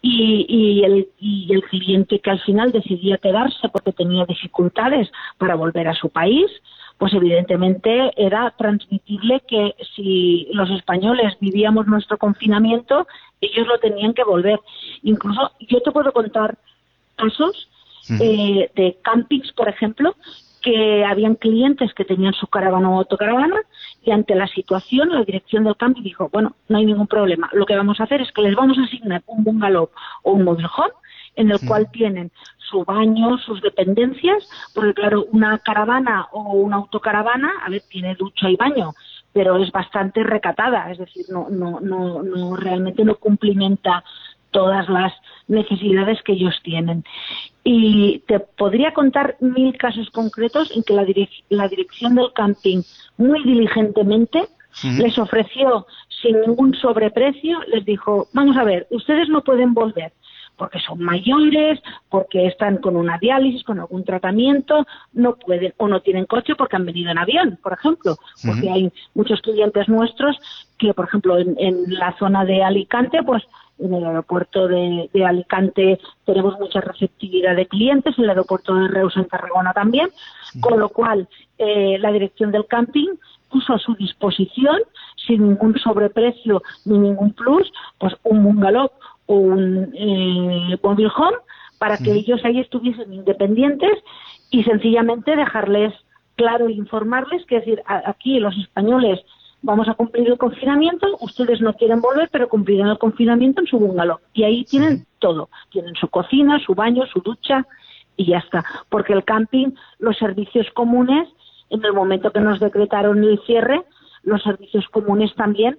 y, 0.00 0.46
y, 0.48 0.84
el, 0.84 1.08
y 1.18 1.52
el 1.52 1.62
cliente 1.64 2.20
que 2.20 2.30
al 2.30 2.40
final 2.40 2.72
decidía 2.72 3.18
quedarse 3.18 3.68
porque 3.68 3.92
tenía 3.92 4.24
dificultades 4.24 5.10
para 5.38 5.54
volver 5.54 5.88
a 5.88 5.94
su 5.94 6.08
país, 6.08 6.46
pues 6.98 7.14
evidentemente 7.14 8.12
era 8.16 8.52
transmitirle 8.56 9.40
que 9.48 9.74
si 9.94 10.48
los 10.52 10.70
españoles 10.70 11.36
vivíamos 11.40 11.86
nuestro 11.86 12.18
confinamiento, 12.18 13.06
ellos 13.40 13.66
lo 13.66 13.78
tenían 13.78 14.14
que 14.14 14.24
volver. 14.24 14.60
Incluso 15.02 15.50
yo 15.60 15.80
te 15.80 15.90
puedo 15.90 16.12
contar 16.12 16.58
casos 17.16 17.68
eh, 18.20 18.70
de 18.74 18.98
campings, 19.02 19.52
por 19.52 19.68
ejemplo, 19.68 20.14
que 20.62 21.04
habían 21.04 21.34
clientes 21.34 21.92
que 21.94 22.04
tenían 22.04 22.32
su 22.34 22.46
caravana 22.46 22.90
o 22.90 22.98
autocaravana 22.98 23.60
y 24.02 24.10
ante 24.10 24.34
la 24.34 24.46
situación 24.46 25.10
la 25.10 25.24
dirección 25.24 25.64
del 25.64 25.76
camping 25.76 26.02
dijo, 26.02 26.28
bueno, 26.32 26.56
no 26.68 26.78
hay 26.78 26.86
ningún 26.86 27.06
problema, 27.06 27.50
lo 27.52 27.66
que 27.66 27.76
vamos 27.76 28.00
a 28.00 28.04
hacer 28.04 28.20
es 28.20 28.32
que 28.32 28.42
les 28.42 28.54
vamos 28.54 28.78
a 28.78 28.84
asignar 28.84 29.22
un 29.26 29.44
bungalow 29.44 29.90
o 30.22 30.32
un 30.32 30.44
mobile 30.44 30.68
home 30.76 30.94
en 31.34 31.50
el 31.50 31.58
cual 31.66 31.90
tienen 31.90 32.30
su 32.58 32.84
baño, 32.84 33.38
sus 33.38 33.60
dependencias, 33.62 34.48
porque 34.74 34.94
claro, 34.94 35.26
una 35.32 35.58
caravana 35.58 36.28
o 36.32 36.52
una 36.52 36.76
autocaravana, 36.76 37.50
a 37.64 37.70
ver, 37.70 37.82
tiene 37.88 38.14
ducha 38.14 38.50
y 38.50 38.56
baño, 38.56 38.92
pero 39.32 39.56
es 39.56 39.70
bastante 39.72 40.22
recatada, 40.22 40.90
es 40.90 40.98
decir, 40.98 41.24
no, 41.30 41.48
no, 41.50 41.80
no, 41.80 42.22
no 42.22 42.56
realmente 42.56 43.04
no 43.04 43.16
cumplimenta 43.16 44.04
todas 44.50 44.88
las 44.88 45.12
necesidades 45.48 46.22
que 46.22 46.32
ellos 46.32 46.54
tienen. 46.62 47.04
Y 47.64 48.20
te 48.26 48.40
podría 48.40 48.92
contar 48.92 49.36
mil 49.40 49.76
casos 49.76 50.10
concretos 50.10 50.72
en 50.74 50.82
que 50.82 50.94
la, 50.94 51.06
la 51.48 51.68
dirección 51.68 52.14
del 52.14 52.32
camping 52.34 52.82
muy 53.16 53.42
diligentemente 53.44 54.48
les 54.98 55.18
ofreció 55.18 55.86
sin 56.22 56.40
ningún 56.40 56.74
sobreprecio, 56.74 57.60
les 57.68 57.84
dijo, 57.84 58.28
vamos 58.32 58.56
a 58.56 58.64
ver, 58.64 58.86
ustedes 58.90 59.28
no 59.28 59.44
pueden 59.44 59.74
volver 59.74 60.12
porque 60.56 60.78
son 60.80 61.02
mayores, 61.02 61.80
porque 62.08 62.46
están 62.46 62.76
con 62.76 62.96
una 62.96 63.18
diálisis, 63.18 63.64
con 63.64 63.80
algún 63.80 64.04
tratamiento, 64.04 64.86
no 65.12 65.34
pueden 65.34 65.74
o 65.78 65.88
no 65.88 66.00
tienen 66.02 66.26
coche 66.26 66.54
porque 66.54 66.76
han 66.76 66.86
venido 66.86 67.10
en 67.10 67.18
avión, 67.18 67.58
por 67.62 67.72
ejemplo, 67.72 68.16
porque 68.46 68.70
hay 68.70 68.92
muchos 69.14 69.40
clientes 69.40 69.88
nuestros 69.88 70.38
que, 70.78 70.94
por 70.94 71.06
ejemplo, 71.06 71.38
en, 71.38 71.56
en 71.58 71.94
la 71.94 72.16
zona 72.18 72.44
de 72.44 72.62
Alicante, 72.62 73.22
pues 73.24 73.42
en 73.82 73.94
el 73.94 74.04
aeropuerto 74.04 74.68
de, 74.68 75.08
Alicante 75.26 75.98
tenemos 76.24 76.58
mucha 76.58 76.80
receptividad 76.80 77.56
de 77.56 77.66
clientes, 77.66 78.16
en 78.16 78.24
el 78.24 78.30
aeropuerto 78.30 78.74
de 78.74 78.88
Reus 78.88 79.16
en 79.16 79.26
Tarragona 79.26 79.72
también, 79.72 80.08
con 80.60 80.78
lo 80.78 80.88
cual 80.88 81.28
eh, 81.58 81.98
la 81.98 82.12
dirección 82.12 82.52
del 82.52 82.66
camping 82.66 83.08
puso 83.50 83.74
a 83.74 83.78
su 83.78 83.94
disposición, 83.94 84.78
sin 85.26 85.48
ningún 85.48 85.78
sobreprecio 85.78 86.62
ni 86.84 86.98
ningún 86.98 87.32
plus, 87.32 87.70
pues 87.98 88.14
un 88.24 88.42
bungalow 88.44 88.90
o 89.26 89.34
un 89.34 89.92
eh, 89.94 90.78
mobile 90.82 91.10
home 91.16 91.36
para 91.78 91.98
que 91.98 92.12
ellos 92.12 92.40
ahí 92.44 92.60
estuviesen 92.60 93.12
independientes 93.12 93.92
y 94.50 94.62
sencillamente 94.62 95.34
dejarles 95.34 95.92
claro 96.36 96.68
e 96.68 96.72
informarles 96.72 97.44
que 97.46 97.56
es 97.56 97.64
decir, 97.64 97.82
aquí 97.86 98.38
los 98.38 98.56
españoles 98.56 99.20
vamos 99.62 99.88
a 99.88 99.94
cumplir 99.94 100.28
el 100.28 100.38
confinamiento, 100.38 101.06
ustedes 101.20 101.60
no 101.60 101.74
quieren 101.74 102.00
volver, 102.00 102.28
pero 102.30 102.48
cumplirán 102.48 102.88
el 102.88 102.98
confinamiento 102.98 103.60
en 103.60 103.66
su 103.66 103.78
bungalow. 103.78 104.18
Y 104.34 104.42
ahí 104.42 104.64
tienen 104.64 105.06
todo, 105.18 105.48
tienen 105.70 105.94
su 105.94 106.08
cocina, 106.08 106.58
su 106.64 106.74
baño, 106.74 107.06
su 107.06 107.20
ducha 107.20 107.66
y 108.16 108.26
ya 108.26 108.38
está. 108.38 108.64
Porque 108.88 109.12
el 109.12 109.24
camping, 109.24 109.72
los 109.98 110.18
servicios 110.18 110.66
comunes, 110.74 111.28
en 111.70 111.84
el 111.84 111.92
momento 111.92 112.32
que 112.32 112.40
nos 112.40 112.60
decretaron 112.60 113.22
el 113.24 113.40
cierre, 113.46 113.82
los 114.22 114.42
servicios 114.42 114.86
comunes 114.88 115.34
también 115.34 115.78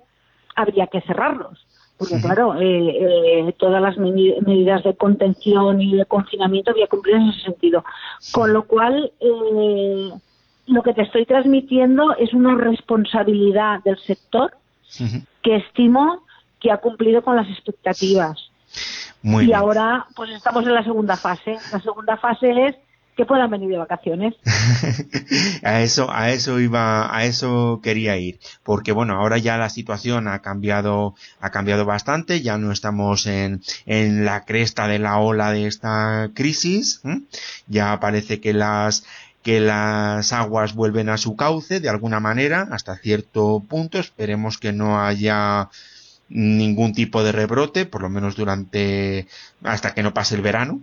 habría 0.56 0.88
que 0.88 1.02
cerrarlos. 1.02 1.66
Porque 1.98 2.20
claro, 2.22 2.60
eh, 2.60 3.48
eh, 3.48 3.56
todas 3.58 3.82
las 3.82 3.98
medidas 3.98 4.84
de 4.84 4.96
contención 4.96 5.80
y 5.80 5.96
de 5.96 6.06
confinamiento 6.06 6.72
había 6.72 6.86
que 6.86 6.90
cumplir 6.90 7.16
en 7.16 7.30
ese 7.30 7.42
sentido. 7.42 7.84
Con 8.34 8.52
lo 8.52 8.64
cual, 8.64 9.12
eh, 9.20 10.10
lo 10.66 10.84
que 10.84 10.94
te 10.94 11.02
estoy 11.02 11.26
transmitiendo 11.26 12.16
es 12.18 12.34
una 12.34 12.56
responsabilidad 12.56 13.84
del 13.84 13.98
sector 14.00 14.56
que 15.42 15.56
estimo 15.56 16.24
que 16.60 16.72
ha 16.72 16.78
cumplido 16.78 17.24
con 17.24 17.36
las 17.36 17.48
expectativas. 17.50 18.50
y 19.24 19.52
ahora 19.54 20.06
pues 20.16 20.30
estamos 20.32 20.66
en 20.66 20.74
la 20.74 20.84
segunda 20.84 21.18
fase. 21.18 21.58
La 21.72 21.80
segunda 21.80 22.18
fase 22.18 22.68
es 22.68 22.76
que 23.16 23.26
puedan 23.26 23.50
venir 23.50 23.70
de 23.70 23.78
vacaciones. 23.78 24.34
a 25.64 25.82
eso, 25.82 26.12
a 26.12 26.32
eso 26.32 26.60
iba, 26.60 27.16
a 27.16 27.26
eso 27.26 27.80
quería 27.84 28.18
ir, 28.18 28.40
porque 28.64 28.92
bueno, 28.92 29.16
ahora 29.16 29.38
ya 29.38 29.58
la 29.58 29.70
situación 29.70 30.28
ha 30.28 30.40
cambiado, 30.40 31.16
ha 31.40 31.52
cambiado 31.52 31.86
bastante, 31.86 32.42
ya 32.42 32.58
no 32.58 32.72
estamos 32.72 33.28
en, 33.28 33.62
en 33.86 34.26
la 34.26 34.46
cresta 34.46 34.88
de 34.88 35.00
la 35.00 35.20
ola 35.20 35.52
de 35.52 35.68
esta 35.68 36.32
crisis, 36.34 37.02
ya 37.68 38.00
parece 38.00 38.40
que 38.40 38.54
las, 38.54 39.06
que 39.44 39.60
las 39.60 40.34
aguas 40.34 40.74
vuelven 40.74 41.10
a 41.10 41.18
su 41.18 41.36
cauce 41.36 41.80
de 41.80 41.90
alguna 41.90 42.20
manera 42.20 42.68
hasta 42.72 42.98
cierto 42.98 43.62
punto, 43.68 44.00
esperemos 44.00 44.58
que 44.58 44.74
no 44.74 45.02
haya 45.02 45.70
ningún 46.30 46.94
tipo 46.94 47.24
de 47.24 47.32
rebrote, 47.32 47.86
por 47.86 48.02
lo 48.02 48.10
menos 48.10 48.36
durante 48.36 49.28
hasta 49.64 49.94
que 49.94 50.04
no 50.04 50.14
pase 50.14 50.36
el 50.36 50.42
verano. 50.42 50.82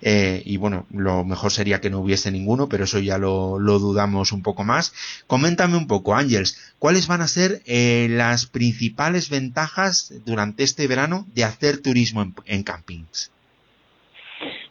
Eh, 0.00 0.42
y 0.44 0.56
bueno, 0.56 0.86
lo 0.90 1.24
mejor 1.24 1.52
sería 1.52 1.80
que 1.80 1.90
no 1.90 2.00
hubiese 2.00 2.32
ninguno, 2.32 2.68
pero 2.68 2.84
eso 2.84 2.98
ya 2.98 3.18
lo, 3.18 3.58
dudamos 3.58 4.32
un 4.32 4.42
poco 4.42 4.64
más. 4.64 4.92
Coméntame 5.26 5.76
un 5.76 5.86
poco, 5.86 6.14
Ángels, 6.14 6.74
¿cuáles 6.78 7.06
van 7.06 7.20
a 7.20 7.28
ser 7.28 7.62
eh, 7.66 8.08
las 8.10 8.46
principales 8.46 9.30
ventajas 9.30 10.12
durante 10.24 10.64
este 10.64 10.86
verano 10.88 11.26
de 11.34 11.44
hacer 11.44 11.80
turismo 11.82 12.26
en, 12.46 12.62
campings? 12.62 13.30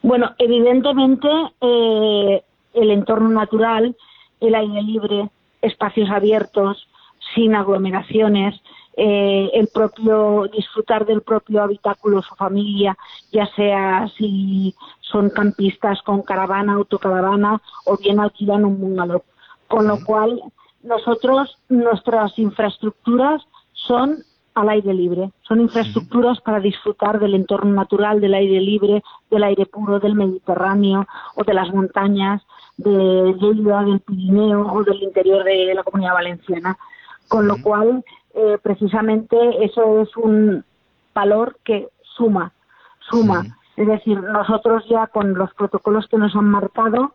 Bueno, 0.02 0.36
evidentemente 0.38 1.28
eh, 1.62 2.44
el 2.76 2.92
entorno 2.92 3.30
natural, 3.30 3.96
el 4.40 4.56
aire 4.56 4.82
libre, 4.82 5.30
espacios 5.62 6.10
abiertos, 6.10 6.88
sin 7.34 7.56
aglomeraciones, 7.56 8.62
eh, 8.98 9.50
el 9.54 9.68
propio 9.68 10.48
disfrutar 10.54 11.06
del 11.06 11.22
propio 11.22 11.64
habitáculo 11.64 12.22
su 12.22 12.34
familia, 12.36 12.98
ya 13.32 13.46
sea 13.56 14.08
si 14.18 14.74
son 15.02 15.30
campistas 15.30 16.02
con 16.04 16.22
caravana, 16.22 16.74
autocaravana 16.74 17.62
o 17.86 17.98
bien 17.98 18.20
alquilan 18.20 18.64
un 18.64 18.80
bungalow. 18.80 19.24
Con 19.68 19.88
lo 19.88 19.98
cual, 20.06 20.42
nosotros, 20.84 21.58
nuestras 21.68 22.38
infraestructuras 22.40 23.42
son 23.74 24.20
al 24.54 24.70
aire 24.70 24.94
libre, 24.94 25.32
son 25.42 25.60
infraestructuras 25.60 26.40
para 26.40 26.62
disfrutar 26.62 27.20
del 27.20 27.36
entorno 27.36 27.74
natural, 27.74 28.22
del 28.22 28.36
aire 28.36 28.62
libre, 28.62 29.04
del 29.30 29.44
aire 29.44 29.66
puro 29.66 30.00
del 30.00 30.16
Mediterráneo 30.16 31.06
o 31.36 31.44
de 31.44 31.54
las 31.54 31.74
montañas 31.74 32.42
de 32.78 33.34
Lleida, 33.40 33.84
del 33.84 34.00
Pirineo 34.02 34.68
o 34.72 34.84
del 34.84 35.02
interior 35.04 35.44
de 35.44 35.74
la 35.74 35.84
Comunidad 35.84 36.14
Valenciana. 36.14 36.78
Con 37.28 37.48
lo 37.48 37.62
cual, 37.62 38.04
eh, 38.34 38.58
precisamente 38.62 39.38
eso 39.64 40.02
es 40.02 40.16
un 40.18 40.64
valor 41.14 41.58
que 41.64 41.90
suma, 42.02 42.52
suma. 43.10 43.44
Es 43.78 43.88
decir, 43.88 44.22
nosotros 44.22 44.84
ya 44.90 45.08
con 45.08 45.34
los 45.34 45.54
protocolos 45.54 46.08
que 46.08 46.18
nos 46.18 46.36
han 46.36 46.46
marcado, 46.46 47.14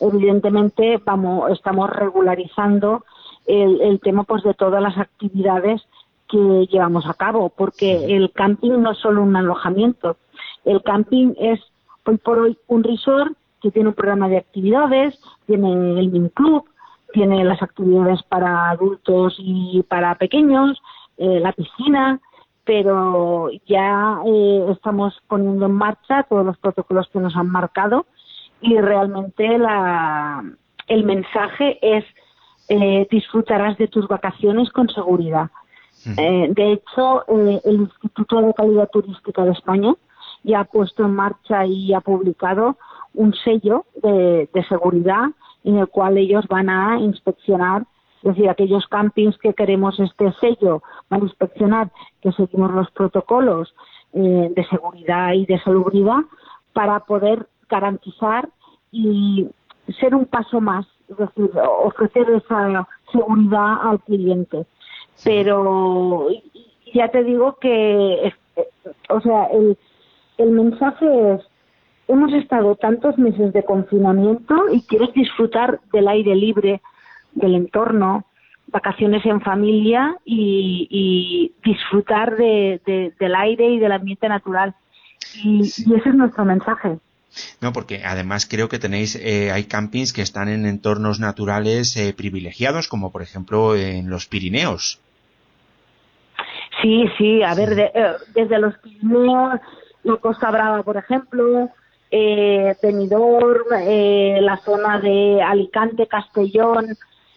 evidentemente 0.00 1.00
vamos, 1.04 1.50
estamos 1.50 1.90
regularizando 1.90 3.04
el, 3.46 4.00
tema 4.00 4.24
pues 4.24 4.42
de 4.42 4.54
todas 4.54 4.82
las 4.82 4.96
actividades 4.96 5.82
que 6.28 6.66
llevamos 6.70 7.06
a 7.06 7.14
cabo, 7.14 7.50
porque 7.50 8.16
el 8.16 8.32
camping 8.32 8.80
no 8.80 8.92
es 8.92 8.98
solo 8.98 9.22
un 9.22 9.34
alojamiento, 9.34 10.16
el 10.64 10.82
camping 10.82 11.34
es 11.38 11.60
hoy 12.04 12.16
por 12.18 12.38
hoy 12.38 12.58
un 12.66 12.84
resort 12.84 13.32
que 13.60 13.70
tiene 13.70 13.88
un 13.88 13.94
programa 13.94 14.28
de 14.28 14.38
actividades, 14.38 15.18
tiene 15.46 16.00
el 16.00 16.10
mini 16.10 16.30
club, 16.30 16.64
tiene 17.12 17.44
las 17.44 17.62
actividades 17.62 18.22
para 18.24 18.70
adultos 18.70 19.36
y 19.38 19.82
para 19.88 20.14
pequeños, 20.14 20.80
eh, 21.16 21.40
la 21.40 21.52
piscina, 21.52 22.20
pero 22.64 23.50
ya 23.66 24.20
eh, 24.26 24.66
estamos 24.70 25.20
poniendo 25.28 25.66
en 25.66 25.72
marcha 25.72 26.22
todos 26.24 26.46
los 26.46 26.56
protocolos 26.58 27.08
que 27.12 27.18
nos 27.18 27.36
han 27.36 27.50
marcado 27.50 28.06
y 28.60 28.78
realmente 28.78 29.58
la, 29.58 30.44
el 30.86 31.04
mensaje 31.04 31.78
es 31.82 32.04
eh, 32.68 33.08
disfrutarás 33.10 33.76
de 33.78 33.88
tus 33.88 34.06
vacaciones 34.06 34.70
con 34.70 34.88
seguridad. 34.88 35.50
de 36.16 36.72
hecho, 36.72 37.26
el 37.26 37.80
Instituto 37.80 38.40
de 38.40 38.54
Calidad 38.54 38.88
Turística 38.90 39.44
de 39.44 39.52
España 39.52 39.94
ya 40.44 40.60
ha 40.60 40.64
puesto 40.64 41.04
en 41.04 41.14
marcha 41.14 41.66
y 41.66 41.92
ha 41.92 42.00
publicado 42.00 42.78
un 43.14 43.34
sello 43.34 43.84
de 44.02 44.64
seguridad 44.68 45.30
en 45.64 45.78
el 45.78 45.88
cual 45.88 46.18
ellos 46.18 46.46
van 46.48 46.70
a 46.70 46.98
inspeccionar, 46.98 47.84
es 48.22 48.34
decir, 48.34 48.48
aquellos 48.48 48.86
campings 48.88 49.36
que 49.38 49.54
queremos 49.54 49.98
este 50.00 50.32
sello, 50.40 50.82
van 51.08 51.22
a 51.22 51.24
inspeccionar 51.24 51.90
que 52.20 52.32
seguimos 52.32 52.70
los 52.72 52.90
protocolos 52.90 53.74
eh, 54.12 54.52
de 54.54 54.64
seguridad 54.66 55.32
y 55.32 55.46
de 55.46 55.58
salubridad 55.60 56.20
para 56.72 57.00
poder 57.00 57.46
garantizar 57.68 58.48
y 58.92 59.48
ser 60.00 60.14
un 60.14 60.26
paso 60.26 60.60
más, 60.60 60.86
es 61.08 61.16
decir, 61.16 61.50
ofrecer 61.84 62.28
esa 62.30 62.86
seguridad 63.12 63.88
al 63.88 64.00
cliente. 64.00 64.66
Pero 65.24 66.28
ya 66.94 67.08
te 67.08 67.22
digo 67.24 67.56
que, 67.60 68.32
o 69.08 69.20
sea, 69.20 69.44
el, 69.46 69.76
el 70.38 70.50
mensaje 70.50 71.34
es 71.34 71.49
hemos 72.12 72.32
estado 72.32 72.74
tantos 72.76 73.18
meses 73.18 73.52
de 73.52 73.64
confinamiento 73.64 74.54
y 74.72 74.82
quieres 74.82 75.12
disfrutar 75.14 75.80
del 75.92 76.08
aire 76.08 76.34
libre, 76.34 76.80
del 77.32 77.54
entorno, 77.54 78.26
vacaciones 78.66 79.24
en 79.26 79.40
familia 79.40 80.16
y, 80.24 81.52
disfrutar 81.64 82.36
del 82.36 83.34
aire 83.36 83.70
y 83.70 83.78
del 83.78 83.92
ambiente 83.92 84.28
natural. 84.28 84.74
Y, 85.44 85.62
ese 85.62 86.08
es 86.08 86.14
nuestro 86.14 86.44
mensaje. 86.44 86.98
No, 87.60 87.72
porque 87.72 88.02
además 88.04 88.46
creo 88.48 88.68
que 88.68 88.80
tenéis, 88.80 89.14
eh, 89.14 89.52
hay 89.52 89.64
campings 89.64 90.12
que 90.12 90.22
están 90.22 90.48
en 90.48 90.66
entornos 90.66 91.20
naturales 91.20 91.96
eh, 91.96 92.12
privilegiados, 92.12 92.88
como 92.88 93.12
por 93.12 93.22
ejemplo 93.22 93.76
en 93.76 94.10
los 94.10 94.26
Pirineos. 94.26 95.00
Sí, 96.82 97.04
sí, 97.18 97.42
a 97.42 97.54
ver, 97.54 97.78
eh, 97.78 97.92
desde 98.34 98.58
los 98.58 98.76
Pirineos, 98.78 99.60
la 100.02 100.16
Costa 100.16 100.50
Brava, 100.50 100.82
por 100.82 100.96
ejemplo, 100.96 101.70
eh, 102.10 102.76
Benidorm, 102.82 103.66
eh, 103.80 104.38
la 104.40 104.56
zona 104.58 104.98
de 105.00 105.42
Alicante, 105.42 106.06
Castellón, 106.06 106.86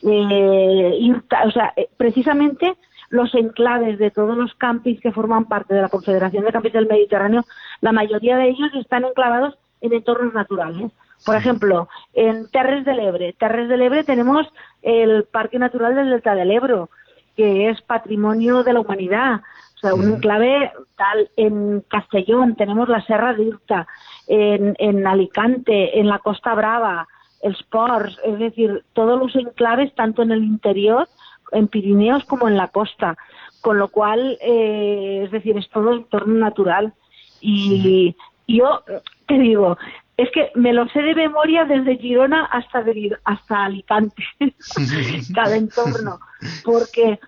eh, 0.04 0.98
Irta, 1.00 1.44
o 1.46 1.52
sea, 1.52 1.74
eh, 1.76 1.90
precisamente 1.98 2.76
los 3.10 3.34
enclaves 3.36 4.00
de 4.00 4.12
todos 4.12 4.36
los 4.36 4.54
campings 4.56 5.00
que 5.00 5.12
forman 5.12 5.46
parte 5.46 5.74
de 5.74 5.82
la 5.82 5.90
Confederación 5.90 6.44
de 6.44 6.52
Campings 6.52 6.74
del 6.74 6.88
Mediterráneo, 6.88 7.46
la 7.82 7.92
mayoría 7.92 8.38
de 8.38 8.50
ellos 8.50 8.70
están 8.74 9.06
enclavados 9.06 9.56
en 9.82 9.94
entornos 9.94 10.34
naturales. 10.34 10.92
Por 11.26 11.36
ejemplo, 11.36 11.88
en 12.14 12.50
Terres 12.50 12.84
del 12.86 13.00
Ebre, 13.00 13.34
Terres 13.34 13.70
del 13.70 13.82
Ebre 13.82 14.04
tenemos 14.04 14.48
el 14.82 15.24
Parque 15.26 15.60
Natural 15.60 15.96
del 15.96 16.10
Delta 16.10 16.36
del 16.36 16.52
Ebro, 16.52 16.90
que 17.36 17.70
es 17.70 17.82
patrimonio 17.82 18.64
de 18.64 18.74
la 18.74 18.82
humanidad. 18.82 19.42
O 19.76 19.80
sea, 19.80 19.94
un 19.94 20.14
enclave 20.16 20.72
tal. 20.96 21.30
En 21.36 21.82
Castellón 21.82 22.56
tenemos 22.56 22.90
la 22.90 23.06
Serra 23.06 23.34
de 23.34 23.44
Irta, 23.44 23.88
en, 24.28 24.76
en 24.80 25.06
Alicante, 25.08 26.00
en 26.00 26.08
la 26.08 26.20
Costa 26.20 26.54
Brava, 26.56 27.08
el 27.42 27.54
Sports, 27.56 28.18
es 28.24 28.40
decir, 28.40 28.84
todos 28.94 29.20
los 29.20 29.36
enclaves, 29.36 29.94
tanto 29.96 30.22
en 30.22 30.32
el 30.32 30.44
interior, 30.44 31.08
en 31.52 31.68
Pirineos 31.68 32.24
como 32.26 32.48
en 32.48 32.58
la 32.58 32.70
costa. 32.70 33.18
Con 33.62 33.78
lo 33.78 33.90
cual, 33.90 34.38
eh, 34.42 35.22
es 35.26 35.32
decir, 35.32 35.58
es 35.58 35.70
todo 35.70 35.94
entorno 35.94 36.34
natural. 36.36 36.94
Y 37.40 38.16
yo 38.48 38.84
te 39.28 39.38
digo, 39.38 39.78
es 40.18 40.30
que 40.32 40.52
me 40.56 40.74
lo 40.74 40.88
sé 40.90 41.02
de 41.02 41.16
memoria 41.16 41.66
desde 41.66 41.98
Girona 41.98 42.46
hasta, 42.46 42.84
hasta 43.24 43.66
Alicante, 43.66 44.24
cada 45.36 45.56
entorno, 45.56 46.20
porque 46.64 47.20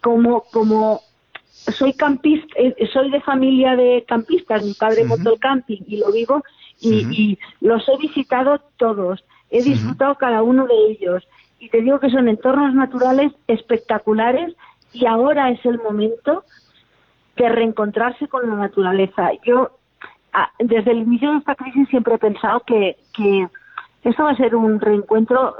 como, 0.00 0.42
como 0.52 1.00
soy 1.54 1.92
campista, 1.94 2.54
eh, 2.56 2.74
soy 2.92 3.10
de 3.10 3.20
familia 3.20 3.76
de 3.76 4.04
campistas, 4.06 4.64
mi 4.64 4.74
padre 4.74 5.04
montó 5.04 5.32
el 5.32 5.38
camping 5.38 5.82
y 5.86 5.98
lo 5.98 6.12
vivo 6.12 6.42
y, 6.80 7.38
los 7.60 7.88
he 7.88 7.96
visitado 7.98 8.60
todos, 8.76 9.24
he 9.50 9.62
disfrutado 9.62 10.16
cada 10.16 10.42
uno 10.42 10.66
de 10.66 10.74
ellos 10.90 11.26
y 11.58 11.68
te 11.70 11.80
digo 11.80 12.00
que 12.00 12.10
son 12.10 12.28
entornos 12.28 12.74
naturales 12.74 13.32
espectaculares 13.46 14.54
y 14.92 15.06
ahora 15.06 15.50
es 15.50 15.64
el 15.64 15.78
momento 15.78 16.44
de 17.36 17.48
reencontrarse 17.48 18.28
con 18.28 18.48
la 18.48 18.56
naturaleza. 18.56 19.30
Yo 19.44 19.78
desde 20.58 20.90
el 20.90 20.98
inicio 20.98 21.32
de 21.32 21.38
esta 21.38 21.54
crisis 21.54 21.88
siempre 21.88 22.16
he 22.16 22.18
pensado 22.18 22.60
que, 22.60 22.96
que 23.12 23.48
esto 24.02 24.24
va 24.24 24.32
a 24.32 24.36
ser 24.36 24.54
un 24.54 24.80
reencuentro 24.80 25.56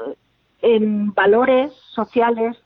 en 0.60 1.14
valores 1.14 1.72
sociales, 1.94 2.56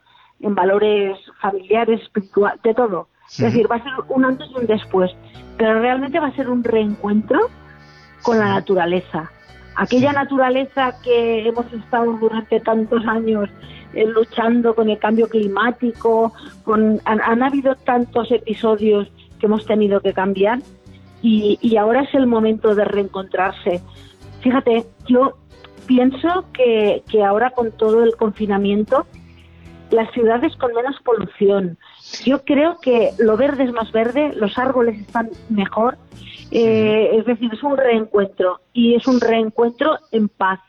en 0.40 0.54
valores 0.54 1.18
familiares, 1.40 2.00
espirituales, 2.02 2.62
de 2.62 2.74
todo. 2.74 3.08
Es 3.30 3.38
decir, 3.38 3.70
va 3.70 3.76
a 3.76 3.82
ser 3.82 3.92
un 4.08 4.24
antes 4.24 4.48
y 4.50 4.58
un 4.58 4.66
después, 4.66 5.10
pero 5.56 5.80
realmente 5.80 6.18
va 6.18 6.28
a 6.28 6.36
ser 6.36 6.48
un 6.48 6.64
reencuentro 6.64 7.50
con 8.22 8.38
la 8.38 8.48
naturaleza. 8.48 9.30
Aquella 9.76 10.12
naturaleza 10.12 10.96
que 11.02 11.46
hemos 11.46 11.72
estado 11.72 12.12
durante 12.14 12.58
tantos 12.60 13.06
años 13.06 13.48
eh, 13.94 14.06
luchando 14.06 14.74
con 14.74 14.90
el 14.90 14.98
cambio 14.98 15.28
climático, 15.28 16.32
con, 16.64 17.00
han, 17.04 17.42
habido 17.42 17.74
tantos 17.76 18.30
episodios 18.30 19.08
que 19.38 19.46
hemos 19.46 19.64
tenido 19.66 20.00
que 20.00 20.12
cambiar 20.12 20.58
y, 21.22 21.76
ahora 21.76 22.02
es 22.02 22.14
el 22.14 22.26
momento 22.26 22.74
de 22.74 22.84
reencontrarse. 22.84 23.80
Fíjate, 24.40 24.86
yo 25.08 25.36
pienso 25.86 26.44
que, 26.52 27.02
que 27.10 27.24
ahora 27.24 27.50
con 27.50 27.72
todo 27.72 28.04
el 28.04 28.14
confinamiento, 28.16 29.06
las 29.90 30.10
ciudades 30.12 30.54
con 30.56 30.72
menos 30.74 30.96
polución. 31.04 31.78
Yo 32.24 32.44
creo 32.44 32.78
que 32.80 33.10
lo 33.18 33.36
verde 33.36 33.64
es 33.64 33.72
más 33.72 33.90
verde, 33.92 34.32
los 34.34 34.58
árboles 34.58 35.00
están 35.00 35.30
mejor, 35.48 35.96
eh, 36.50 37.10
es 37.14 37.26
decir, 37.26 37.50
es 37.52 37.62
un 37.62 37.76
reencuentro 37.76 38.60
y 38.72 38.94
es 38.94 39.06
un 39.06 39.20
reencuentro 39.20 39.98
en 40.12 40.28
paz, 40.28 40.60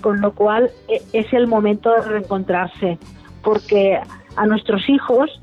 con 0.00 0.20
lo 0.20 0.32
cual 0.32 0.70
e, 0.88 1.02
es 1.12 1.32
el 1.32 1.46
momento 1.46 1.90
de 1.92 2.02
reencontrarse, 2.02 2.98
porque 3.42 3.98
a 4.36 4.46
nuestros 4.46 4.88
hijos 4.88 5.40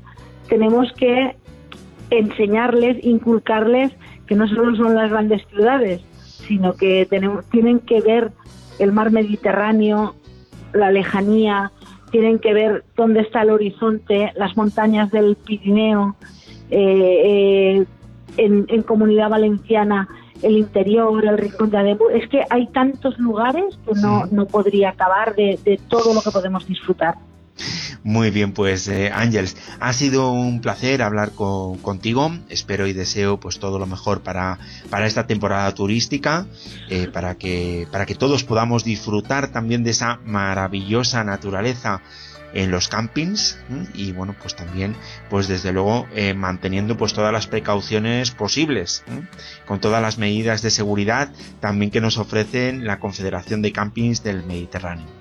tenemos 0.48 0.92
que 0.94 1.36
enseñarles, 2.10 3.04
inculcarles 3.04 3.92
que 4.26 4.34
no 4.34 4.48
solo 4.48 4.76
son 4.76 4.94
las 4.94 5.10
grandes 5.10 5.46
ciudades, 5.48 6.02
sino 6.22 6.74
que 6.74 7.06
tenemos, 7.08 7.44
tienen 7.46 7.80
que 7.80 8.00
ver 8.00 8.32
el 8.78 8.92
mar 8.92 9.10
Mediterráneo, 9.10 10.14
la 10.72 10.90
lejanía, 10.90 11.72
tienen 12.10 12.38
que 12.38 12.52
ver 12.52 12.84
dónde 12.96 13.20
está 13.20 13.42
el 13.42 13.50
horizonte, 13.50 14.32
las 14.36 14.56
montañas 14.56 15.10
del 15.10 15.36
Pirineo, 15.36 16.16
eh, 16.70 17.76
eh, 17.76 17.86
en, 18.36 18.82
Comunidad 18.82 19.30
Valenciana, 19.30 20.08
el 20.42 20.58
interior, 20.58 21.24
el 21.24 21.38
rincón 21.38 21.70
de 21.70 21.78
Ademuz. 21.78 22.12
Es 22.12 22.28
que 22.28 22.42
hay 22.50 22.66
tantos 22.68 23.18
lugares 23.18 23.78
que 23.84 24.00
no, 24.00 24.26
no 24.26 24.46
podría 24.46 24.90
acabar 24.90 25.34
de, 25.34 25.58
de 25.64 25.80
todo 25.88 26.14
lo 26.14 26.20
que 26.20 26.30
podemos 26.30 26.66
disfrutar. 26.66 27.16
Muy 28.04 28.30
bien, 28.30 28.52
pues 28.52 28.88
eh, 28.88 29.10
Ángels, 29.12 29.56
ha 29.80 29.92
sido 29.92 30.30
un 30.30 30.60
placer 30.60 31.02
hablar 31.02 31.32
contigo. 31.32 32.32
Espero 32.48 32.86
y 32.86 32.92
deseo 32.92 33.40
pues 33.40 33.58
todo 33.58 33.78
lo 33.78 33.86
mejor 33.86 34.22
para, 34.22 34.58
para 34.90 35.06
esta 35.06 35.26
temporada 35.26 35.74
turística, 35.74 36.46
eh, 36.88 37.08
para, 37.12 37.36
que, 37.36 37.88
para 37.90 38.06
que 38.06 38.14
todos 38.14 38.44
podamos 38.44 38.84
disfrutar 38.84 39.50
también 39.50 39.84
de 39.84 39.90
esa 39.90 40.20
maravillosa 40.24 41.24
naturaleza 41.24 42.00
en 42.54 42.70
los 42.70 42.88
campings 42.88 43.58
y 43.92 44.12
bueno 44.12 44.34
pues 44.40 44.56
también 44.56 44.96
pues 45.28 45.48
desde 45.48 45.70
luego 45.70 46.06
eh, 46.14 46.32
manteniendo 46.32 46.96
pues 46.96 47.12
todas 47.12 47.30
las 47.30 47.46
precauciones 47.46 48.30
posibles 48.30 49.04
con 49.66 49.80
todas 49.80 50.00
las 50.00 50.16
medidas 50.16 50.62
de 50.62 50.70
seguridad 50.70 51.30
también 51.60 51.90
que 51.90 52.00
nos 52.00 52.16
ofrecen 52.16 52.86
la 52.86 53.00
Confederación 53.00 53.60
de 53.60 53.72
Campings 53.72 54.22
del 54.22 54.44
Mediterráneo 54.44 55.17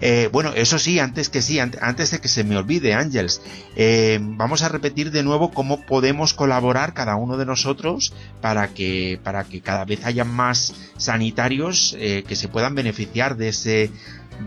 eh, 0.00 0.28
bueno, 0.30 0.52
eso 0.54 0.78
sí, 0.78 0.98
antes 0.98 1.28
que 1.30 1.42
sí, 1.42 1.58
antes 1.58 2.10
de 2.10 2.20
que 2.20 2.28
se 2.28 2.44
me 2.44 2.56
olvide, 2.56 2.94
Ángels, 2.94 3.40
eh, 3.76 4.18
vamos 4.20 4.62
a 4.62 4.68
repetir 4.68 5.10
de 5.10 5.22
nuevo 5.22 5.50
cómo 5.50 5.80
podemos 5.82 6.34
colaborar 6.34 6.92
cada 6.92 7.16
uno 7.16 7.36
de 7.36 7.46
nosotros 7.46 8.12
para 8.40 8.68
que, 8.68 9.18
para 9.22 9.44
que 9.44 9.60
cada 9.60 9.84
vez 9.84 10.04
haya 10.04 10.24
más 10.24 10.92
sanitarios 10.96 11.96
eh, 11.98 12.24
que 12.26 12.36
se 12.36 12.48
puedan 12.48 12.74
beneficiar 12.74 13.36
de, 13.36 13.48
ese, 13.48 13.90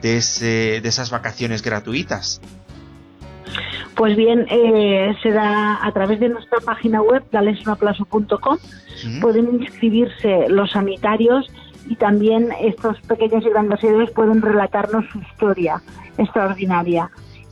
de, 0.02 0.18
ese, 0.18 0.82
de 0.82 0.90
esas 0.90 1.10
vacaciones 1.10 1.64
gratuitas. 1.64 2.42
Pues 3.96 4.16
bien, 4.16 4.46
se 5.22 5.32
da 5.32 5.86
a 5.86 5.92
través 5.92 6.20
de 6.22 6.30
nuestra 6.30 6.60
página 6.62 7.02
web, 7.02 7.24
dalesunaplazo.com, 7.32 8.58
pueden 9.20 9.62
inscribirse 9.62 10.48
los 10.48 10.72
sanitarios 10.72 11.52
y 11.88 11.96
también 11.96 12.50
estos 12.60 13.00
pequeños 13.02 13.46
y 13.46 13.50
grandes 13.50 13.84
héroes 13.84 14.12
pueden 14.12 14.42
relatarnos 14.42 15.06
su 15.12 15.20
historia 15.20 15.82
extraordinaria. 16.18 17.10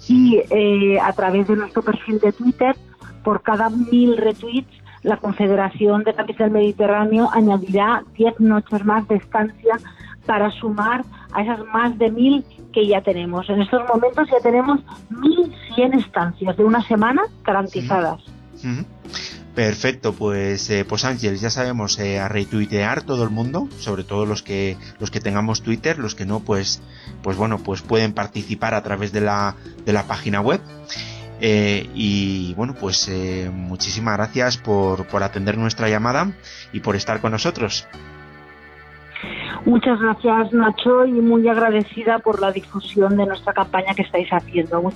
Y 0.07 0.41
eh, 0.49 0.99
a 0.99 1.11
través 1.13 1.47
de 1.47 1.55
nuestro 1.55 1.81
perfil 1.81 2.19
de 2.19 2.31
Twitter, 2.31 2.75
por 3.23 3.41
cada 3.41 3.69
mil 3.69 4.17
retweets, 4.17 4.71
la 5.03 5.17
Confederación 5.17 6.03
de 6.03 6.13
Capital 6.13 6.51
Mediterráneo 6.51 7.29
añadirá 7.31 8.03
10 8.17 8.39
noches 8.39 8.83
más 8.85 9.07
de 9.07 9.15
estancia 9.15 9.77
para 10.25 10.51
sumar 10.51 11.03
a 11.31 11.43
esas 11.43 11.59
más 11.73 11.97
de 11.97 12.11
mil 12.11 12.43
que 12.73 12.87
ya 12.87 13.01
tenemos. 13.01 13.49
En 13.49 13.61
estos 13.61 13.87
momentos 13.87 14.27
ya 14.29 14.39
tenemos 14.41 14.79
1.100 15.09 15.99
estancias 15.99 16.57
de 16.57 16.63
una 16.63 16.81
semana 16.83 17.21
garantizadas. 17.43 18.21
Perfecto, 19.57 20.13
pues, 20.13 20.69
eh, 20.69 20.85
pues 20.87 21.03
Ángel, 21.03 21.35
ya 21.39 21.49
sabemos 21.49 21.97
eh, 21.97 22.19
a 22.19 22.27
retuitear 22.27 23.01
todo 23.01 23.23
el 23.23 23.31
mundo, 23.31 23.67
sobre 23.79 24.03
todo 24.03 24.27
los 24.27 24.43
que 24.43 24.77
los 24.99 25.09
que 25.09 25.19
tengamos 25.19 25.63
Twitter, 25.63 25.97
los 25.97 26.13
que 26.13 26.27
no, 26.27 26.41
pues, 26.41 26.79
pues 27.23 27.37
bueno, 27.37 27.57
pues 27.57 27.81
pueden 27.81 28.13
participar 28.13 28.75
a 28.75 28.83
través 28.83 29.11
de 29.11 29.21
la 29.21 29.55
de 29.83 29.93
la 29.93 30.03
página 30.03 30.41
web. 30.41 30.61
Eh, 31.41 31.89
y 31.95 32.53
bueno, 32.53 32.75
pues 32.79 33.09
eh, 33.09 33.49
muchísimas 33.51 34.17
gracias 34.17 34.59
por, 34.59 35.07
por 35.07 35.23
atender 35.23 35.57
nuestra 35.57 35.89
llamada 35.89 36.33
y 36.71 36.81
por 36.81 36.95
estar 36.95 37.19
con 37.19 37.31
nosotros. 37.31 37.87
Muchas 39.65 39.99
gracias 39.99 40.53
Nacho 40.53 41.03
y 41.07 41.13
muy 41.13 41.49
agradecida 41.49 42.19
por 42.19 42.39
la 42.39 42.51
difusión 42.51 43.17
de 43.17 43.25
nuestra 43.25 43.53
campaña 43.53 43.95
que 43.95 44.03
estáis 44.03 44.29
haciendo. 44.29 44.93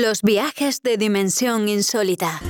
Los 0.00 0.22
viajes 0.22 0.80
de 0.84 0.96
dimensión 0.96 1.68
insólita. 1.68 2.40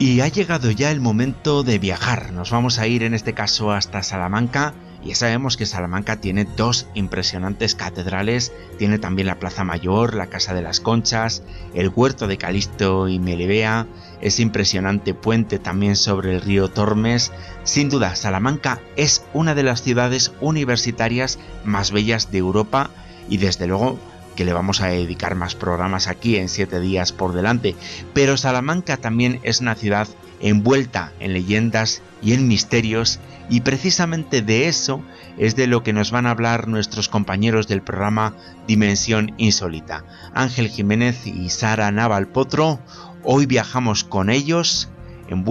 Y 0.00 0.20
ha 0.22 0.26
llegado 0.26 0.72
ya 0.72 0.90
el 0.90 0.98
momento 0.98 1.62
de 1.62 1.78
viajar. 1.78 2.32
Nos 2.32 2.50
vamos 2.50 2.80
a 2.80 2.88
ir 2.88 3.04
en 3.04 3.14
este 3.14 3.32
caso 3.32 3.70
hasta 3.70 4.02
Salamanca 4.02 4.74
ya 5.04 5.14
sabemos 5.16 5.56
que 5.56 5.66
Salamanca 5.66 6.20
tiene 6.20 6.44
dos 6.44 6.86
impresionantes 6.94 7.74
catedrales, 7.74 8.52
tiene 8.78 8.98
también 8.98 9.26
la 9.26 9.38
Plaza 9.38 9.64
Mayor, 9.64 10.14
la 10.14 10.28
Casa 10.28 10.54
de 10.54 10.62
las 10.62 10.80
Conchas, 10.80 11.42
el 11.74 11.90
Huerto 11.94 12.28
de 12.28 12.38
Calisto 12.38 13.08
y 13.08 13.18
Melibea, 13.18 13.86
ese 14.20 14.42
impresionante 14.42 15.14
puente 15.14 15.58
también 15.58 15.96
sobre 15.96 16.34
el 16.34 16.40
río 16.40 16.68
Tormes. 16.68 17.32
Sin 17.64 17.88
duda, 17.88 18.14
Salamanca 18.14 18.80
es 18.96 19.24
una 19.32 19.54
de 19.54 19.64
las 19.64 19.82
ciudades 19.82 20.32
universitarias 20.40 21.38
más 21.64 21.90
bellas 21.90 22.30
de 22.30 22.38
Europa 22.38 22.90
y 23.28 23.38
desde 23.38 23.66
luego 23.66 23.98
que 24.36 24.44
le 24.44 24.52
vamos 24.52 24.80
a 24.80 24.88
dedicar 24.88 25.34
más 25.34 25.54
programas 25.54 26.08
aquí 26.08 26.36
en 26.36 26.48
7 26.48 26.80
días 26.80 27.12
por 27.12 27.32
delante. 27.32 27.74
Pero 28.14 28.36
Salamanca 28.36 28.96
también 28.96 29.40
es 29.42 29.60
una 29.60 29.74
ciudad 29.74 30.08
envuelta 30.40 31.12
en 31.20 31.32
leyendas 31.32 32.02
y 32.20 32.32
en 32.32 32.48
misterios 32.48 33.20
y 33.48 33.60
precisamente 33.60 34.42
de 34.42 34.68
eso 34.68 35.02
es 35.38 35.56
de 35.56 35.66
lo 35.66 35.82
que 35.82 35.92
nos 35.92 36.10
van 36.10 36.26
a 36.26 36.30
hablar 36.30 36.68
nuestros 36.68 37.08
compañeros 37.08 37.68
del 37.68 37.82
programa 37.82 38.36
Dimensión 38.66 39.34
Insólita. 39.36 40.04
Ángel 40.34 40.68
Jiménez 40.68 41.26
y 41.26 41.48
Sara 41.50 41.90
Naval 41.90 42.28
Potro, 42.28 42.80
hoy 43.22 43.46
viajamos 43.46 44.04
con 44.04 44.30
ellos 44.30 44.88
en, 45.28 45.44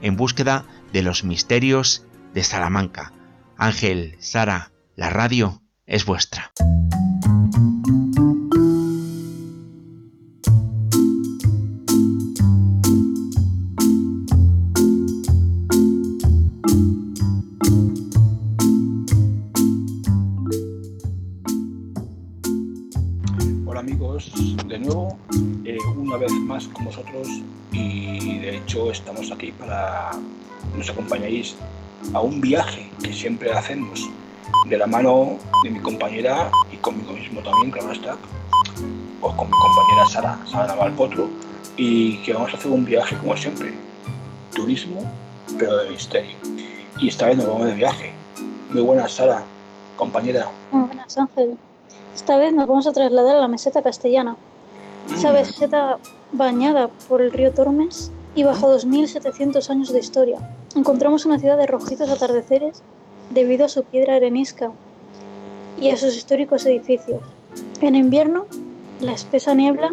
en 0.00 0.16
búsqueda 0.16 0.64
de 0.92 1.02
los 1.02 1.24
misterios 1.24 2.06
de 2.34 2.44
Salamanca. 2.44 3.12
Ángel, 3.56 4.16
Sara, 4.18 4.72
la 4.96 5.10
radio 5.10 5.61
es 5.86 6.04
vuestra. 6.04 6.52
con 26.74 26.84
vosotros 26.84 27.28
y 27.72 28.38
de 28.38 28.58
hecho 28.58 28.90
estamos 28.90 29.30
aquí 29.32 29.52
para 29.52 30.10
nos 30.76 30.88
acompañáis 30.90 31.56
a 32.12 32.20
un 32.20 32.40
viaje 32.40 32.90
que 33.02 33.12
siempre 33.12 33.50
hacemos 33.52 34.08
de 34.66 34.76
la 34.78 34.86
mano 34.86 35.38
de 35.64 35.70
mi 35.70 35.80
compañera 35.80 36.50
y 36.72 36.76
conmigo 36.76 37.12
mismo 37.12 37.40
también, 37.42 37.70
claro 37.70 37.92
está, 37.92 38.16
o 39.20 39.36
con 39.36 39.46
mi 39.48 39.52
compañera 39.56 40.06
Sara, 40.08 40.38
Sara 40.50 40.74
Valpotro, 40.74 41.28
y 41.76 42.18
que 42.18 42.32
vamos 42.32 42.52
a 42.54 42.56
hacer 42.56 42.70
un 42.70 42.84
viaje 42.84 43.16
como 43.18 43.36
siempre 43.36 43.72
turismo, 44.54 45.02
pero 45.58 45.76
de 45.78 45.90
misterio. 45.90 46.36
Y 46.98 47.08
esta 47.08 47.26
vez 47.26 47.36
nos 47.38 47.46
vamos 47.46 47.66
de 47.66 47.74
viaje. 47.74 48.12
Muy 48.70 48.82
buenas, 48.82 49.12
Sara, 49.12 49.42
compañera. 49.96 50.50
Muy 50.70 50.86
buenas, 50.86 51.16
Ángel. 51.16 51.56
Esta 52.14 52.36
vez 52.36 52.52
nos 52.52 52.66
vamos 52.66 52.86
a 52.86 52.92
trasladar 52.92 53.36
a 53.36 53.40
la 53.40 53.48
meseta 53.48 53.82
castellana. 53.82 54.36
Esa 55.14 55.30
Mm. 55.30 55.34
meseta 55.34 55.98
bañada 56.32 56.88
por 57.08 57.22
el 57.22 57.32
río 57.32 57.52
Tormes 57.52 58.10
y 58.34 58.44
bajo 58.44 58.68
2.700 58.68 59.68
años 59.70 59.92
de 59.92 59.98
historia. 59.98 60.38
Encontramos 60.76 61.24
una 61.26 61.38
ciudad 61.38 61.56
de 61.56 61.66
rojizos 61.66 62.08
atardeceres 62.10 62.82
debido 63.30 63.66
a 63.66 63.68
su 63.68 63.84
piedra 63.84 64.16
arenisca 64.16 64.70
y 65.80 65.90
a 65.90 65.96
sus 65.96 66.16
históricos 66.16 66.66
edificios. 66.66 67.20
En 67.80 67.94
invierno, 67.94 68.46
la 69.00 69.12
espesa 69.12 69.54
niebla 69.54 69.90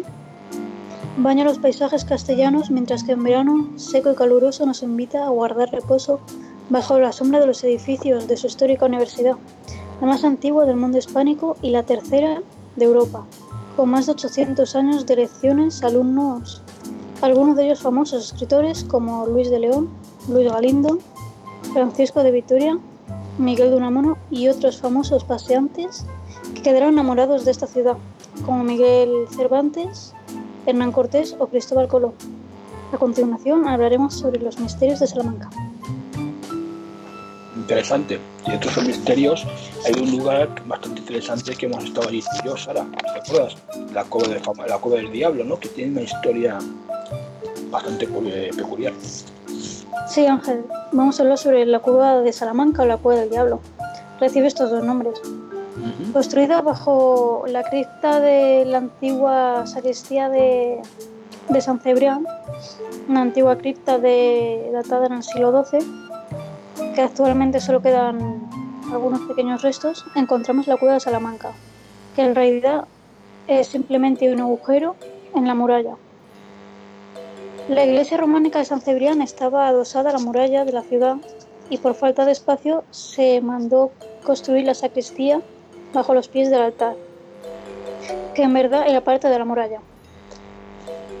baña 1.16 1.44
los 1.44 1.58
paisajes 1.58 2.04
castellanos, 2.04 2.70
mientras 2.70 3.04
que 3.04 3.12
en 3.12 3.22
verano, 3.22 3.70
seco 3.76 4.12
y 4.12 4.14
caluroso, 4.14 4.64
nos 4.64 4.82
invita 4.82 5.26
a 5.26 5.30
guardar 5.30 5.70
reposo 5.70 6.20
bajo 6.70 6.98
la 6.98 7.12
sombra 7.12 7.40
de 7.40 7.46
los 7.46 7.62
edificios 7.64 8.28
de 8.28 8.36
su 8.36 8.46
histórica 8.46 8.86
universidad, 8.86 9.36
la 10.00 10.06
más 10.06 10.24
antigua 10.24 10.64
del 10.64 10.76
mundo 10.76 10.98
hispánico 10.98 11.56
y 11.60 11.70
la 11.70 11.82
tercera 11.82 12.42
de 12.76 12.84
Europa, 12.84 13.26
con 13.76 13.90
más 13.90 14.06
de 14.06 14.12
800 14.12 14.74
años 14.76 15.06
de 15.06 15.16
lecciones, 15.16 15.82
alumnos, 15.82 16.62
algunos 17.22 17.56
de 17.56 17.66
ellos 17.66 17.80
famosos 17.80 18.26
escritores 18.26 18.84
como 18.84 19.26
Luis 19.26 19.50
de 19.50 19.58
León, 19.58 19.90
Luis 20.28 20.50
Galindo, 20.50 20.98
Francisco 21.72 22.22
de 22.22 22.30
Vitoria, 22.30 22.78
Miguel 23.40 23.70
de 23.70 23.76
Unamuno 23.76 24.18
y 24.30 24.48
otros 24.48 24.78
famosos 24.80 25.24
paseantes 25.24 26.04
que 26.54 26.62
quedaron 26.62 26.90
enamorados 26.90 27.44
de 27.44 27.50
esta 27.50 27.66
ciudad, 27.66 27.96
como 28.44 28.62
Miguel 28.64 29.26
Cervantes, 29.34 30.12
Hernán 30.66 30.92
Cortés 30.92 31.34
o 31.38 31.46
Cristóbal 31.46 31.88
Colón. 31.88 32.12
A 32.92 32.98
continuación 32.98 33.66
hablaremos 33.66 34.14
sobre 34.14 34.40
los 34.40 34.58
misterios 34.58 35.00
de 35.00 35.06
Salamanca. 35.06 35.48
Interesante. 37.56 38.18
Y 38.46 38.50
dentro 38.50 38.68
de 38.70 38.72
esos 38.72 38.84
misterios 38.86 39.46
hay 39.86 40.02
un 40.02 40.16
lugar 40.18 40.48
bastante 40.66 41.00
interesante 41.00 41.54
que 41.54 41.66
hemos 41.66 41.84
estado 41.84 42.08
allí 42.08 42.22
yo, 42.44 42.56
Sara. 42.56 42.84
¿Te 42.90 43.20
acuerdas? 43.20 43.56
La 43.92 44.04
cueva, 44.04 44.28
de 44.34 44.40
fama, 44.40 44.66
la 44.66 44.78
cueva 44.78 44.98
del 44.98 45.12
diablo, 45.12 45.44
¿no? 45.44 45.58
Que 45.58 45.68
tiene 45.68 45.92
una 45.92 46.02
historia 46.02 46.58
bastante 47.70 48.06
pe- 48.06 48.50
peculiar. 48.56 48.92
Sí, 50.10 50.26
Ángel, 50.26 50.64
vamos 50.90 51.20
a 51.20 51.22
hablar 51.22 51.38
sobre 51.38 51.64
la 51.66 51.78
cueva 51.78 52.20
de 52.20 52.32
Salamanca 52.32 52.82
o 52.82 52.84
la 52.84 52.96
cueva 52.96 53.20
del 53.20 53.30
diablo. 53.30 53.60
Recibe 54.18 54.48
estos 54.48 54.68
dos 54.68 54.82
nombres. 54.82 55.22
Construida 56.12 56.60
bajo 56.62 57.44
la 57.46 57.62
cripta 57.62 58.18
de 58.18 58.64
la 58.66 58.78
antigua 58.78 59.68
sacristía 59.68 60.28
de, 60.28 60.82
de 61.48 61.60
San 61.60 61.78
Cebrián, 61.78 62.26
una 63.08 63.22
antigua 63.22 63.56
cripta 63.58 63.98
de, 63.98 64.70
datada 64.72 65.06
en 65.06 65.12
el 65.12 65.22
siglo 65.22 65.64
XII, 65.64 65.78
que 66.92 67.02
actualmente 67.02 67.60
solo 67.60 67.80
quedan 67.80 68.50
algunos 68.92 69.20
pequeños 69.20 69.62
restos, 69.62 70.04
encontramos 70.16 70.66
la 70.66 70.76
cueva 70.76 70.94
de 70.94 71.00
Salamanca, 71.00 71.52
que 72.16 72.22
en 72.22 72.34
realidad 72.34 72.86
es 73.46 73.68
simplemente 73.68 74.32
un 74.32 74.40
agujero 74.40 74.96
en 75.36 75.46
la 75.46 75.54
muralla. 75.54 75.94
La 77.70 77.84
iglesia 77.84 78.16
románica 78.16 78.58
de 78.58 78.64
San 78.64 78.80
Cebrián 78.80 79.22
estaba 79.22 79.68
adosada 79.68 80.10
a 80.10 80.12
la 80.12 80.18
muralla 80.18 80.64
de 80.64 80.72
la 80.72 80.82
ciudad 80.82 81.18
y 81.68 81.78
por 81.78 81.94
falta 81.94 82.24
de 82.24 82.32
espacio 82.32 82.82
se 82.90 83.40
mandó 83.40 83.92
construir 84.24 84.64
la 84.64 84.74
sacristía 84.74 85.40
bajo 85.94 86.12
los 86.12 86.26
pies 86.26 86.50
del 86.50 86.62
altar, 86.62 86.96
que 88.34 88.42
en 88.42 88.54
verdad 88.54 88.88
era 88.88 89.02
parte 89.02 89.28
de 89.28 89.38
la 89.38 89.44
muralla. 89.44 89.78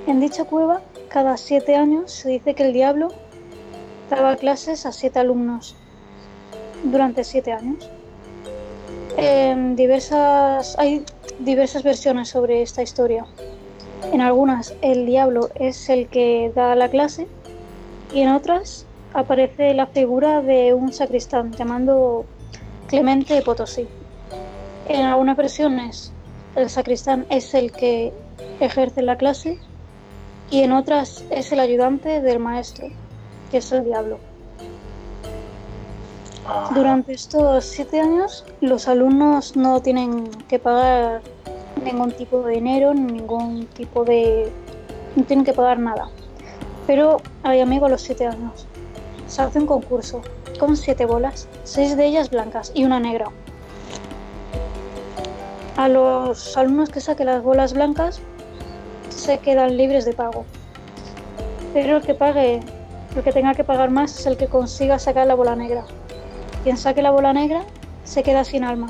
En 0.08 0.18
dicha 0.18 0.44
cueva, 0.44 0.82
cada 1.08 1.36
siete 1.36 1.76
años 1.76 2.10
se 2.10 2.30
dice 2.30 2.54
que 2.54 2.64
el 2.64 2.72
diablo 2.72 3.12
daba 4.10 4.34
clases 4.34 4.86
a 4.86 4.92
siete 4.92 5.20
alumnos 5.20 5.76
durante 6.82 7.22
siete 7.22 7.52
años. 7.52 7.88
Hay 10.78 11.04
diversas 11.38 11.84
versiones 11.84 12.28
sobre 12.28 12.62
esta 12.62 12.82
historia. 12.82 13.24
En 14.12 14.20
algunas 14.20 14.74
el 14.82 15.06
diablo 15.06 15.50
es 15.54 15.88
el 15.88 16.08
que 16.08 16.52
da 16.54 16.74
la 16.74 16.88
clase 16.88 17.28
y 18.12 18.20
en 18.22 18.30
otras 18.30 18.86
aparece 19.14 19.74
la 19.74 19.86
figura 19.86 20.40
de 20.40 20.74
un 20.74 20.92
sacristán 20.92 21.52
llamando 21.52 22.24
Clemente 22.88 23.34
de 23.34 23.42
Potosí. 23.42 23.86
En 24.88 25.02
algunas 25.02 25.36
versiones 25.36 26.12
el 26.56 26.68
sacristán 26.68 27.26
es 27.30 27.54
el 27.54 27.70
que 27.70 28.12
ejerce 28.58 29.02
la 29.02 29.16
clase 29.16 29.58
y 30.50 30.62
en 30.62 30.72
otras 30.72 31.24
es 31.30 31.52
el 31.52 31.60
ayudante 31.60 32.20
del 32.20 32.40
maestro, 32.40 32.88
que 33.50 33.58
es 33.58 33.70
el 33.70 33.84
diablo. 33.84 34.18
Ah, 36.46 36.70
Durante 36.74 37.12
estos 37.12 37.64
siete 37.64 38.00
años 38.00 38.44
los 38.60 38.88
alumnos 38.88 39.56
no 39.56 39.80
tienen 39.80 40.28
que 40.48 40.58
pagar 40.58 41.22
ningún 41.84 42.12
tipo 42.12 42.42
de 42.42 42.54
dinero, 42.54 42.94
ni 42.94 43.12
ningún 43.12 43.66
tipo 43.66 44.04
de... 44.04 44.50
no 45.16 45.24
tienen 45.24 45.44
que 45.44 45.52
pagar 45.52 45.78
nada. 45.78 46.08
Pero 46.86 47.18
hay 47.42 47.60
amigos 47.60 47.88
a 47.88 47.90
los 47.92 48.02
siete 48.02 48.26
años. 48.26 48.66
Se 49.26 49.42
hace 49.42 49.58
un 49.58 49.66
concurso 49.66 50.22
con 50.58 50.76
siete 50.76 51.06
bolas, 51.06 51.48
seis 51.64 51.96
de 51.96 52.06
ellas 52.06 52.30
blancas 52.30 52.72
y 52.74 52.84
una 52.84 53.00
negra. 53.00 53.26
A 55.76 55.88
los 55.88 56.56
alumnos 56.56 56.90
que 56.90 57.00
saquen 57.00 57.26
las 57.26 57.42
bolas 57.42 57.72
blancas 57.72 58.20
se 59.08 59.38
quedan 59.38 59.76
libres 59.76 60.04
de 60.04 60.12
pago. 60.12 60.44
Pero 61.72 61.98
el 61.98 62.02
que 62.02 62.14
pague, 62.14 62.60
el 63.16 63.22
que 63.22 63.32
tenga 63.32 63.54
que 63.54 63.64
pagar 63.64 63.90
más 63.90 64.18
es 64.18 64.26
el 64.26 64.36
que 64.36 64.46
consiga 64.46 64.98
sacar 64.98 65.26
la 65.26 65.34
bola 65.34 65.56
negra. 65.56 65.84
Quien 66.64 66.76
saque 66.76 67.00
la 67.00 67.10
bola 67.10 67.32
negra 67.32 67.62
se 68.04 68.22
queda 68.22 68.44
sin 68.44 68.64
alma, 68.64 68.88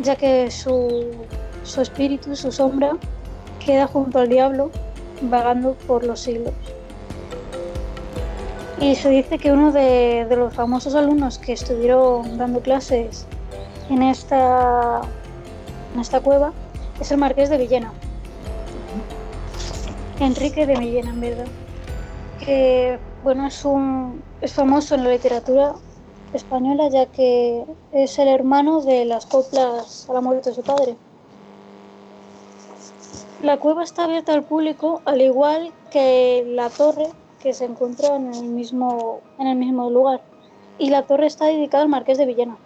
ya 0.00 0.16
que 0.16 0.50
su, 0.50 1.12
su 1.62 1.80
espíritu, 1.80 2.34
su 2.36 2.52
sombra, 2.52 2.96
queda 3.64 3.86
junto 3.86 4.18
al 4.18 4.28
diablo 4.28 4.70
vagando 5.22 5.74
por 5.86 6.04
los 6.04 6.20
siglos. 6.20 6.52
Y 8.80 8.94
se 8.96 9.08
dice 9.08 9.38
que 9.38 9.52
uno 9.52 9.72
de, 9.72 10.26
de 10.28 10.36
los 10.36 10.52
famosos 10.52 10.94
alumnos 10.94 11.38
que 11.38 11.52
estuvieron 11.52 12.36
dando 12.36 12.60
clases 12.60 13.26
en 13.88 14.02
esta, 14.02 15.00
en 15.94 16.00
esta 16.00 16.20
cueva 16.20 16.52
es 17.00 17.10
el 17.10 17.18
marqués 17.18 17.50
de 17.50 17.58
Villena. 17.58 17.92
Enrique 20.20 20.66
de 20.66 20.76
Villena, 20.76 21.10
en 21.10 21.20
verdad. 21.20 21.46
Que 22.44 22.98
bueno, 23.22 23.46
es 23.46 23.64
un 23.64 24.22
es 24.40 24.52
famoso 24.52 24.94
en 24.94 25.04
la 25.04 25.10
literatura 25.10 25.74
española 26.36 26.88
ya 26.88 27.06
que 27.06 27.64
es 27.92 28.18
el 28.18 28.28
hermano 28.28 28.80
de 28.80 29.04
las 29.04 29.26
coplas 29.26 30.06
a 30.08 30.12
la 30.12 30.20
muerte 30.20 30.50
de 30.50 30.56
su 30.56 30.62
padre. 30.62 30.96
La 33.42 33.58
cueva 33.58 33.84
está 33.84 34.04
abierta 34.04 34.32
al 34.32 34.44
público, 34.44 35.02
al 35.04 35.20
igual 35.20 35.72
que 35.90 36.44
la 36.48 36.70
torre 36.70 37.08
que 37.40 37.52
se 37.52 37.66
encuentra 37.66 38.16
en 38.16 38.32
el 38.32 38.44
mismo, 38.44 39.20
en 39.38 39.46
el 39.46 39.56
mismo 39.56 39.90
lugar. 39.90 40.22
Y 40.78 40.90
la 40.90 41.02
torre 41.02 41.26
está 41.26 41.46
dedicada 41.46 41.82
al 41.82 41.90
marqués 41.90 42.16
de 42.16 42.26
Villena. 42.26 42.56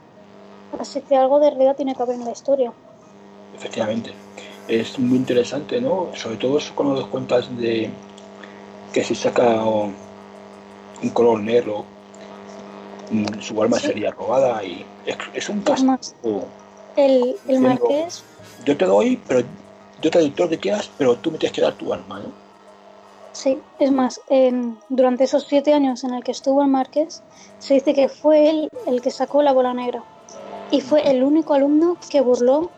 Así 0.79 1.01
que 1.01 1.17
algo 1.17 1.41
de 1.41 1.51
realidad 1.51 1.77
tiene 1.77 1.95
que 1.95 2.03
haber 2.03 2.15
en 2.15 2.25
la 2.25 2.31
historia. 2.31 2.73
Efectivamente. 3.57 4.13
Es 4.69 4.99
muy 4.99 5.19
interesante, 5.19 5.81
¿no? 5.81 6.09
Sobre 6.15 6.37
todo 6.37 6.59
eso 6.59 6.73
cuando 6.75 6.95
das 6.95 7.07
cuentas 7.07 7.57
de 7.57 7.91
que 8.93 9.03
si 9.03 9.15
saca 9.15 9.65
un 9.65 11.11
color 11.13 11.41
negro, 11.41 11.85
su 13.41 13.63
alma 13.63 13.79
Sí. 13.79 13.89
sería 13.89 14.11
robada 14.11 14.63
y 14.65 14.85
es, 15.07 15.17
es 15.35 15.49
un 15.49 15.61
castigo. 15.63 15.93
más, 15.93 16.15
el, 16.97 17.13
el 17.13 17.33
Diciendo- 17.47 17.69
marqués 17.69 18.25
Yo 18.65 18.77
te 18.77 18.85
doy, 18.87 19.21
pero 19.27 19.41
yo 20.03 20.11
te 20.11 20.19
doy 20.19 20.31
todo 20.31 20.47
lo 20.47 20.51
que 20.51 20.59
quieras, 20.59 20.91
pero 20.99 21.17
tú 21.17 21.31
me 21.31 21.39
tienes 21.39 21.55
que 21.55 21.63
dar 21.63 21.73
tu 21.75 21.93
alma, 21.93 22.19
¿no? 22.21 22.27
Sí, 23.33 23.59
es 23.79 23.93
más, 23.93 24.21
en- 24.29 24.79
durante 24.89 25.25
esos 25.25 25.45
siete 25.47 25.73
años 25.73 26.03
en 26.05 26.13
el 26.15 26.25
que 26.25 26.33
estuvo 26.33 26.61
el 26.63 26.69
Marqués, 26.69 27.23
se 27.61 27.75
dice 27.75 27.95
que 27.95 28.09
fue 28.09 28.51
él 28.51 28.69
el 28.87 29.01
que 29.01 29.11
sacó 29.11 29.43
la 29.43 29.53
bola 29.53 29.73
negra 29.75 30.03
y 30.73 30.81
fue 30.81 31.09
el 31.09 31.23
único 31.23 31.55
alumno 31.55 31.97
que 32.11 32.21
burló 32.21 32.71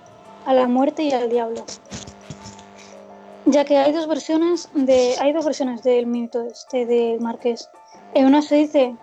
a 0.44 0.52
la 0.54 0.66
muerte 0.68 1.02
y 1.02 1.12
al 1.12 1.30
diablo. 1.30 1.64
Ya 3.46 3.64
que 3.64 3.78
hay 3.78 3.92
dos 3.92 4.06
versiones 4.06 4.68
de, 4.74 5.14
hay 5.18 5.32
dos 5.32 5.44
versiones 5.44 5.82
del 5.82 6.06
mito 6.06 6.42
este 6.42 6.84
del 6.86 7.20
Marqués. 7.20 7.68
En 8.14 8.26
una 8.26 8.42
se 8.42 8.56
dice 8.56 8.94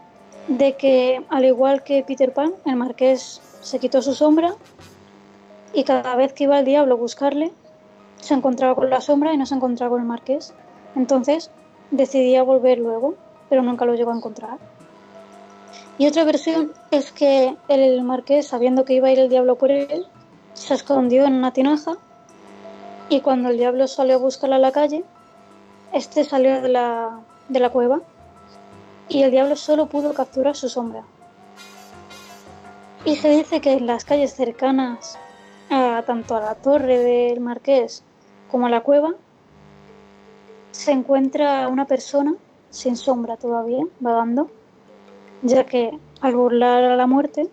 de 0.47 0.75
que 0.77 1.23
al 1.29 1.45
igual 1.45 1.83
que 1.83 2.03
Peter 2.03 2.33
Pan, 2.33 2.53
el 2.65 2.75
Marqués 2.75 3.41
se 3.61 3.79
quitó 3.79 4.01
su 4.01 4.13
sombra 4.13 4.55
y 5.73 5.83
cada 5.83 6.15
vez 6.15 6.33
que 6.33 6.45
iba 6.45 6.59
el 6.59 6.65
diablo 6.65 6.95
a 6.95 6.97
buscarle, 6.97 7.51
se 8.19 8.33
encontraba 8.33 8.75
con 8.75 8.89
la 8.89 9.01
sombra 9.01 9.33
y 9.33 9.37
no 9.37 9.45
se 9.45 9.55
encontraba 9.55 9.91
con 9.91 10.01
el 10.01 10.07
Marqués. 10.07 10.53
Entonces 10.95 11.51
decidía 11.91 12.43
volver 12.43 12.79
luego, 12.79 13.15
pero 13.49 13.61
nunca 13.61 13.85
lo 13.85 13.95
llegó 13.95 14.11
a 14.11 14.15
encontrar. 14.15 14.57
Y 15.97 16.07
otra 16.07 16.23
versión 16.23 16.73
es 16.91 17.11
que 17.11 17.55
el 17.67 18.03
marqués, 18.03 18.47
sabiendo 18.47 18.85
que 18.85 18.93
iba 18.93 19.07
a 19.07 19.11
ir 19.11 19.19
el 19.19 19.29
diablo 19.29 19.55
por 19.55 19.71
él, 19.71 20.05
se 20.53 20.75
escondió 20.75 21.25
en 21.25 21.33
una 21.33 21.53
tinaja 21.53 21.97
y 23.09 23.21
cuando 23.21 23.49
el 23.49 23.57
diablo 23.57 23.87
salió 23.87 24.15
a 24.15 24.19
buscarla 24.19 24.57
a 24.57 24.59
la 24.59 24.71
calle, 24.71 25.03
este 25.93 26.23
salió 26.23 26.61
de 26.61 26.69
la, 26.69 27.19
de 27.49 27.59
la 27.59 27.71
cueva 27.71 28.01
y 29.09 29.23
el 29.23 29.31
diablo 29.31 29.55
solo 29.55 29.87
pudo 29.87 30.13
capturar 30.13 30.55
su 30.55 30.69
sombra. 30.69 31.03
Y 33.05 33.15
se 33.15 33.29
dice 33.29 33.61
que 33.61 33.73
en 33.73 33.87
las 33.87 34.05
calles 34.05 34.33
cercanas 34.33 35.17
a, 35.69 36.03
tanto 36.05 36.35
a 36.35 36.41
la 36.41 36.55
torre 36.55 36.97
del 36.97 37.39
marqués 37.39 38.03
como 38.51 38.65
a 38.65 38.69
la 38.69 38.81
cueva 38.81 39.13
se 40.71 40.91
encuentra 40.91 41.67
una 41.67 41.85
persona 41.85 42.35
sin 42.69 42.95
sombra 42.95 43.37
todavía, 43.37 43.83
vagando, 43.99 44.49
ya 45.41 45.65
que 45.65 45.97
al 46.21 46.35
burlar 46.35 46.83
a 46.83 46.95
la 46.95 47.07
muerte, 47.07 47.47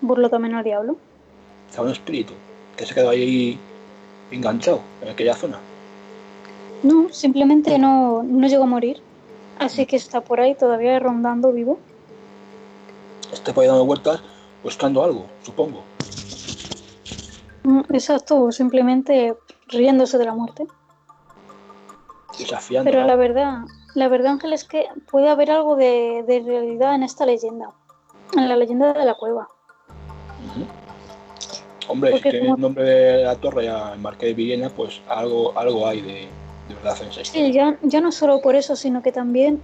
burló 0.00 0.28
también 0.28 0.54
al 0.54 0.64
diablo. 0.64 0.96
Está 1.68 1.82
un 1.82 1.90
espíritu 1.90 2.34
que 2.76 2.86
se 2.86 2.94
quedó 2.94 3.10
ahí 3.10 3.58
enganchado 4.30 4.80
en 5.02 5.08
aquella 5.08 5.34
zona. 5.34 5.58
No, 6.82 7.08
simplemente 7.10 7.78
no, 7.78 8.22
no 8.22 8.46
llegó 8.46 8.64
a 8.64 8.66
morir, 8.66 9.02
así 9.58 9.86
que 9.86 9.96
está 9.96 10.20
por 10.20 10.40
ahí 10.40 10.54
todavía 10.54 10.98
rondando 10.98 11.52
vivo. 11.52 11.78
Está 13.32 13.52
por 13.52 13.62
ahí 13.62 13.68
dando 13.68 13.84
vueltas 13.84 14.20
buscando 14.62 15.02
algo, 15.04 15.26
supongo. 15.42 15.82
Mm, 17.64 17.80
Exacto, 17.92 18.50
simplemente 18.52 19.36
riéndose 19.68 20.18
de 20.18 20.24
la 20.24 20.34
muerte. 20.34 20.66
Desafiando. 22.38 22.90
Pero 22.90 23.04
la 23.04 23.16
verdad, 23.16 23.58
la 23.94 24.08
verdad, 24.08 24.32
Ángel, 24.32 24.52
es 24.52 24.64
que 24.64 24.86
puede 25.10 25.28
haber 25.28 25.50
algo 25.50 25.76
de, 25.76 26.24
de 26.26 26.40
realidad 26.40 26.94
en 26.94 27.02
esta 27.02 27.26
leyenda, 27.26 27.72
en 28.36 28.48
la 28.48 28.56
leyenda 28.56 28.92
de 28.92 29.04
la 29.04 29.14
cueva. 29.14 29.48
Hombre, 31.88 32.10
Porque 32.10 32.30
si 32.30 32.38
tiene 32.38 32.46
como- 32.46 32.56
el 32.56 32.60
nombre 32.60 32.84
de 32.84 33.24
la 33.24 33.36
torre 33.36 33.64
ya 33.64 33.92
el 33.94 34.00
Marqués 34.00 34.28
de 34.28 34.34
Villena, 34.34 34.68
pues 34.68 35.00
algo, 35.08 35.58
algo 35.58 35.86
hay 35.86 36.02
de, 36.02 36.28
de 36.68 36.74
verdad 36.74 36.96
en 37.02 37.08
esa 37.08 37.24
Sí, 37.24 37.52
ya, 37.52 37.78
ya 37.82 38.00
no 38.00 38.12
solo 38.12 38.40
por 38.40 38.54
eso, 38.56 38.76
sino 38.76 39.02
que 39.02 39.12
también, 39.12 39.62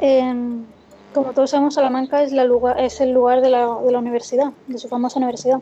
en- 0.00 0.66
como 1.14 1.32
todos 1.32 1.50
sabemos, 1.50 1.74
Salamanca 1.74 2.22
es, 2.22 2.32
la 2.32 2.44
lugar, 2.44 2.80
es 2.80 3.00
el 3.00 3.12
lugar 3.12 3.40
de 3.40 3.50
la, 3.50 3.66
de 3.84 3.92
la 3.92 3.98
universidad, 3.98 4.52
de 4.66 4.78
su 4.78 4.88
famosa 4.88 5.18
universidad. 5.18 5.60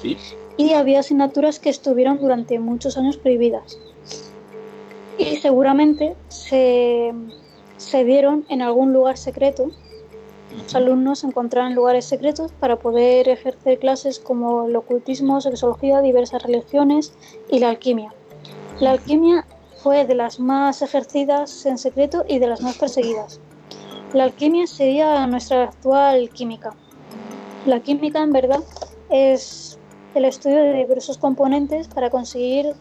Sí, 0.00 0.16
Y 0.56 0.72
había 0.72 1.00
asignaturas 1.00 1.58
que 1.58 1.70
estuvieron 1.70 2.18
durante 2.18 2.58
muchos 2.58 2.96
años 2.96 3.16
prohibidas. 3.16 3.78
Y 5.18 5.36
seguramente 5.36 6.16
se, 6.28 7.12
se 7.76 8.04
dieron 8.04 8.44
en 8.48 8.62
algún 8.62 8.92
lugar 8.92 9.16
secreto. 9.18 9.70
Los 10.56 10.74
alumnos 10.74 11.20
se 11.20 11.26
encontraban 11.28 11.72
en 11.72 11.76
lugares 11.76 12.04
secretos 12.06 12.52
para 12.52 12.76
poder 12.76 13.28
ejercer 13.28 13.78
clases 13.78 14.18
como 14.18 14.66
el 14.66 14.74
ocultismo, 14.76 15.40
sexología, 15.40 16.00
diversas 16.00 16.42
religiones 16.42 17.12
y 17.50 17.58
la 17.58 17.68
alquimia. 17.68 18.12
La 18.80 18.92
alquimia 18.92 19.46
fue 19.82 20.04
de 20.04 20.14
las 20.14 20.38
más 20.38 20.82
ejercidas 20.82 21.64
en 21.66 21.78
secreto 21.78 22.24
y 22.28 22.38
de 22.38 22.46
las 22.46 22.60
más 22.60 22.76
perseguidas. 22.76 23.40
La 24.12 24.24
alquimia 24.24 24.66
sería 24.66 25.26
nuestra 25.26 25.64
actual 25.64 26.28
química. 26.30 26.74
La 27.66 27.80
química, 27.80 28.22
en 28.22 28.32
verdad, 28.32 28.60
es 29.08 29.78
el 30.14 30.24
estudio 30.24 30.62
de 30.62 30.74
diversos 30.74 31.18
componentes 31.18 31.88
para 31.88 32.10
conseguir 32.10 32.74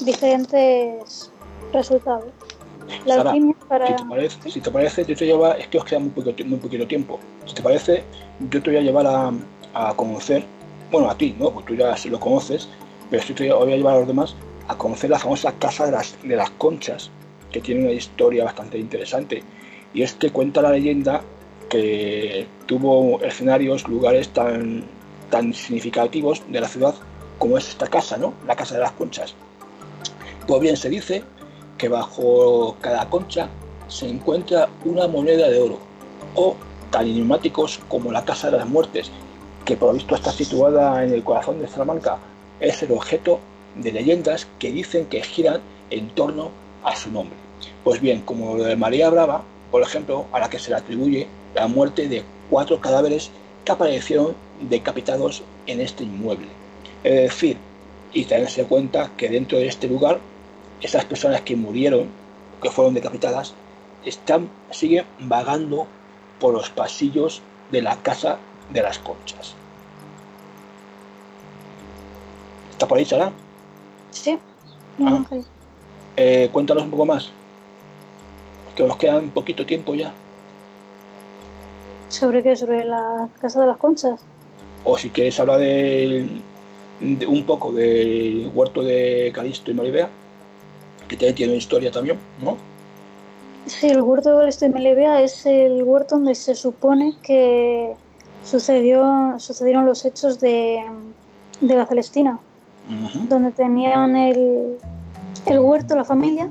diferentes 0.00 1.30
resultados. 1.72 2.32
La 3.04 3.16
Sara, 3.16 3.30
alquimia 3.30 3.56
para... 3.68 3.86
si 3.86 3.94
te 3.94 4.04
parece, 4.08 4.50
si 4.50 4.60
te 4.60 4.70
parece, 4.70 5.04
yo 5.04 5.16
te 5.16 5.26
lleva, 5.26 5.52
es 5.52 5.68
que 5.68 5.78
os 5.78 5.84
queda 5.84 6.00
muy, 6.00 6.10
poquito, 6.10 6.44
muy 6.44 6.58
poquito 6.58 6.86
tiempo. 6.86 7.20
Si 7.46 7.54
te 7.54 7.62
parece, 7.62 8.02
yo 8.50 8.62
te 8.62 8.70
voy 8.70 8.78
a 8.78 8.82
llevar 8.82 9.06
a, 9.06 9.32
a 9.74 9.94
conocer, 9.94 10.44
bueno, 10.90 11.10
a 11.10 11.16
ti, 11.16 11.36
¿no? 11.38 11.50
Porque 11.50 11.74
tú 11.74 11.74
ya 11.74 11.96
sí 11.96 12.08
lo 12.08 12.18
conoces, 12.18 12.68
pero 13.10 13.22
yo 13.22 13.34
te 13.34 13.52
voy 13.52 13.72
a 13.72 13.76
llevar 13.76 13.94
a 13.94 13.98
los 13.98 14.08
demás 14.08 14.34
a 14.70 14.78
conocer 14.78 15.10
la 15.10 15.18
famosa 15.18 15.52
Casa 15.58 15.86
de 15.86 15.92
las, 15.92 16.16
de 16.22 16.36
las 16.36 16.50
Conchas, 16.50 17.10
que 17.50 17.60
tiene 17.60 17.82
una 17.82 17.92
historia 17.92 18.44
bastante 18.44 18.78
interesante. 18.78 19.42
Y 19.92 20.02
es 20.02 20.12
que 20.12 20.30
cuenta 20.30 20.62
la 20.62 20.70
leyenda 20.70 21.22
que 21.68 22.46
tuvo 22.66 23.20
escenarios, 23.20 23.88
lugares 23.88 24.28
tan, 24.28 24.84
tan 25.28 25.52
significativos 25.54 26.42
de 26.48 26.60
la 26.60 26.68
ciudad 26.68 26.94
como 27.38 27.58
es 27.58 27.68
esta 27.68 27.88
casa, 27.88 28.16
¿no? 28.16 28.34
La 28.46 28.54
Casa 28.54 28.74
de 28.74 28.80
las 28.80 28.92
Conchas. 28.92 29.34
Pues 30.46 30.60
bien, 30.60 30.76
se 30.76 30.88
dice 30.88 31.24
que 31.76 31.88
bajo 31.88 32.76
cada 32.80 33.08
concha 33.08 33.48
se 33.88 34.08
encuentra 34.08 34.68
una 34.84 35.08
moneda 35.08 35.48
de 35.48 35.58
oro 35.58 35.78
o 36.36 36.54
tan 36.92 37.06
enigmáticos 37.06 37.80
como 37.88 38.12
la 38.12 38.24
Casa 38.24 38.52
de 38.52 38.58
las 38.58 38.68
Muertes, 38.68 39.10
que 39.64 39.76
por 39.76 39.88
lo 39.88 39.94
visto 39.94 40.14
está 40.14 40.30
situada 40.30 41.02
en 41.02 41.12
el 41.12 41.24
corazón 41.24 41.60
de 41.60 41.66
Salamanca, 41.66 42.18
es 42.60 42.80
el 42.84 42.92
objeto 42.92 43.40
de 43.74 43.92
leyendas 43.92 44.46
que 44.58 44.72
dicen 44.72 45.06
que 45.06 45.22
giran 45.22 45.60
en 45.90 46.08
torno 46.10 46.50
a 46.84 46.96
su 46.96 47.10
nombre. 47.10 47.36
Pues 47.84 48.00
bien, 48.00 48.22
como 48.22 48.56
lo 48.56 48.64
de 48.64 48.76
María 48.76 49.10
Brava, 49.10 49.42
por 49.70 49.82
ejemplo, 49.82 50.26
a 50.32 50.40
la 50.40 50.50
que 50.50 50.58
se 50.58 50.70
le 50.70 50.76
atribuye 50.76 51.26
la 51.54 51.66
muerte 51.66 52.08
de 52.08 52.24
cuatro 52.48 52.80
cadáveres 52.80 53.30
que 53.64 53.72
aparecieron 53.72 54.34
decapitados 54.68 55.42
en 55.66 55.80
este 55.80 56.04
inmueble. 56.04 56.48
Es 57.04 57.22
decir, 57.22 57.56
y 58.12 58.24
tenerse 58.24 58.62
en 58.62 58.66
cuenta 58.66 59.10
que 59.16 59.28
dentro 59.28 59.58
de 59.58 59.66
este 59.66 59.88
lugar, 59.88 60.18
esas 60.80 61.04
personas 61.04 61.42
que 61.42 61.56
murieron, 61.56 62.08
que 62.62 62.70
fueron 62.70 62.94
decapitadas, 62.94 63.54
están, 64.04 64.50
siguen 64.70 65.04
vagando 65.18 65.86
por 66.38 66.54
los 66.54 66.70
pasillos 66.70 67.42
de 67.70 67.82
la 67.82 67.96
casa 67.96 68.38
de 68.70 68.82
las 68.82 68.98
conchas. 68.98 69.54
¿Está 72.72 72.88
por 72.88 72.98
ahí, 72.98 73.04
Sara? 73.04 73.30
Sí. 74.10 74.38
Ah. 75.02 75.16
Ángel. 75.16 75.44
Eh, 76.16 76.48
cuéntanos 76.52 76.84
un 76.84 76.90
poco 76.90 77.06
más. 77.06 77.30
Que 78.76 78.82
nos 78.84 78.96
queda 78.96 79.18
un 79.18 79.30
poquito 79.30 79.64
tiempo 79.66 79.94
ya. 79.94 80.12
¿Sobre 82.08 82.42
qué? 82.42 82.56
¿Sobre 82.56 82.84
la 82.84 83.28
Casa 83.40 83.60
de 83.60 83.66
las 83.66 83.76
Conchas? 83.76 84.20
O 84.84 84.96
si 84.98 85.10
quieres 85.10 85.38
hablar 85.38 85.58
del- 85.58 86.40
de, 87.00 87.26
un 87.26 87.44
poco 87.44 87.72
del 87.72 88.50
huerto 88.54 88.82
de 88.82 89.30
Calisto 89.34 89.70
y 89.70 89.74
Maribea, 89.74 90.08
que 91.08 91.16
tiene, 91.16 91.34
tiene 91.34 91.54
historia 91.56 91.90
también, 91.90 92.18
¿no? 92.42 92.56
Sí, 93.66 93.88
el 93.88 94.00
huerto 94.02 94.38
de 94.38 94.48
este 94.48 94.68
Melevea 94.68 95.22
es 95.22 95.44
el 95.46 95.82
huerto 95.82 96.16
donde 96.16 96.34
se 96.34 96.54
supone 96.54 97.14
que 97.22 97.94
sucedió, 98.44 99.34
sucedieron 99.38 99.86
los 99.86 100.04
hechos 100.04 100.40
de, 100.40 100.82
de 101.60 101.74
la 101.74 101.86
Celestina, 101.86 102.40
Donde 103.28 103.52
tenían 103.52 104.16
el, 104.16 104.76
el 105.46 105.58
huerto 105.60 105.94
la 105.94 106.04
familia 106.04 106.48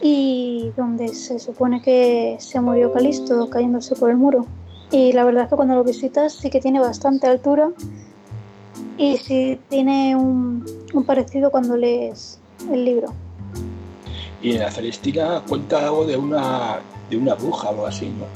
y 0.00 0.72
donde 0.76 1.08
se 1.08 1.38
supone 1.38 1.80
que 1.80 2.36
se 2.40 2.60
murió 2.60 2.92
Calisto 2.92 3.48
cayéndose 3.48 3.94
por 3.94 4.10
el 4.10 4.16
muro. 4.16 4.46
Y 4.90 5.12
la 5.12 5.24
verdad 5.24 5.44
es 5.44 5.50
que 5.50 5.56
cuando 5.56 5.74
lo 5.74 5.84
visitas 5.84 6.34
sí 6.34 6.50
que 6.50 6.60
tiene 6.60 6.80
bastante 6.80 7.26
altura 7.26 7.70
y 8.98 9.16
sí 9.16 9.58
tiene 9.68 10.16
un, 10.16 10.66
un 10.92 11.04
parecido 11.04 11.50
cuando 11.50 11.76
lees 11.76 12.40
el 12.70 12.84
libro. 12.84 13.12
Y 14.42 14.52
en 14.52 14.60
la 14.60 14.70
Celestina 14.70 15.42
cuenta 15.48 15.86
algo 15.86 16.04
de 16.04 16.16
una, 16.16 16.80
de 17.08 17.16
una 17.16 17.34
bruja 17.34 17.68
o 17.68 17.70
algo 17.70 17.86
así, 17.86 18.06
¿no? 18.06 18.26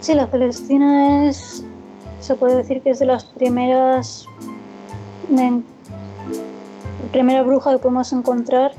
Sí, 0.00 0.14
la 0.14 0.26
Celestina 0.26 1.28
es, 1.28 1.62
se 2.20 2.34
puede 2.34 2.56
decir 2.56 2.80
que 2.80 2.90
es 2.90 2.98
de 2.98 3.06
las 3.06 3.24
primeras, 3.24 4.26
la 5.36 5.60
primera 7.10 7.42
bruja 7.42 7.72
que 7.72 7.78
podemos 7.78 8.12
encontrar 8.12 8.72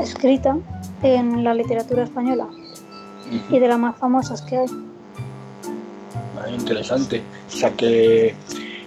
escrita 0.00 0.56
en 1.02 1.44
la 1.44 1.54
literatura 1.54 2.04
española 2.04 2.46
y 3.50 3.58
de 3.58 3.68
las 3.68 3.78
más 3.78 3.96
famosas 3.96 4.42
que 4.42 4.58
hay. 4.58 4.66
Ah, 6.40 6.50
interesante. 6.50 7.22
O 7.48 7.50
sea 7.50 7.70
que 7.70 8.34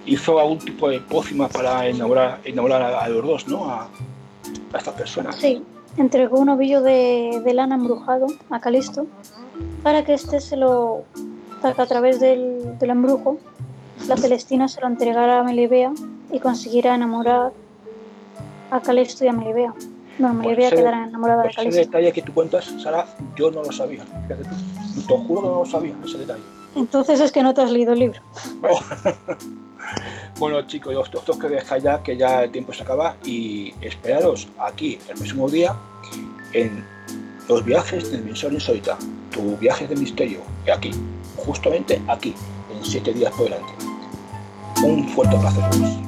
hizo 0.05 0.39
algún 0.39 0.59
tipo 0.59 0.89
de 0.89 0.99
pócima 0.99 1.47
para 1.47 1.87
enamorar, 1.87 2.39
enamorar 2.43 2.81
a, 2.81 2.99
a 3.01 3.09
los 3.09 3.25
dos, 3.25 3.47
¿no? 3.47 3.65
A, 3.65 3.87
a 4.73 4.77
estas 4.77 4.93
personas. 4.95 5.35
Sí, 5.35 5.63
entregó 5.97 6.39
un 6.39 6.49
ovillo 6.49 6.81
de, 6.81 7.41
de 7.43 7.53
lana 7.53 7.75
embrujado 7.75 8.27
a 8.49 8.59
Calisto 8.59 9.05
para 9.83 10.03
que 10.03 10.13
éste 10.13 10.39
se 10.39 10.57
lo, 10.57 11.03
que 11.61 11.67
a 11.81 11.85
través 11.85 12.19
del, 12.19 12.77
del 12.79 12.89
embrujo 12.89 13.37
la 14.07 14.17
Celestina 14.17 14.67
se 14.67 14.81
lo 14.81 14.87
entregara 14.87 15.39
a 15.39 15.43
Melibea 15.43 15.91
y 16.31 16.39
consiguiera 16.39 16.95
enamorar 16.95 17.51
a 18.71 18.79
Calisto 18.81 19.23
y 19.25 19.27
a 19.27 19.33
Melibea. 19.33 19.73
Bueno, 20.17 20.35
Melibea 20.35 20.67
ese- 20.67 20.75
quedara 20.77 21.07
enamorada 21.07 21.43
de 21.43 21.49
Pues 21.53 21.67
ese 21.67 21.79
detalle 21.79 22.11
que 22.11 22.21
tú 22.21 22.33
cuentas, 22.33 22.65
Sara, 22.81 23.05
yo 23.35 23.51
no 23.51 23.63
lo 23.63 23.71
sabía. 23.71 24.03
Fíjate 24.27 24.43
tú. 24.43 25.01
Te 25.07 25.17
juro 25.27 25.41
que 25.41 25.47
no 25.47 25.59
lo 25.59 25.65
sabía, 25.65 25.93
ese 26.05 26.17
detalle. 26.17 26.43
Entonces 26.75 27.19
es 27.19 27.31
que 27.31 27.43
no 27.43 27.53
te 27.53 27.61
has 27.61 27.71
leído 27.71 27.93
el 27.93 27.99
libro. 27.99 28.19
Bueno, 30.39 30.61
chicos, 30.65 30.95
os 30.95 31.29
os 31.29 31.37
que 31.37 31.49
dejar 31.49 31.81
ya, 31.81 32.01
que 32.01 32.17
ya 32.17 32.43
el 32.43 32.51
tiempo 32.51 32.73
se 32.73 32.81
acaba 32.83 33.15
y 33.25 33.73
esperaros 33.81 34.47
aquí 34.57 34.97
el 35.09 35.15
próximo 35.15 35.47
día 35.49 35.75
en 36.53 36.83
los 37.47 37.63
viajes 37.63 38.09
del 38.09 38.21
Dimensión 38.21 38.53
Insólita, 38.53 38.97
tu 39.31 39.55
viaje 39.57 39.87
de 39.87 39.95
misterio, 39.95 40.39
aquí, 40.73 40.91
justamente 41.35 42.01
aquí, 42.07 42.33
en 42.73 42.83
siete 42.83 43.13
días 43.13 43.31
por 43.33 43.43
delante. 43.49 43.71
Un 44.83 45.07
fuerte 45.09 45.35
abrazo 45.35 45.63
a 45.63 45.69
todos. 45.69 46.01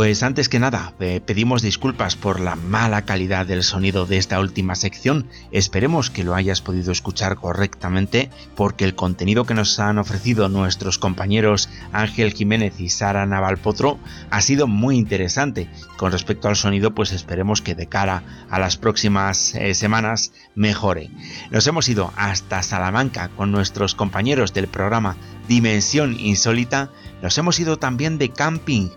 Pues 0.00 0.22
antes 0.22 0.48
que 0.48 0.58
nada, 0.58 0.94
eh, 0.98 1.20
pedimos 1.20 1.60
disculpas 1.60 2.16
por 2.16 2.40
la 2.40 2.56
mala 2.56 3.02
calidad 3.02 3.44
del 3.44 3.62
sonido 3.62 4.06
de 4.06 4.16
esta 4.16 4.40
última 4.40 4.74
sección. 4.74 5.26
Esperemos 5.52 6.08
que 6.08 6.24
lo 6.24 6.34
hayas 6.34 6.62
podido 6.62 6.90
escuchar 6.90 7.36
correctamente 7.36 8.30
porque 8.56 8.86
el 8.86 8.94
contenido 8.94 9.44
que 9.44 9.52
nos 9.52 9.78
han 9.78 9.98
ofrecido 9.98 10.48
nuestros 10.48 10.96
compañeros 10.96 11.68
Ángel 11.92 12.32
Jiménez 12.32 12.80
y 12.80 12.88
Sara 12.88 13.26
Navalpotro 13.26 13.98
ha 14.30 14.40
sido 14.40 14.66
muy 14.66 14.96
interesante. 14.96 15.68
Con 15.98 16.12
respecto 16.12 16.48
al 16.48 16.56
sonido, 16.56 16.94
pues 16.94 17.12
esperemos 17.12 17.60
que 17.60 17.74
de 17.74 17.86
cara 17.86 18.22
a 18.48 18.58
las 18.58 18.78
próximas 18.78 19.54
eh, 19.54 19.74
semanas 19.74 20.32
mejore. 20.54 21.10
Nos 21.50 21.66
hemos 21.66 21.90
ido 21.90 22.10
hasta 22.16 22.62
Salamanca 22.62 23.28
con 23.36 23.52
nuestros 23.52 23.94
compañeros 23.94 24.54
del 24.54 24.66
programa 24.66 25.18
Dimensión 25.46 26.18
Insólita. 26.18 26.90
Nos 27.20 27.36
hemos 27.36 27.60
ido 27.60 27.78
también 27.78 28.16
de 28.16 28.30
camping 28.30 28.88